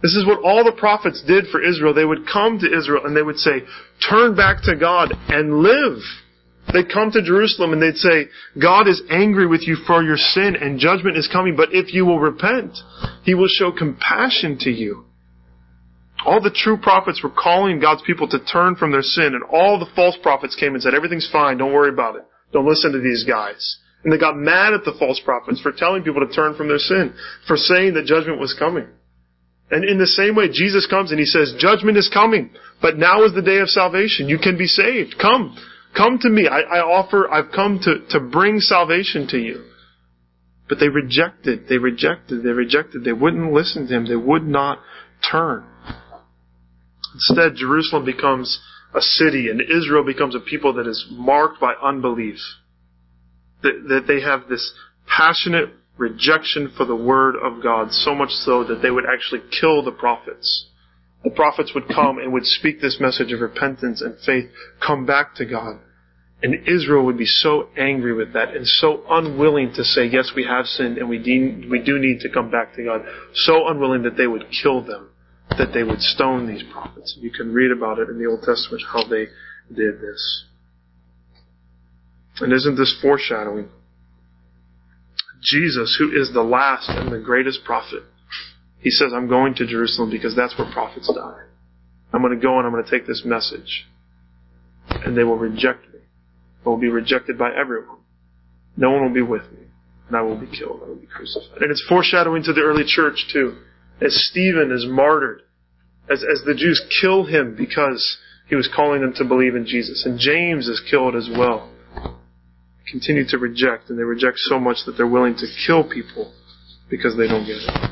This 0.04 0.16
is 0.16 0.26
what 0.26 0.44
all 0.44 0.64
the 0.64 0.76
prophets 0.76 1.24
did 1.26 1.46
for 1.46 1.62
Israel. 1.62 1.94
They 1.94 2.04
would 2.04 2.28
come 2.30 2.58
to 2.58 2.66
Israel 2.66 3.06
and 3.06 3.16
they 3.16 3.22
would 3.22 3.38
say, 3.38 3.62
turn 4.06 4.36
back 4.36 4.58
to 4.64 4.76
God 4.76 5.14
and 5.28 5.62
live. 5.62 5.96
They'd 6.74 6.92
come 6.92 7.10
to 7.12 7.22
Jerusalem 7.22 7.72
and 7.72 7.80
they'd 7.80 7.96
say, 7.96 8.26
God 8.60 8.86
is 8.86 9.00
angry 9.08 9.46
with 9.46 9.62
you 9.66 9.76
for 9.86 10.02
your 10.02 10.18
sin 10.18 10.56
and 10.60 10.78
judgment 10.78 11.16
is 11.16 11.26
coming, 11.32 11.56
but 11.56 11.70
if 11.72 11.94
you 11.94 12.04
will 12.04 12.20
repent, 12.20 12.76
He 13.22 13.32
will 13.32 13.48
show 13.48 13.72
compassion 13.72 14.58
to 14.60 14.70
you. 14.70 15.06
All 16.26 16.42
the 16.42 16.54
true 16.54 16.76
prophets 16.76 17.22
were 17.22 17.30
calling 17.30 17.80
God's 17.80 18.02
people 18.02 18.28
to 18.28 18.44
turn 18.44 18.76
from 18.76 18.92
their 18.92 19.00
sin 19.00 19.32
and 19.32 19.42
all 19.42 19.78
the 19.78 19.90
false 19.96 20.18
prophets 20.22 20.54
came 20.54 20.74
and 20.74 20.82
said, 20.82 20.92
everything's 20.92 21.30
fine, 21.32 21.56
don't 21.56 21.72
worry 21.72 21.88
about 21.88 22.16
it. 22.16 22.26
Don't 22.52 22.68
listen 22.68 22.92
to 22.92 23.00
these 23.00 23.24
guys. 23.24 23.78
And 24.04 24.12
they 24.12 24.18
got 24.18 24.36
mad 24.36 24.74
at 24.74 24.84
the 24.84 24.96
false 24.98 25.20
prophets 25.24 25.62
for 25.62 25.72
telling 25.72 26.02
people 26.02 26.20
to 26.20 26.34
turn 26.34 26.56
from 26.56 26.68
their 26.68 26.76
sin, 26.76 27.14
for 27.46 27.56
saying 27.56 27.94
that 27.94 28.04
judgment 28.04 28.38
was 28.38 28.54
coming. 28.58 28.88
And 29.70 29.84
in 29.84 29.98
the 29.98 30.06
same 30.06 30.36
way, 30.36 30.48
Jesus 30.48 30.86
comes 30.86 31.10
and 31.10 31.18
He 31.18 31.26
says, 31.26 31.54
judgment 31.58 31.96
is 31.96 32.10
coming, 32.12 32.50
but 32.82 32.96
now 32.96 33.24
is 33.24 33.34
the 33.34 33.42
day 33.42 33.58
of 33.58 33.68
salvation. 33.68 34.28
You 34.28 34.38
can 34.38 34.58
be 34.58 34.66
saved. 34.66 35.16
Come. 35.20 35.56
Come 35.96 36.18
to 36.20 36.28
me. 36.28 36.48
I, 36.48 36.60
I 36.60 36.80
offer, 36.80 37.30
I've 37.30 37.50
come 37.52 37.80
to, 37.82 38.06
to 38.10 38.20
bring 38.20 38.60
salvation 38.60 39.26
to 39.28 39.38
you. 39.38 39.64
But 40.68 40.78
they 40.80 40.88
rejected, 40.88 41.68
they 41.68 41.78
rejected, 41.78 42.42
they 42.42 42.50
rejected. 42.50 43.04
They 43.04 43.12
wouldn't 43.12 43.52
listen 43.52 43.86
to 43.86 43.94
him. 43.94 44.08
They 44.08 44.16
would 44.16 44.46
not 44.46 44.78
turn. 45.30 45.64
Instead, 47.14 47.54
Jerusalem 47.56 48.04
becomes 48.04 48.60
a 48.94 49.00
city 49.00 49.48
and 49.48 49.60
Israel 49.60 50.04
becomes 50.04 50.34
a 50.34 50.40
people 50.40 50.74
that 50.74 50.86
is 50.86 51.06
marked 51.10 51.60
by 51.60 51.74
unbelief. 51.82 52.38
That, 53.62 53.84
that 53.88 54.04
they 54.06 54.20
have 54.20 54.48
this 54.48 54.72
passionate 55.06 55.70
rejection 55.96 56.72
for 56.76 56.84
the 56.84 56.96
word 56.96 57.36
of 57.36 57.62
God, 57.62 57.92
so 57.92 58.14
much 58.14 58.30
so 58.30 58.64
that 58.64 58.82
they 58.82 58.90
would 58.90 59.04
actually 59.06 59.42
kill 59.60 59.82
the 59.82 59.92
prophets 59.92 60.66
the 61.24 61.30
prophets 61.30 61.72
would 61.74 61.88
come 61.88 62.18
and 62.18 62.32
would 62.34 62.44
speak 62.44 62.80
this 62.80 62.98
message 63.00 63.32
of 63.32 63.40
repentance 63.40 64.02
and 64.02 64.14
faith, 64.24 64.50
come 64.86 65.06
back 65.06 65.34
to 65.36 65.46
God. 65.46 65.80
And 66.42 66.68
Israel 66.68 67.06
would 67.06 67.16
be 67.16 67.24
so 67.24 67.70
angry 67.78 68.12
with 68.12 68.34
that 68.34 68.54
and 68.54 68.66
so 68.66 69.02
unwilling 69.08 69.72
to 69.76 69.84
say, 69.84 70.04
yes, 70.04 70.32
we 70.36 70.44
have 70.44 70.66
sinned 70.66 70.98
and 70.98 71.08
we, 71.08 71.16
de- 71.16 71.66
we 71.70 71.82
do 71.82 71.98
need 71.98 72.20
to 72.20 72.28
come 72.28 72.50
back 72.50 72.76
to 72.76 72.84
God. 72.84 73.00
So 73.32 73.66
unwilling 73.68 74.02
that 74.02 74.18
they 74.18 74.26
would 74.26 74.44
kill 74.62 74.84
them, 74.84 75.08
that 75.56 75.72
they 75.72 75.82
would 75.82 76.02
stone 76.02 76.46
these 76.46 76.62
prophets. 76.70 77.16
You 77.18 77.30
can 77.30 77.54
read 77.54 77.70
about 77.70 77.98
it 77.98 78.10
in 78.10 78.18
the 78.18 78.26
Old 78.26 78.42
Testament 78.42 78.82
how 78.92 79.04
they 79.04 79.26
did 79.74 80.02
this. 80.02 80.44
And 82.40 82.52
isn't 82.52 82.76
this 82.76 82.98
foreshadowing? 83.00 83.70
Jesus, 85.44 85.96
who 85.98 86.10
is 86.10 86.32
the 86.32 86.42
last 86.42 86.88
and 86.88 87.12
the 87.12 87.18
greatest 87.18 87.64
prophet, 87.64 88.02
he 88.78 88.90
says, 88.90 89.12
I'm 89.14 89.28
going 89.28 89.54
to 89.56 89.66
Jerusalem 89.66 90.10
because 90.10 90.34
that's 90.36 90.56
where 90.58 90.70
prophets 90.72 91.10
die. 91.14 91.44
I'm 92.12 92.22
going 92.22 92.38
to 92.38 92.42
go 92.42 92.58
and 92.58 92.66
I'm 92.66 92.72
going 92.72 92.84
to 92.84 92.90
take 92.90 93.06
this 93.06 93.22
message. 93.24 93.86
And 94.88 95.16
they 95.16 95.24
will 95.24 95.36
reject 95.36 95.92
me. 95.92 96.00
I 96.64 96.68
will 96.68 96.78
be 96.78 96.88
rejected 96.88 97.38
by 97.38 97.50
everyone. 97.54 97.98
No 98.76 98.90
one 98.90 99.02
will 99.02 99.14
be 99.14 99.22
with 99.22 99.42
me. 99.52 99.66
And 100.08 100.16
I 100.16 100.22
will 100.22 100.38
be 100.38 100.46
killed. 100.46 100.80
I 100.84 100.88
will 100.88 100.96
be 100.96 101.06
crucified. 101.06 101.62
And 101.62 101.70
it's 101.70 101.84
foreshadowing 101.88 102.42
to 102.44 102.52
the 102.52 102.60
early 102.60 102.84
church 102.86 103.26
too. 103.32 103.56
As 104.00 104.14
Stephen 104.30 104.70
is 104.70 104.86
martyred. 104.88 105.42
As, 106.10 106.22
as 106.22 106.42
the 106.44 106.54
Jews 106.54 106.82
kill 107.00 107.24
him 107.24 107.56
because 107.56 108.18
he 108.48 108.54
was 108.54 108.68
calling 108.74 109.00
them 109.00 109.14
to 109.16 109.24
believe 109.24 109.54
in 109.54 109.66
Jesus. 109.66 110.04
And 110.04 110.18
James 110.18 110.68
is 110.68 110.82
killed 110.90 111.16
as 111.16 111.28
well. 111.30 111.70
Continue 112.90 113.26
to 113.28 113.38
reject, 113.38 113.88
and 113.88 113.98
they 113.98 114.02
reject 114.02 114.36
so 114.38 114.58
much 114.58 114.78
that 114.86 114.92
they're 114.96 115.06
willing 115.06 115.34
to 115.36 115.46
kill 115.66 115.88
people 115.88 116.32
because 116.90 117.16
they 117.16 117.26
don't 117.26 117.46
get 117.46 117.56
it. 117.56 117.90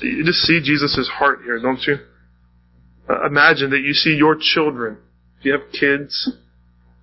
You 0.00 0.24
just 0.24 0.40
see 0.40 0.60
Jesus' 0.62 1.08
heart 1.12 1.40
here, 1.44 1.60
don't 1.60 1.80
you? 1.86 1.96
Uh, 3.08 3.26
imagine 3.26 3.70
that 3.70 3.80
you 3.80 3.92
see 3.92 4.14
your 4.16 4.36
children. 4.38 4.98
If 5.38 5.44
you 5.44 5.52
have 5.52 5.72
kids, 5.72 6.30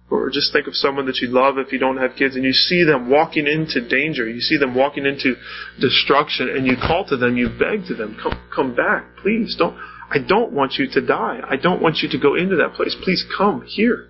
or 0.10 0.30
just 0.30 0.52
think 0.54 0.68
of 0.68 0.76
someone 0.76 1.06
that 1.06 1.18
you 1.18 1.30
love 1.30 1.58
if 1.58 1.72
you 1.72 1.80
don't 1.80 1.98
have 1.98 2.16
kids, 2.18 2.36
and 2.36 2.44
you 2.44 2.52
see 2.52 2.84
them 2.84 3.10
walking 3.10 3.48
into 3.48 3.88
danger, 3.88 4.28
you 4.30 4.42
see 4.42 4.58
them 4.58 4.76
walking 4.76 5.06
into 5.06 5.36
destruction, 5.80 6.50
and 6.50 6.68
you 6.68 6.76
call 6.76 7.06
to 7.08 7.18
them, 7.18 7.38
you 7.38 7.50
beg 7.50 7.88
to 7.88 7.96
them, 7.96 8.18
come, 8.22 8.40
come 8.54 8.76
back, 8.76 9.06
please, 9.22 9.56
don't, 9.58 9.78
I 10.10 10.18
don't 10.20 10.52
want 10.52 10.74
you 10.74 10.88
to 10.92 11.02
die. 11.02 11.40
I 11.50 11.56
don't 11.56 11.82
want 11.82 11.98
you 11.98 12.10
to 12.10 12.20
go 12.20 12.36
into 12.36 12.58
that 12.58 12.74
place. 12.74 12.96
Please 13.04 13.24
come 13.38 13.64
here. 13.66 14.10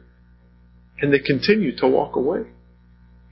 And 1.02 1.14
they 1.14 1.20
continue 1.20 1.76
to 1.78 1.88
walk 1.88 2.16
away. 2.16 2.44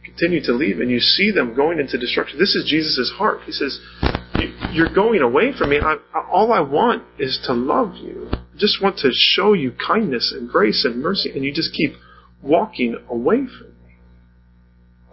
Continue 0.04 0.44
to 0.44 0.54
leave, 0.54 0.80
and 0.80 0.92
you 0.92 1.00
see 1.00 1.32
them 1.32 1.56
going 1.56 1.80
into 1.80 1.98
destruction. 1.98 2.38
This 2.38 2.56
is 2.56 2.70
Jesus' 2.70 3.14
heart. 3.18 3.42
He 3.46 3.52
says, 3.52 3.80
you're 4.72 4.94
going 4.94 5.22
away 5.22 5.54
from 5.58 5.70
me. 5.70 5.80
I, 5.80 5.96
all 6.30 6.52
I 6.52 6.60
want 6.60 7.04
is 7.18 7.40
to 7.46 7.54
love 7.54 7.96
you. 7.96 8.30
I 8.32 8.58
just 8.58 8.82
want 8.82 8.98
to 9.00 9.10
show 9.14 9.54
you 9.54 9.72
kindness 9.72 10.34
and 10.38 10.50
grace 10.50 10.84
and 10.86 11.02
mercy, 11.02 11.32
and 11.34 11.44
you 11.44 11.54
just 11.54 11.74
keep 11.74 11.94
walking 12.42 12.98
away 13.10 13.38
from 13.38 13.70
me. 13.70 13.96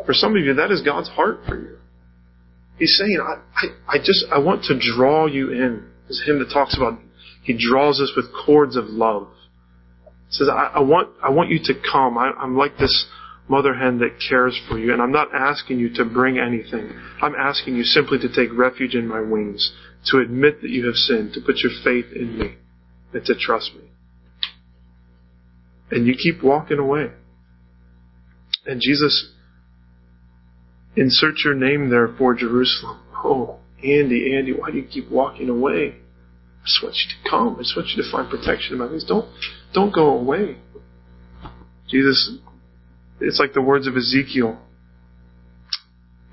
For 0.05 0.13
some 0.13 0.37
of 0.37 0.43
you, 0.43 0.55
that 0.55 0.73
is 0.73 0.83
God's 0.83 1.09
heart 1.11 1.41
for 1.47 1.57
you. 1.57 1.79
He's 2.79 2.97
saying, 2.99 3.19
I, 3.23 3.43
I, 3.55 3.97
I 3.97 3.99
just, 3.99 4.25
I 4.33 4.39
want 4.39 4.65
to 4.65 4.79
draw 4.79 5.27
you 5.27 5.53
in. 5.53 5.87
A 6.09 6.27
hymn 6.27 6.41
that 6.41 6.53
talks 6.53 6.77
about, 6.77 6.99
He 7.45 7.57
draws 7.57 8.01
us 8.01 8.13
with 8.17 8.27
cords 8.45 8.75
of 8.75 8.87
love. 8.87 9.29
Says, 10.31 10.49
I, 10.49 10.73
I 10.77 10.81
want, 10.81 11.11
I 11.23 11.31
want 11.31 11.51
you 11.51 11.59
to 11.65 11.75
come. 11.93 12.17
I, 12.17 12.31
I'm 12.39 12.57
like 12.57 12.79
this 12.79 13.07
mother 13.49 13.75
hen 13.75 13.99
that 13.99 14.19
cares 14.29 14.59
for 14.69 14.79
you. 14.79 14.93
And 14.93 15.03
I'm 15.03 15.11
not 15.11 15.35
asking 15.35 15.81
you 15.81 15.93
to 15.95 16.05
bring 16.05 16.39
anything. 16.39 16.93
I'm 17.21 17.35
asking 17.35 17.75
you 17.75 17.83
simply 17.83 18.19
to 18.21 18.29
take 18.33 18.57
refuge 18.57 18.95
in 18.95 19.09
my 19.09 19.21
wings, 19.21 19.73
to 20.07 20.19
admit 20.19 20.63
that 20.63 20.71
you 20.71 20.87
have 20.87 20.95
sinned, 20.95 21.33
to 21.35 21.41
put 21.41 21.57
your 21.59 21.73
faith 21.83 22.07
in 22.15 22.39
me, 22.39 22.55
and 23.13 23.25
to 23.25 23.35
trust 23.35 23.73
me. 23.75 23.91
And 25.91 26.07
you 26.07 26.15
keep 26.15 26.45
walking 26.45 26.79
away. 26.79 27.11
And 28.67 28.81
Jesus, 28.81 29.33
insert 30.97 31.39
your 31.45 31.55
name 31.55 31.91
there 31.91 32.15
for 32.17 32.35
Jerusalem. 32.35 33.01
Oh, 33.17 33.59
Andy, 33.79 34.37
Andy, 34.37 34.53
why 34.53 34.71
do 34.71 34.77
you 34.79 34.87
keep 34.87 35.11
walking 35.11 35.49
away? 35.49 35.97
I 36.71 36.79
just 36.79 36.83
want 36.85 36.97
you 36.97 37.11
to 37.11 37.31
come. 37.31 37.57
I 37.57 37.63
just 37.63 37.77
want 37.77 37.89
you 37.89 38.03
to 38.03 38.11
find 38.11 38.31
protection 38.31 38.75
in 38.75 38.79
my 38.79 38.87
wings. 38.87 39.05
Don't, 39.05 39.29
don't 39.75 39.93
go 39.93 40.17
away. 40.17 40.59
Jesus 41.89 42.39
it's 43.21 43.39
like 43.39 43.53
the 43.53 43.63
words 43.63 43.87
of 43.87 43.97
Ezekiel. 43.97 44.59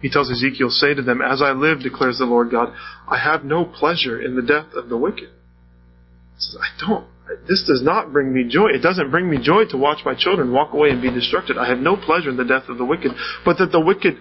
He 0.01 0.09
tells 0.09 0.31
Ezekiel, 0.31 0.69
Say 0.69 0.93
to 0.93 1.01
them, 1.01 1.21
As 1.21 1.41
I 1.41 1.51
live, 1.51 1.81
declares 1.81 2.17
the 2.17 2.25
Lord 2.25 2.51
God, 2.51 2.73
I 3.07 3.17
have 3.17 3.43
no 3.43 3.65
pleasure 3.65 4.21
in 4.21 4.35
the 4.35 4.41
death 4.41 4.73
of 4.73 4.89
the 4.89 4.97
wicked. 4.97 5.29
He 5.29 6.39
says, 6.39 6.57
I 6.61 6.85
don't. 6.87 7.07
This 7.47 7.65
does 7.67 7.81
not 7.83 8.13
bring 8.13 8.33
me 8.33 8.45
joy. 8.47 8.67
It 8.67 8.81
doesn't 8.81 9.11
bring 9.11 9.29
me 9.29 9.37
joy 9.41 9.65
to 9.71 9.77
watch 9.77 9.99
my 10.05 10.15
children 10.17 10.53
walk 10.53 10.73
away 10.73 10.89
and 10.91 11.01
be 11.01 11.09
destructed. 11.09 11.57
I 11.57 11.67
have 11.67 11.79
no 11.79 11.97
pleasure 11.97 12.29
in 12.29 12.37
the 12.37 12.45
death 12.45 12.69
of 12.69 12.77
the 12.77 12.85
wicked, 12.85 13.11
but 13.43 13.57
that 13.57 13.71
the 13.73 13.81
wicked 13.81 14.17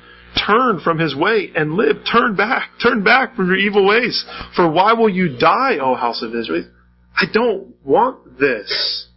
turn 0.46 0.80
from 0.80 0.98
his 0.98 1.14
way 1.14 1.50
and 1.54 1.74
live. 1.74 1.96
Turn 2.10 2.36
back. 2.36 2.70
Turn 2.82 3.02
back 3.02 3.36
from 3.36 3.46
your 3.46 3.56
evil 3.56 3.86
ways. 3.86 4.24
For 4.54 4.70
why 4.70 4.92
will 4.92 5.08
you 5.08 5.36
die, 5.38 5.78
O 5.80 5.94
house 5.94 6.22
of 6.22 6.34
Israel? 6.34 6.68
I 7.14 7.24
don't 7.32 7.74
want 7.84 8.38
this. 8.38 9.08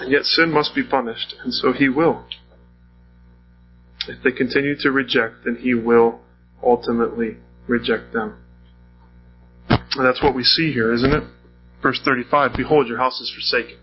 And 0.00 0.10
yet 0.10 0.24
sin 0.24 0.50
must 0.50 0.74
be 0.74 0.82
punished, 0.82 1.34
and 1.44 1.52
so 1.52 1.72
he 1.72 1.88
will. 1.88 2.24
If 4.08 4.22
they 4.24 4.32
continue 4.32 4.74
to 4.80 4.90
reject, 4.90 5.44
then 5.44 5.56
he 5.56 5.74
will 5.74 6.20
ultimately 6.62 7.36
reject 7.68 8.12
them. 8.12 8.36
And 9.68 10.06
that's 10.06 10.22
what 10.22 10.34
we 10.34 10.42
see 10.42 10.72
here, 10.72 10.92
isn't 10.92 11.12
it? 11.12 11.24
Verse 11.82 12.00
35, 12.04 12.52
Behold, 12.56 12.88
your 12.88 12.98
house 12.98 13.20
is 13.20 13.32
forsaken. 13.34 13.78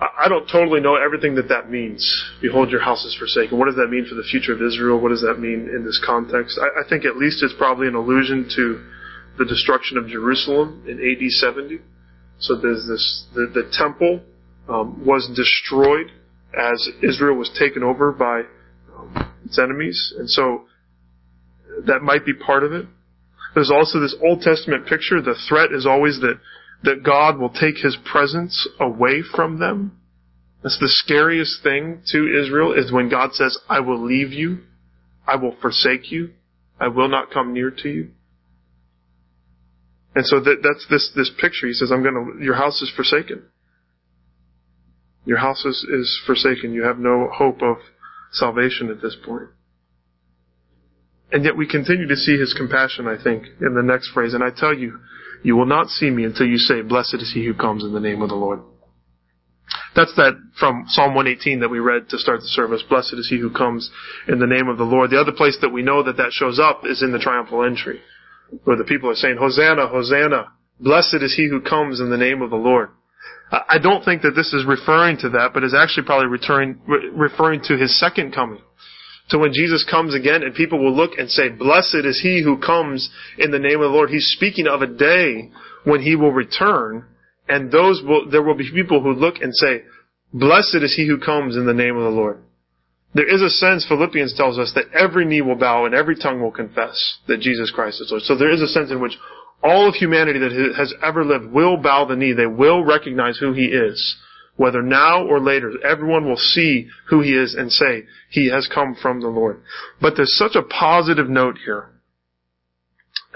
I 0.00 0.28
don't 0.28 0.46
totally 0.46 0.80
know 0.80 0.94
everything 0.94 1.34
that 1.36 1.48
that 1.48 1.70
means. 1.70 2.06
Behold, 2.40 2.70
your 2.70 2.80
house 2.80 3.04
is 3.04 3.16
forsaken. 3.18 3.58
What 3.58 3.66
does 3.66 3.74
that 3.76 3.88
mean 3.88 4.06
for 4.08 4.14
the 4.14 4.22
future 4.22 4.52
of 4.52 4.62
Israel? 4.62 5.00
What 5.00 5.08
does 5.08 5.22
that 5.22 5.40
mean 5.40 5.68
in 5.74 5.84
this 5.84 6.00
context? 6.04 6.58
I, 6.60 6.84
I 6.84 6.88
think 6.88 7.04
at 7.04 7.16
least 7.16 7.42
it's 7.42 7.54
probably 7.58 7.88
an 7.88 7.96
allusion 7.96 8.48
to 8.54 8.84
the 9.38 9.44
destruction 9.44 9.98
of 9.98 10.06
Jerusalem 10.06 10.84
in 10.86 10.98
AD 10.98 11.30
70. 11.30 11.80
So 12.38 12.54
there's 12.54 12.86
this, 12.86 13.26
the, 13.34 13.50
the 13.52 13.70
temple 13.72 14.20
um, 14.68 15.04
was 15.04 15.28
destroyed 15.34 16.12
as 16.56 16.88
Israel 17.02 17.36
was 17.36 17.50
taken 17.58 17.82
over 17.82 18.12
by 18.12 18.42
um, 18.96 19.32
its 19.44 19.58
enemies. 19.58 20.14
And 20.16 20.30
so 20.30 20.66
that 21.86 22.02
might 22.02 22.24
be 22.24 22.34
part 22.34 22.62
of 22.62 22.72
it. 22.72 22.86
There's 23.54 23.70
also 23.70 24.00
this 24.00 24.14
Old 24.22 24.42
Testament 24.42 24.86
picture. 24.86 25.20
The 25.20 25.34
threat 25.48 25.72
is 25.72 25.86
always 25.86 26.20
that, 26.20 26.38
that 26.82 27.02
God 27.04 27.38
will 27.38 27.50
take 27.50 27.76
his 27.76 27.96
presence 28.10 28.68
away 28.78 29.22
from 29.34 29.58
them. 29.58 29.98
That's 30.62 30.78
the 30.78 30.88
scariest 30.88 31.62
thing 31.62 32.02
to 32.12 32.40
Israel 32.40 32.72
is 32.72 32.92
when 32.92 33.08
God 33.08 33.32
says, 33.34 33.58
I 33.68 33.80
will 33.80 34.04
leave 34.04 34.32
you. 34.32 34.60
I 35.26 35.36
will 35.36 35.54
forsake 35.60 36.10
you. 36.10 36.30
I 36.80 36.88
will 36.88 37.08
not 37.08 37.30
come 37.30 37.52
near 37.52 37.70
to 37.70 37.88
you. 37.88 38.10
And 40.14 40.26
so 40.26 40.40
that, 40.40 40.56
that's 40.62 40.86
this, 40.90 41.12
this 41.14 41.30
picture. 41.40 41.66
He 41.66 41.74
says, 41.74 41.92
I'm 41.92 42.02
gonna, 42.02 42.42
your 42.42 42.54
house 42.54 42.80
is 42.82 42.92
forsaken. 42.94 43.42
Your 45.24 45.38
house 45.38 45.64
is, 45.64 45.84
is 45.92 46.20
forsaken. 46.26 46.72
You 46.72 46.84
have 46.84 46.98
no 46.98 47.28
hope 47.32 47.62
of 47.62 47.76
salvation 48.32 48.90
at 48.90 49.02
this 49.02 49.16
point. 49.24 49.48
And 51.30 51.44
yet 51.44 51.56
we 51.56 51.68
continue 51.68 52.08
to 52.08 52.16
see 52.16 52.38
his 52.38 52.54
compassion, 52.54 53.06
I 53.06 53.22
think, 53.22 53.44
in 53.60 53.74
the 53.74 53.82
next 53.82 54.10
phrase. 54.12 54.32
And 54.32 54.42
I 54.42 54.48
tell 54.50 54.74
you, 54.74 54.98
you 55.42 55.56
will 55.56 55.66
not 55.66 55.88
see 55.88 56.10
me 56.10 56.24
until 56.24 56.46
you 56.46 56.58
say, 56.58 56.82
blessed 56.82 57.16
is 57.20 57.32
he 57.32 57.44
who 57.44 57.54
comes 57.54 57.84
in 57.84 57.92
the 57.92 58.00
name 58.00 58.22
of 58.22 58.28
the 58.28 58.34
Lord. 58.34 58.60
That's 59.94 60.14
that 60.16 60.34
from 60.58 60.84
Psalm 60.88 61.14
118 61.14 61.60
that 61.60 61.68
we 61.68 61.78
read 61.78 62.08
to 62.10 62.18
start 62.18 62.40
the 62.40 62.46
service. 62.46 62.82
Blessed 62.88 63.14
is 63.14 63.28
he 63.28 63.38
who 63.38 63.50
comes 63.50 63.90
in 64.26 64.38
the 64.38 64.46
name 64.46 64.68
of 64.68 64.78
the 64.78 64.84
Lord. 64.84 65.10
The 65.10 65.20
other 65.20 65.32
place 65.32 65.58
that 65.60 65.70
we 65.70 65.82
know 65.82 66.02
that 66.02 66.16
that 66.16 66.32
shows 66.32 66.58
up 66.58 66.82
is 66.84 67.02
in 67.02 67.12
the 67.12 67.18
triumphal 67.18 67.64
entry, 67.64 68.00
where 68.64 68.76
the 68.76 68.84
people 68.84 69.10
are 69.10 69.14
saying, 69.14 69.36
Hosanna, 69.38 69.88
Hosanna. 69.88 70.52
Blessed 70.80 71.16
is 71.22 71.34
he 71.36 71.48
who 71.48 71.60
comes 71.60 72.00
in 72.00 72.10
the 72.10 72.16
name 72.16 72.42
of 72.42 72.50
the 72.50 72.56
Lord. 72.56 72.90
I 73.50 73.78
don't 73.82 74.04
think 74.04 74.22
that 74.22 74.36
this 74.36 74.52
is 74.52 74.64
referring 74.66 75.18
to 75.18 75.30
that, 75.30 75.50
but 75.54 75.64
is 75.64 75.74
actually 75.74 76.06
probably 76.06 76.28
referring 76.28 77.62
to 77.64 77.76
his 77.76 77.98
second 77.98 78.34
coming. 78.34 78.60
To 79.30 79.38
when 79.38 79.52
Jesus 79.52 79.84
comes 79.88 80.14
again 80.14 80.42
and 80.42 80.54
people 80.54 80.82
will 80.82 80.94
look 80.94 81.18
and 81.18 81.30
say, 81.30 81.50
blessed 81.50 82.04
is 82.04 82.20
he 82.22 82.42
who 82.42 82.58
comes 82.58 83.10
in 83.36 83.50
the 83.50 83.58
name 83.58 83.80
of 83.80 83.90
the 83.90 83.96
Lord. 83.96 84.10
He's 84.10 84.32
speaking 84.36 84.66
of 84.66 84.80
a 84.80 84.86
day 84.86 85.50
when 85.84 86.00
he 86.00 86.16
will 86.16 86.32
return 86.32 87.04
and 87.48 87.70
those 87.70 88.02
will, 88.02 88.30
there 88.30 88.42
will 88.42 88.56
be 88.56 88.70
people 88.70 89.02
who 89.02 89.12
look 89.12 89.36
and 89.40 89.54
say, 89.54 89.82
blessed 90.32 90.76
is 90.82 90.94
he 90.94 91.06
who 91.06 91.18
comes 91.18 91.56
in 91.56 91.66
the 91.66 91.74
name 91.74 91.96
of 91.96 92.04
the 92.04 92.10
Lord. 92.10 92.42
There 93.14 93.28
is 93.34 93.40
a 93.40 93.48
sense, 93.48 93.86
Philippians 93.88 94.34
tells 94.36 94.58
us, 94.58 94.72
that 94.74 94.92
every 94.92 95.24
knee 95.24 95.40
will 95.40 95.56
bow 95.56 95.86
and 95.86 95.94
every 95.94 96.14
tongue 96.14 96.42
will 96.42 96.52
confess 96.52 97.18
that 97.26 97.40
Jesus 97.40 97.70
Christ 97.70 98.00
is 98.00 98.10
Lord. 98.10 98.22
So 98.22 98.36
there 98.36 98.50
is 98.52 98.60
a 98.60 98.68
sense 98.68 98.90
in 98.90 99.00
which 99.00 99.16
all 99.62 99.88
of 99.88 99.94
humanity 99.94 100.38
that 100.38 100.74
has 100.76 100.94
ever 101.02 101.24
lived 101.24 101.50
will 101.50 101.78
bow 101.78 102.04
the 102.04 102.16
knee. 102.16 102.32
They 102.32 102.46
will 102.46 102.84
recognize 102.84 103.38
who 103.38 103.52
he 103.52 103.66
is. 103.66 104.16
Whether 104.58 104.82
now 104.82 105.24
or 105.24 105.38
later, 105.38 105.72
everyone 105.84 106.26
will 106.26 106.36
see 106.36 106.88
who 107.08 107.20
he 107.20 107.30
is 107.30 107.54
and 107.54 107.70
say, 107.70 108.06
he 108.28 108.48
has 108.50 108.66
come 108.66 108.96
from 109.00 109.20
the 109.20 109.28
Lord. 109.28 109.62
But 110.00 110.14
there's 110.16 110.36
such 110.36 110.56
a 110.56 110.62
positive 110.62 111.28
note 111.28 111.58
here 111.64 111.90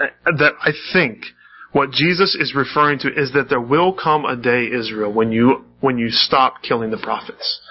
uh, 0.01 0.07
that 0.37 0.53
I 0.61 0.71
think 0.91 1.23
what 1.71 1.91
Jesus 1.91 2.35
is 2.35 2.53
referring 2.53 2.99
to 2.99 3.07
is 3.07 3.31
that 3.31 3.47
there 3.47 3.61
will 3.61 3.93
come 3.93 4.25
a 4.25 4.35
day, 4.35 4.67
Israel, 4.67 5.13
when 5.13 5.31
you, 5.31 5.63
when 5.79 5.97
you 5.97 6.09
stop 6.09 6.61
killing 6.61 6.91
the 6.91 6.97
prophets 6.97 7.61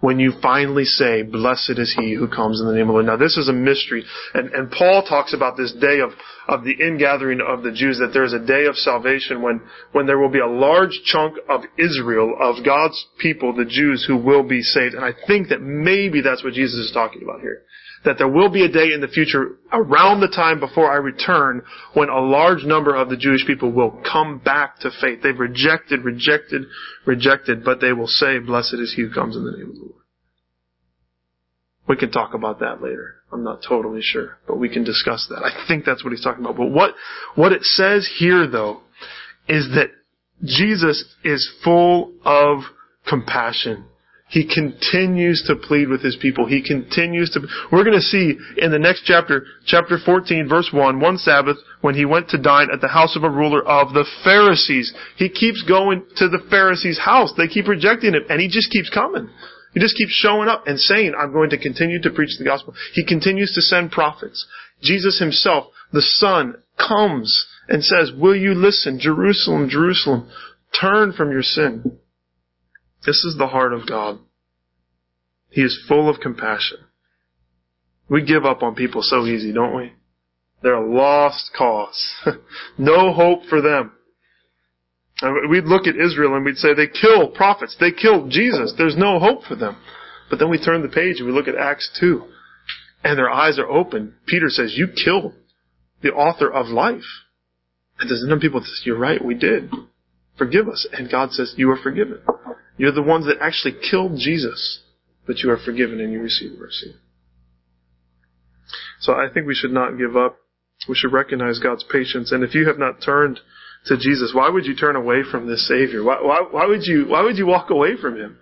when 0.00 0.18
you 0.18 0.32
finally 0.42 0.84
say, 0.84 1.22
blessed 1.22 1.74
is 1.76 1.94
he 1.98 2.14
who 2.14 2.26
comes 2.26 2.60
in 2.60 2.66
the 2.66 2.72
name 2.72 2.82
of 2.82 2.88
the 2.88 2.92
Lord. 2.92 3.06
Now 3.06 3.16
this 3.16 3.36
is 3.36 3.48
a 3.48 3.52
mystery. 3.52 4.04
And, 4.34 4.50
and 4.52 4.70
Paul 4.70 5.04
talks 5.06 5.34
about 5.34 5.56
this 5.56 5.72
day 5.72 6.00
of, 6.00 6.10
of 6.48 6.64
the 6.64 6.72
ingathering 6.72 7.40
of 7.40 7.62
the 7.62 7.72
Jews, 7.72 7.98
that 7.98 8.12
there 8.12 8.24
is 8.24 8.32
a 8.32 8.44
day 8.44 8.64
of 8.66 8.76
salvation 8.76 9.42
when, 9.42 9.60
when 9.92 10.06
there 10.06 10.18
will 10.18 10.30
be 10.30 10.40
a 10.40 10.46
large 10.46 11.00
chunk 11.04 11.36
of 11.48 11.62
Israel, 11.78 12.34
of 12.40 12.64
God's 12.64 13.06
people, 13.18 13.54
the 13.54 13.64
Jews, 13.64 14.04
who 14.06 14.16
will 14.16 14.42
be 14.42 14.62
saved. 14.62 14.94
And 14.94 15.04
I 15.04 15.12
think 15.26 15.48
that 15.48 15.60
maybe 15.60 16.22
that's 16.22 16.42
what 16.42 16.54
Jesus 16.54 16.86
is 16.86 16.92
talking 16.92 17.22
about 17.22 17.40
here 17.40 17.62
that 18.04 18.16
there 18.16 18.28
will 18.28 18.48
be 18.48 18.64
a 18.64 18.68
day 18.68 18.92
in 18.92 19.00
the 19.00 19.08
future 19.08 19.56
around 19.72 20.20
the 20.20 20.28
time 20.28 20.58
before 20.58 20.90
I 20.90 20.96
return 20.96 21.62
when 21.92 22.08
a 22.08 22.20
large 22.20 22.64
number 22.64 22.94
of 22.94 23.10
the 23.10 23.16
Jewish 23.16 23.46
people 23.46 23.70
will 23.70 24.02
come 24.10 24.38
back 24.38 24.78
to 24.80 24.90
faith. 25.00 25.20
They've 25.22 25.38
rejected, 25.38 26.02
rejected, 26.02 26.62
rejected, 27.04 27.64
but 27.64 27.80
they 27.80 27.92
will 27.92 28.06
say, 28.06 28.38
blessed 28.38 28.74
is 28.74 28.94
he 28.96 29.02
who 29.02 29.12
comes 29.12 29.36
in 29.36 29.44
the 29.44 29.52
name 29.52 29.70
of 29.70 29.74
the 29.74 29.80
Lord. 29.80 29.94
We 31.88 31.96
can 31.96 32.10
talk 32.10 32.34
about 32.34 32.60
that 32.60 32.80
later. 32.80 33.16
I'm 33.32 33.44
not 33.44 33.62
totally 33.66 34.00
sure, 34.02 34.38
but 34.46 34.58
we 34.58 34.68
can 34.68 34.84
discuss 34.84 35.26
that. 35.28 35.42
I 35.44 35.66
think 35.68 35.84
that's 35.84 36.02
what 36.02 36.12
he's 36.12 36.22
talking 36.22 36.44
about. 36.44 36.56
But 36.56 36.70
what, 36.70 36.94
what 37.34 37.52
it 37.52 37.62
says 37.62 38.08
here 38.18 38.46
though, 38.46 38.80
is 39.48 39.68
that 39.74 39.90
Jesus 40.44 41.04
is 41.24 41.50
full 41.62 42.12
of 42.24 42.60
compassion 43.06 43.86
he 44.30 44.46
continues 44.46 45.42
to 45.48 45.56
plead 45.56 45.88
with 45.88 46.02
his 46.02 46.16
people. 46.16 46.46
He 46.46 46.62
continues 46.62 47.30
to, 47.30 47.40
we're 47.72 47.82
going 47.82 47.98
to 47.98 48.00
see 48.00 48.38
in 48.56 48.70
the 48.70 48.78
next 48.78 49.02
chapter, 49.04 49.44
chapter 49.66 49.98
14, 49.98 50.48
verse 50.48 50.70
1, 50.72 51.00
one 51.00 51.18
Sabbath, 51.18 51.56
when 51.80 51.96
he 51.96 52.04
went 52.04 52.28
to 52.28 52.40
dine 52.40 52.68
at 52.72 52.80
the 52.80 52.88
house 52.88 53.16
of 53.16 53.24
a 53.24 53.30
ruler 53.30 53.60
of 53.66 53.92
the 53.92 54.06
Pharisees. 54.22 54.94
He 55.16 55.28
keeps 55.28 55.64
going 55.64 56.04
to 56.16 56.28
the 56.28 56.38
Pharisees' 56.48 57.00
house. 57.00 57.32
They 57.36 57.48
keep 57.48 57.66
rejecting 57.66 58.14
him, 58.14 58.22
and 58.28 58.40
he 58.40 58.46
just 58.46 58.70
keeps 58.70 58.88
coming. 58.88 59.28
He 59.74 59.80
just 59.80 59.96
keeps 59.96 60.12
showing 60.12 60.48
up 60.48 60.64
and 60.68 60.78
saying, 60.78 61.12
I'm 61.18 61.32
going 61.32 61.50
to 61.50 61.58
continue 61.58 62.00
to 62.02 62.10
preach 62.10 62.38
the 62.38 62.44
gospel. 62.44 62.74
He 62.94 63.04
continues 63.04 63.52
to 63.54 63.62
send 63.62 63.90
prophets. 63.90 64.46
Jesus 64.80 65.18
himself, 65.18 65.72
the 65.92 66.02
Son, 66.02 66.54
comes 66.78 67.46
and 67.68 67.82
says, 67.82 68.12
Will 68.16 68.36
you 68.36 68.54
listen, 68.54 69.00
Jerusalem, 69.00 69.68
Jerusalem, 69.68 70.30
turn 70.80 71.12
from 71.12 71.32
your 71.32 71.42
sin. 71.42 71.98
This 73.06 73.24
is 73.24 73.36
the 73.38 73.46
heart 73.46 73.72
of 73.72 73.88
God. 73.88 74.18
He 75.50 75.62
is 75.62 75.84
full 75.88 76.08
of 76.08 76.20
compassion. 76.20 76.78
We 78.08 78.24
give 78.24 78.44
up 78.44 78.62
on 78.62 78.74
people 78.74 79.02
so 79.02 79.26
easy, 79.26 79.52
don't 79.52 79.76
we? 79.76 79.92
They're 80.62 80.74
a 80.74 80.94
lost 80.94 81.50
cause. 81.56 82.14
no 82.78 83.12
hope 83.12 83.44
for 83.48 83.60
them. 83.60 83.92
We'd 85.50 85.64
look 85.64 85.86
at 85.86 85.96
Israel 85.96 86.34
and 86.34 86.44
we'd 86.44 86.56
say 86.56 86.74
they 86.74 86.86
kill 86.86 87.28
prophets. 87.28 87.76
They 87.78 87.92
killed 87.92 88.30
Jesus. 88.30 88.74
There's 88.76 88.96
no 88.96 89.18
hope 89.18 89.44
for 89.44 89.54
them. 89.54 89.76
But 90.28 90.38
then 90.38 90.50
we 90.50 90.62
turn 90.62 90.82
the 90.82 90.88
page 90.88 91.18
and 91.18 91.26
we 91.26 91.32
look 91.32 91.48
at 91.48 91.56
Acts 91.56 91.90
2 92.00 92.24
and 93.04 93.18
their 93.18 93.30
eyes 93.30 93.58
are 93.58 93.68
open. 93.68 94.14
Peter 94.26 94.48
says, 94.48 94.74
you 94.76 94.88
killed 94.88 95.34
the 96.02 96.10
author 96.10 96.50
of 96.50 96.66
life. 96.66 97.04
And 97.98 98.08
there's 98.08 98.24
some 98.26 98.40
people 98.40 98.60
that 98.60 98.66
say, 98.66 98.82
you're 98.84 98.98
right, 98.98 99.22
we 99.22 99.34
did. 99.34 99.70
Forgive 100.40 100.68
us. 100.70 100.88
And 100.90 101.10
God 101.10 101.32
says, 101.32 101.52
you 101.58 101.70
are 101.70 101.76
forgiven. 101.76 102.22
You're 102.78 102.92
the 102.92 103.02
ones 103.02 103.26
that 103.26 103.42
actually 103.42 103.74
killed 103.90 104.12
Jesus, 104.16 104.80
but 105.26 105.40
you 105.40 105.50
are 105.50 105.58
forgiven 105.62 106.00
and 106.00 106.10
you 106.10 106.22
receive 106.22 106.58
mercy. 106.58 106.94
So 109.00 109.12
I 109.12 109.26
think 109.32 109.46
we 109.46 109.54
should 109.54 109.70
not 109.70 109.98
give 109.98 110.16
up. 110.16 110.38
We 110.88 110.94
should 110.94 111.12
recognize 111.12 111.58
God's 111.58 111.84
patience. 111.84 112.32
And 112.32 112.42
if 112.42 112.54
you 112.54 112.66
have 112.68 112.78
not 112.78 113.02
turned 113.04 113.38
to 113.84 113.98
Jesus, 113.98 114.32
why 114.34 114.48
would 114.48 114.64
you 114.64 114.74
turn 114.74 114.96
away 114.96 115.24
from 115.30 115.46
this 115.46 115.68
Savior? 115.68 116.02
Why, 116.02 116.22
why, 116.22 116.46
why 116.50 116.64
would 116.64 116.84
you, 116.84 117.04
why 117.08 117.20
would 117.20 117.36
you 117.36 117.46
walk 117.46 117.68
away 117.68 117.98
from 118.00 118.16
Him? 118.16 118.38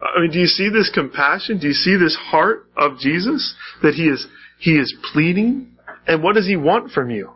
I 0.00 0.22
mean, 0.22 0.30
do 0.30 0.38
you 0.38 0.46
see 0.46 0.70
this 0.70 0.90
compassion? 0.94 1.58
Do 1.58 1.66
you 1.66 1.74
see 1.74 1.96
this 1.96 2.16
heart 2.16 2.70
of 2.74 2.98
Jesus? 2.98 3.54
That 3.82 3.92
He 3.92 4.04
is, 4.04 4.26
He 4.58 4.78
is 4.78 4.96
pleading? 5.12 5.76
And 6.06 6.22
what 6.22 6.36
does 6.36 6.46
He 6.46 6.56
want 6.56 6.92
from 6.92 7.10
you? 7.10 7.32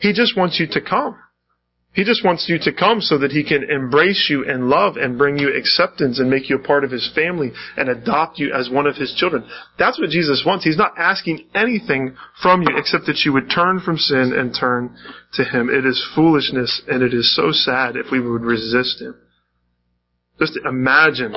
He 0.00 0.14
just 0.14 0.34
wants 0.34 0.58
you 0.58 0.66
to 0.72 0.80
come. 0.80 1.18
He 1.98 2.04
just 2.04 2.24
wants 2.24 2.48
you 2.48 2.60
to 2.60 2.72
come 2.72 3.00
so 3.00 3.18
that 3.18 3.32
he 3.32 3.42
can 3.42 3.68
embrace 3.68 4.28
you 4.30 4.48
and 4.48 4.68
love 4.68 4.96
and 4.96 5.18
bring 5.18 5.36
you 5.36 5.52
acceptance 5.52 6.20
and 6.20 6.30
make 6.30 6.48
you 6.48 6.54
a 6.54 6.62
part 6.62 6.84
of 6.84 6.92
his 6.92 7.10
family 7.12 7.50
and 7.76 7.88
adopt 7.88 8.38
you 8.38 8.52
as 8.54 8.70
one 8.70 8.86
of 8.86 8.94
his 8.94 9.12
children. 9.16 9.44
That's 9.80 9.98
what 9.98 10.10
Jesus 10.10 10.44
wants. 10.46 10.64
He's 10.64 10.76
not 10.76 10.92
asking 10.96 11.48
anything 11.56 12.14
from 12.40 12.62
you 12.62 12.68
except 12.76 13.06
that 13.06 13.22
you 13.24 13.32
would 13.32 13.50
turn 13.50 13.80
from 13.80 13.96
sin 13.96 14.32
and 14.32 14.54
turn 14.54 14.96
to 15.32 15.42
him. 15.42 15.70
It 15.70 15.84
is 15.84 16.08
foolishness 16.14 16.82
and 16.86 17.02
it 17.02 17.12
is 17.12 17.34
so 17.34 17.50
sad 17.50 17.96
if 17.96 18.12
we 18.12 18.20
would 18.20 18.42
resist 18.42 19.00
him. 19.00 19.16
Just 20.38 20.56
imagine 20.64 21.34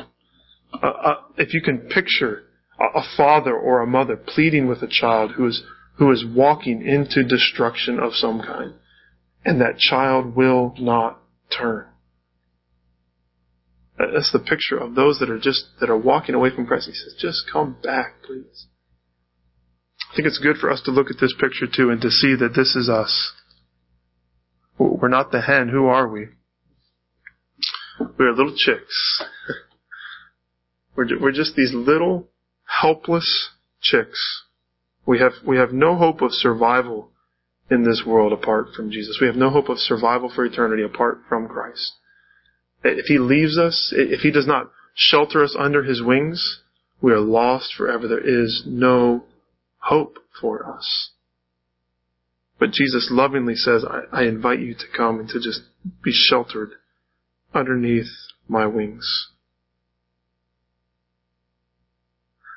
uh, 0.74 0.86
uh, 0.86 1.16
if 1.39 1.55
you 1.55 1.64
can 1.64 1.89
picture 1.89 2.43
a, 2.80 2.99
a 2.99 3.03
father 3.18 3.57
or 3.57 3.82
a 3.82 3.88
mother 3.88 4.16
pleading 4.16 4.68
with 4.68 4.84
a 4.84 4.88
child 4.88 5.32
who 5.32 5.47
is 5.47 5.64
who 5.97 6.12
is 6.12 6.24
walking 6.24 6.88
into 6.88 7.24
destruction 7.24 7.99
of 7.99 8.14
some 8.14 8.43
kind 8.43 8.76
and 9.44 9.62
that 9.62 9.78
child 9.78 10.36
will 10.36 10.74
not 10.80 11.20
turn. 11.56 11.88
Uh, 14.00 14.06
that's 14.14 14.32
the 14.32 14.39
picture 14.39 14.78
of 14.78 14.96
those 14.96 15.20
that 15.20 15.30
are 15.30 15.39
just, 15.39 15.66
that 15.80 15.89
are 15.89 15.98
walking 15.98 16.36
away 16.36 16.50
from 16.54 16.66
Christ. 16.66 16.88
He 16.88 16.94
says, 16.94 17.16
just 17.20 17.44
come 17.52 17.78
back, 17.84 18.24
please. 18.26 18.68
I 20.12 20.16
think 20.16 20.28
it's 20.28 20.39
good 20.39 20.58
for 20.58 20.70
us 20.70 20.82
to 20.86 20.92
look 20.92 21.10
at 21.10 21.20
this 21.20 21.34
picture 21.39 21.68
too 21.74 21.89
and 21.89 22.02
to 22.02 22.10
see 22.10 22.36
that 22.36 22.54
this 22.56 22.76
is 22.76 22.89
us. 22.89 23.32
We're 24.78 25.10
not 25.10 25.32
the 25.32 25.42
hen. 25.42 25.70
Who 25.70 25.86
are 25.86 26.08
we? 26.08 26.28
We're 28.18 28.32
little 28.32 28.56
chicks. 28.56 29.24
We're 30.96 31.32
just 31.32 31.56
these 31.56 31.72
little 31.74 32.30
helpless 32.82 33.50
chicks. 33.82 34.44
We 35.06 35.20
have, 35.20 35.34
we 35.46 35.58
have 35.58 35.72
no 35.72 35.96
hope 35.96 36.22
of 36.22 36.32
survival 36.32 37.11
in 37.72 37.84
this 37.84 38.03
world 38.05 38.34
apart 38.34 38.67
from 38.76 38.91
Jesus. 38.91 39.17
We 39.22 39.28
have 39.28 39.38
no 39.38 39.49
hope 39.49 39.69
of 39.69 39.80
survival 39.80 40.32
for 40.34 40.45
eternity 40.45 40.84
apart 40.84 41.19
from 41.28 41.47
Christ. 41.47 41.93
If 42.84 43.05
He 43.05 43.17
leaves 43.17 43.57
us, 43.57 43.93
if 43.95 44.19
He 44.19 44.32
does 44.32 44.45
not 44.45 44.69
shelter 44.93 45.43
us 45.43 45.55
under 45.57 45.84
His 45.84 46.03
wings, 46.03 46.59
we 47.01 47.13
are 47.13 47.19
lost 47.19 47.74
forever. 47.76 48.07
There 48.07 48.19
is 48.19 48.63
no 48.67 49.24
hope 49.78 50.17
for 50.39 50.69
us. 50.69 51.11
But 52.59 52.72
Jesus 52.72 53.07
lovingly 53.09 53.55
says, 53.55 53.84
I, 53.84 54.22
I 54.22 54.24
invite 54.26 54.59
you 54.59 54.76
to 54.76 54.86
come 54.95 55.19
and 55.19 55.30
to 55.30 55.39
just 55.39 55.61
be 56.03 56.11
sheltered 56.13 56.74
underneath 57.55 58.11
my 58.47 58.67
wings. 58.67 59.30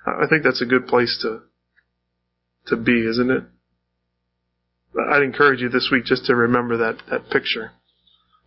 I 0.06 0.26
think 0.28 0.42
that's 0.42 0.60
a 0.60 0.66
good 0.66 0.86
place 0.86 1.18
to, 1.22 1.40
to 2.66 2.76
be, 2.76 3.06
isn't 3.06 3.30
it? 3.30 3.44
I'd 5.11 5.22
encourage 5.22 5.61
you 5.61 5.68
this 5.68 5.88
week 5.90 6.05
just 6.05 6.26
to 6.26 6.34
remember 6.34 6.76
that, 6.78 6.99
that 7.11 7.30
picture. 7.30 7.72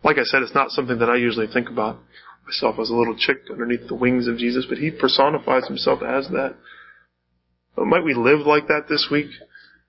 Like 0.02 0.16
I 0.18 0.24
said, 0.24 0.42
it's 0.42 0.54
not 0.54 0.70
something 0.70 0.98
that 0.98 1.10
I 1.10 1.16
usually 1.16 1.46
think 1.46 1.68
about 1.68 1.98
myself 2.46 2.76
as 2.80 2.90
a 2.90 2.94
little 2.94 3.16
chick 3.16 3.38
underneath 3.50 3.88
the 3.88 3.94
wings 3.94 4.26
of 4.26 4.38
Jesus, 4.38 4.64
but 4.68 4.78
he 4.78 4.90
personifies 4.90 5.66
himself 5.66 6.02
as 6.02 6.28
that. 6.28 6.54
But 7.76 7.86
might 7.86 8.04
we 8.04 8.14
live 8.14 8.46
like 8.46 8.68
that 8.68 8.86
this 8.88 9.08
week? 9.10 9.30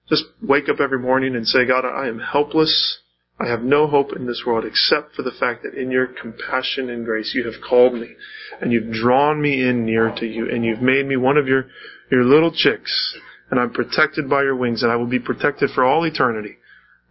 Just 0.09 0.25
wake 0.41 0.67
up 0.69 0.79
every 0.79 0.99
morning 0.99 1.35
and 1.35 1.47
say, 1.47 1.65
God, 1.65 1.85
I 1.85 2.07
am 2.07 2.19
helpless. 2.19 2.99
I 3.39 3.47
have 3.47 3.61
no 3.61 3.87
hope 3.87 4.13
in 4.15 4.25
this 4.25 4.43
world 4.45 4.65
except 4.65 5.15
for 5.15 5.23
the 5.23 5.31
fact 5.31 5.63
that 5.63 5.75
in 5.75 5.91
your 5.91 6.07
compassion 6.07 6.89
and 6.89 7.05
grace 7.05 7.31
you 7.33 7.45
have 7.45 7.61
called 7.67 7.93
me 7.93 8.15
and 8.59 8.73
you've 8.73 8.91
drawn 8.91 9.41
me 9.41 9.61
in 9.61 9.85
near 9.85 10.13
to 10.17 10.25
you 10.25 10.49
and 10.49 10.65
you've 10.65 10.81
made 10.81 11.05
me 11.05 11.15
one 11.15 11.37
of 11.37 11.47
your, 11.47 11.67
your 12.11 12.25
little 12.25 12.51
chicks 12.51 13.17
and 13.51 13.59
I'm 13.59 13.71
protected 13.71 14.29
by 14.29 14.43
your 14.43 14.55
wings 14.55 14.83
and 14.83 14.91
I 14.91 14.95
will 14.95 15.07
be 15.07 15.19
protected 15.19 15.71
for 15.71 15.83
all 15.83 16.05
eternity. 16.05 16.57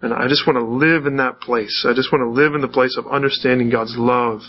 And 0.01 0.15
I 0.15 0.29
just 0.29 0.47
want 0.47 0.59
to 0.59 0.65
live 0.65 1.07
in 1.07 1.17
that 1.17 1.41
place. 1.41 1.85
I 1.89 1.93
just 1.93 2.13
want 2.13 2.23
to 2.23 2.31
live 2.31 2.55
in 2.55 2.61
the 2.61 2.69
place 2.69 2.97
of 2.97 3.07
understanding 3.09 3.71
God's 3.71 3.97
love 3.97 4.41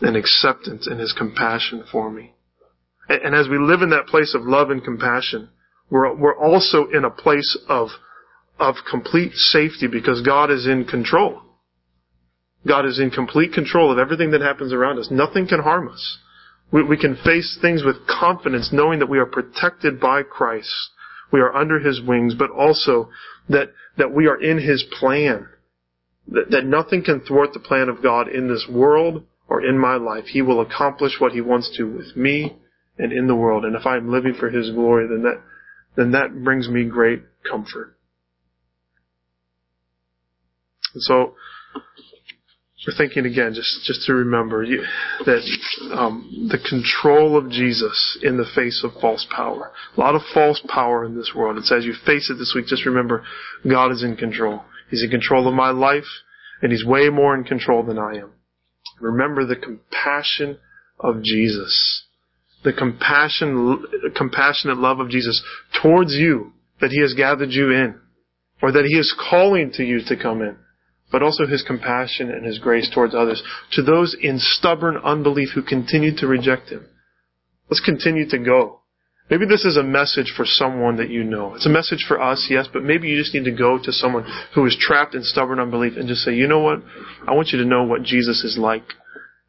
and 0.00 0.16
acceptance 0.16 0.86
and 0.86 1.00
His 1.00 1.12
compassion 1.12 1.84
for 1.90 2.10
me. 2.10 2.34
And, 3.08 3.34
as 3.34 3.48
we 3.48 3.58
live 3.58 3.82
in 3.82 3.90
that 3.90 4.06
place 4.06 4.34
of 4.34 4.42
love 4.42 4.70
and 4.70 4.82
compassion, 4.82 5.50
we're, 5.90 6.14
we're 6.14 6.38
also 6.38 6.86
in 6.86 7.04
a 7.04 7.10
place 7.10 7.58
of, 7.68 7.88
of 8.58 8.76
complete 8.88 9.32
safety 9.32 9.88
because 9.88 10.22
God 10.22 10.50
is 10.50 10.66
in 10.66 10.84
control. 10.84 11.42
God 12.66 12.86
is 12.86 12.98
in 12.98 13.10
complete 13.10 13.52
control 13.52 13.92
of 13.92 13.98
everything 13.98 14.30
that 14.30 14.40
happens 14.40 14.72
around 14.72 14.98
us. 14.98 15.08
Nothing 15.10 15.46
can 15.46 15.60
harm 15.60 15.88
us. 15.88 16.18
We, 16.72 16.82
we 16.82 16.96
can 16.96 17.16
face 17.16 17.58
things 17.60 17.82
with 17.84 18.06
confidence 18.06 18.70
knowing 18.72 19.00
that 19.00 19.10
we 19.10 19.18
are 19.18 19.26
protected 19.26 20.00
by 20.00 20.22
Christ. 20.22 20.72
We 21.34 21.40
are 21.40 21.52
under 21.52 21.80
His 21.80 22.00
wings, 22.00 22.36
but 22.38 22.52
also 22.52 23.10
that, 23.48 23.72
that 23.98 24.14
we 24.14 24.28
are 24.28 24.40
in 24.40 24.56
His 24.56 24.84
plan. 25.00 25.48
That, 26.28 26.52
that 26.52 26.64
nothing 26.64 27.02
can 27.02 27.22
thwart 27.22 27.52
the 27.52 27.58
plan 27.58 27.88
of 27.88 28.04
God 28.04 28.28
in 28.28 28.46
this 28.46 28.68
world 28.70 29.24
or 29.48 29.60
in 29.60 29.76
my 29.76 29.96
life. 29.96 30.26
He 30.26 30.42
will 30.42 30.60
accomplish 30.60 31.14
what 31.18 31.32
He 31.32 31.40
wants 31.40 31.76
to 31.76 31.90
with 31.90 32.16
me 32.16 32.56
and 32.98 33.12
in 33.12 33.26
the 33.26 33.34
world. 33.34 33.64
And 33.64 33.74
if 33.74 33.84
I'm 33.84 34.12
living 34.12 34.34
for 34.38 34.48
His 34.48 34.70
glory, 34.70 35.08
then 35.08 35.24
that, 35.24 35.42
then 35.96 36.12
that 36.12 36.44
brings 36.44 36.68
me 36.68 36.84
great 36.84 37.24
comfort. 37.50 37.96
And 40.94 41.02
so, 41.02 41.34
we're 42.86 42.96
thinking 42.96 43.24
again, 43.24 43.54
just, 43.54 43.84
just 43.84 44.04
to 44.06 44.12
remember 44.12 44.62
you, 44.62 44.84
that 45.24 45.42
um, 45.92 46.48
the 46.50 46.58
control 46.58 47.36
of 47.38 47.50
Jesus 47.50 48.18
in 48.22 48.36
the 48.36 48.46
face 48.54 48.84
of 48.84 49.00
false 49.00 49.26
power. 49.34 49.72
A 49.96 50.00
lot 50.00 50.14
of 50.14 50.22
false 50.34 50.60
power 50.68 51.04
in 51.04 51.16
this 51.16 51.32
world. 51.34 51.58
So 51.64 51.78
as 51.78 51.84
you 51.84 51.94
face 52.04 52.28
it 52.30 52.34
this 52.34 52.52
week, 52.54 52.66
just 52.66 52.84
remember 52.84 53.24
God 53.68 53.90
is 53.90 54.02
in 54.02 54.16
control. 54.16 54.62
He's 54.90 55.02
in 55.02 55.10
control 55.10 55.48
of 55.48 55.54
my 55.54 55.70
life, 55.70 56.04
and 56.60 56.70
He's 56.70 56.84
way 56.84 57.08
more 57.08 57.34
in 57.34 57.44
control 57.44 57.82
than 57.82 57.98
I 57.98 58.16
am. 58.18 58.32
Remember 59.00 59.46
the 59.46 59.56
compassion 59.56 60.58
of 61.00 61.22
Jesus. 61.22 62.04
The 62.64 62.72
compassion, 62.72 63.82
compassionate 64.14 64.78
love 64.78 65.00
of 65.00 65.08
Jesus 65.08 65.42
towards 65.82 66.12
you 66.12 66.52
that 66.80 66.90
He 66.90 67.00
has 67.00 67.14
gathered 67.14 67.50
you 67.50 67.70
in, 67.70 67.98
or 68.60 68.72
that 68.72 68.84
He 68.84 68.98
is 68.98 69.14
calling 69.30 69.72
to 69.72 69.84
you 69.84 70.00
to 70.06 70.16
come 70.16 70.42
in 70.42 70.56
but 71.14 71.22
also 71.22 71.46
his 71.46 71.62
compassion 71.62 72.28
and 72.28 72.44
his 72.44 72.58
grace 72.58 72.90
towards 72.92 73.14
others, 73.14 73.40
to 73.70 73.82
those 73.82 74.16
in 74.20 74.36
stubborn 74.36 74.96
unbelief 74.96 75.50
who 75.54 75.62
continue 75.62 76.10
to 76.16 76.26
reject 76.26 76.70
him. 76.70 76.84
Let's 77.70 77.78
continue 77.78 78.28
to 78.30 78.38
go. 78.40 78.80
Maybe 79.30 79.46
this 79.46 79.64
is 79.64 79.76
a 79.76 79.84
message 79.84 80.32
for 80.36 80.44
someone 80.44 80.96
that 80.96 81.10
you 81.10 81.22
know. 81.22 81.54
It's 81.54 81.66
a 81.66 81.70
message 81.70 82.04
for 82.08 82.20
us, 82.20 82.48
yes, 82.50 82.66
but 82.72 82.82
maybe 82.82 83.06
you 83.06 83.16
just 83.16 83.32
need 83.32 83.44
to 83.44 83.52
go 83.52 83.78
to 83.80 83.92
someone 83.92 84.26
who 84.56 84.66
is 84.66 84.76
trapped 84.76 85.14
in 85.14 85.22
stubborn 85.22 85.60
unbelief 85.60 85.92
and 85.96 86.08
just 86.08 86.22
say, 86.22 86.34
you 86.34 86.48
know 86.48 86.58
what? 86.58 86.82
I 87.28 87.32
want 87.32 87.50
you 87.52 87.60
to 87.60 87.64
know 87.64 87.84
what 87.84 88.02
Jesus 88.02 88.42
is 88.42 88.58
like. 88.58 88.82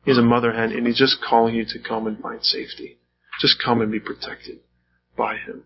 He's 0.06 0.20
a 0.20 0.22
mother 0.22 0.54
hen 0.54 0.72
and 0.72 0.86
he's 0.86 1.00
just 1.00 1.18
calling 1.28 1.56
you 1.56 1.66
to 1.66 1.80
come 1.80 2.06
and 2.06 2.20
find 2.20 2.44
safety. 2.44 3.00
Just 3.42 3.56
come 3.66 3.82
and 3.82 3.92
be 3.92 4.00
protected 4.00 4.60
by 5.18 5.38
him. 5.38 5.64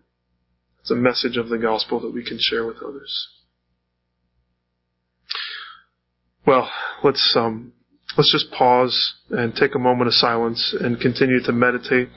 It's 0.80 0.90
a 0.90 0.94
message 0.94 1.36
of 1.36 1.50
the 1.50 1.58
gospel 1.58 2.00
that 2.00 2.14
we 2.14 2.24
can 2.24 2.38
share 2.40 2.64
with 2.64 2.78
others. 2.78 3.28
Well, 6.50 6.68
let's 7.04 7.34
um, 7.36 7.72
let's 8.16 8.32
just 8.32 8.50
pause 8.50 9.14
and 9.30 9.54
take 9.54 9.76
a 9.76 9.78
moment 9.78 10.08
of 10.08 10.14
silence 10.14 10.74
and 10.80 10.98
continue 10.98 11.40
to 11.44 11.52
meditate. 11.52 12.08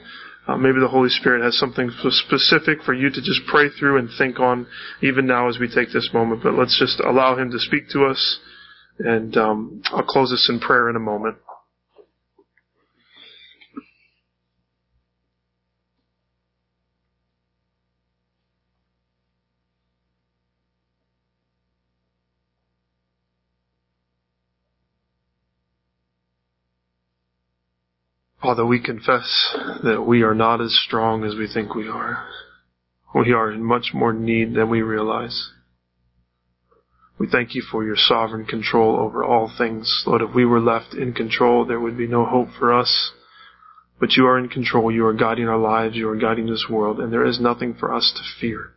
Uh, 0.48 0.56
maybe 0.56 0.80
the 0.80 0.88
Holy 0.88 1.08
Spirit 1.08 1.44
has 1.44 1.56
something 1.56 1.88
specific 2.10 2.82
for 2.82 2.94
you 2.94 3.10
to 3.10 3.20
just 3.20 3.42
pray 3.46 3.68
through 3.78 3.98
and 3.98 4.08
think 4.18 4.40
on, 4.40 4.66
even 5.04 5.24
now 5.24 5.48
as 5.48 5.60
we 5.60 5.72
take 5.72 5.92
this 5.92 6.10
moment. 6.12 6.42
But 6.42 6.54
let's 6.54 6.76
just 6.80 6.98
allow 6.98 7.38
Him 7.38 7.52
to 7.52 7.60
speak 7.60 7.88
to 7.90 8.06
us, 8.06 8.40
and 8.98 9.36
um, 9.36 9.82
I'll 9.92 10.02
close 10.02 10.30
this 10.30 10.50
in 10.50 10.58
prayer 10.58 10.90
in 10.90 10.96
a 10.96 10.98
moment. 10.98 11.36
Father, 28.44 28.66
we 28.66 28.78
confess 28.78 29.56
that 29.84 30.04
we 30.06 30.20
are 30.20 30.34
not 30.34 30.60
as 30.60 30.78
strong 30.84 31.24
as 31.24 31.34
we 31.34 31.48
think 31.48 31.74
we 31.74 31.88
are. 31.88 32.26
We 33.14 33.32
are 33.32 33.50
in 33.50 33.64
much 33.64 33.92
more 33.94 34.12
need 34.12 34.52
than 34.52 34.68
we 34.68 34.82
realize. 34.82 35.50
We 37.18 37.26
thank 37.26 37.54
you 37.54 37.62
for 37.62 37.82
your 37.82 37.96
sovereign 37.96 38.44
control 38.44 38.96
over 39.00 39.24
all 39.24 39.50
things. 39.56 40.04
Lord, 40.06 40.20
if 40.20 40.34
we 40.34 40.44
were 40.44 40.60
left 40.60 40.92
in 40.92 41.14
control, 41.14 41.64
there 41.64 41.80
would 41.80 41.96
be 41.96 42.06
no 42.06 42.26
hope 42.26 42.48
for 42.58 42.70
us. 42.70 43.12
But 43.98 44.12
you 44.12 44.26
are 44.26 44.38
in 44.38 44.50
control. 44.50 44.92
You 44.92 45.06
are 45.06 45.14
guiding 45.14 45.48
our 45.48 45.56
lives. 45.56 45.96
You 45.96 46.10
are 46.10 46.16
guiding 46.16 46.44
this 46.44 46.66
world, 46.68 47.00
and 47.00 47.10
there 47.10 47.24
is 47.24 47.40
nothing 47.40 47.72
for 47.72 47.94
us 47.94 48.12
to 48.14 48.40
fear. 48.40 48.74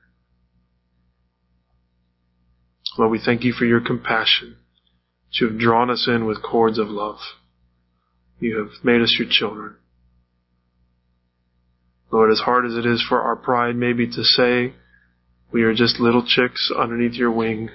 Lord, 2.97 3.11
we 3.11 3.19
thank 3.19 3.43
you 3.43 3.51
for 3.51 3.65
your 3.65 3.81
compassion. 3.81 4.55
You 5.31 5.49
have 5.49 5.59
drawn 5.59 5.89
us 5.89 6.07
in 6.07 6.25
with 6.25 6.41
cords 6.41 6.79
of 6.79 6.87
love. 6.87 7.19
You 8.39 8.57
have 8.59 8.83
made 8.83 9.01
us 9.01 9.15
your 9.17 9.27
children. 9.29 9.75
Lord, 12.11 12.31
as 12.31 12.39
hard 12.39 12.65
as 12.65 12.75
it 12.75 12.85
is 12.85 13.03
for 13.07 13.21
our 13.21 13.35
pride 13.35 13.75
maybe 13.75 14.07
to 14.07 14.23
say, 14.23 14.73
we 15.51 15.63
are 15.63 15.73
just 15.73 15.99
little 15.99 16.25
chicks 16.25 16.71
underneath 16.77 17.13
your 17.13 17.31
wing. 17.31 17.69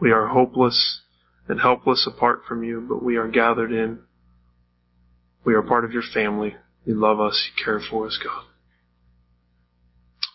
We 0.00 0.12
are 0.12 0.28
hopeless 0.28 1.00
and 1.48 1.60
helpless 1.60 2.06
apart 2.06 2.42
from 2.46 2.62
you, 2.62 2.84
but 2.88 3.02
we 3.02 3.16
are 3.16 3.28
gathered 3.28 3.72
in. 3.72 4.00
We 5.44 5.54
are 5.54 5.62
part 5.62 5.84
of 5.84 5.92
your 5.92 6.02
family. 6.02 6.54
You 6.84 6.94
love 6.94 7.20
us. 7.20 7.48
You 7.48 7.64
care 7.64 7.80
for 7.80 8.06
us, 8.06 8.18
God. 8.22 8.44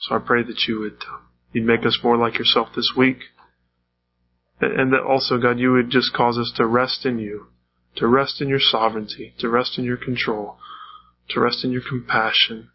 So 0.02 0.16
I 0.16 0.20
pray 0.20 0.44
that 0.44 0.64
you 0.68 0.80
would, 0.80 1.02
uh, 1.02 1.20
you'd 1.52 1.66
make 1.66 1.86
us 1.86 2.00
more 2.04 2.18
like 2.18 2.38
yourself 2.40 2.70
this 2.76 2.94
week. 2.98 3.18
And 4.62 4.92
that 4.94 5.02
also, 5.02 5.38
God, 5.38 5.60
you 5.60 5.72
would 5.72 5.90
just 5.90 6.14
cause 6.14 6.38
us 6.38 6.52
to 6.58 6.66
rest 6.66 7.06
in 7.06 7.20
you 7.20 7.48
to 8.00 8.08
rest 8.08 8.42
in 8.42 8.48
your 8.48 8.60
sovereignty, 8.60 9.34
to 9.40 9.50
rest 9.50 9.78
in 9.78 9.84
your 9.84 9.98
control, 9.98 10.58
to 11.30 11.40
rest 11.40 11.64
in 11.64 11.72
your 11.72 11.82
compassion 11.88 12.70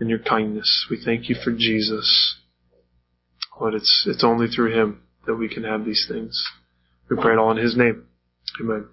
and 0.00 0.08
your 0.08 0.18
kindness. 0.18 0.86
We 0.90 0.98
thank 1.02 1.28
you 1.28 1.36
for 1.42 1.52
Jesus. 1.52 2.36
Lord, 3.60 3.74
it's, 3.74 4.04
it's 4.06 4.24
only 4.24 4.48
through 4.48 4.72
Him 4.72 5.02
that 5.26 5.36
we 5.36 5.48
can 5.48 5.64
have 5.64 5.84
these 5.84 6.06
things. 6.08 6.42
We 7.10 7.16
pray 7.16 7.34
it 7.34 7.38
all 7.38 7.50
in 7.50 7.58
His 7.58 7.76
name. 7.76 8.06
Amen. 8.60 8.88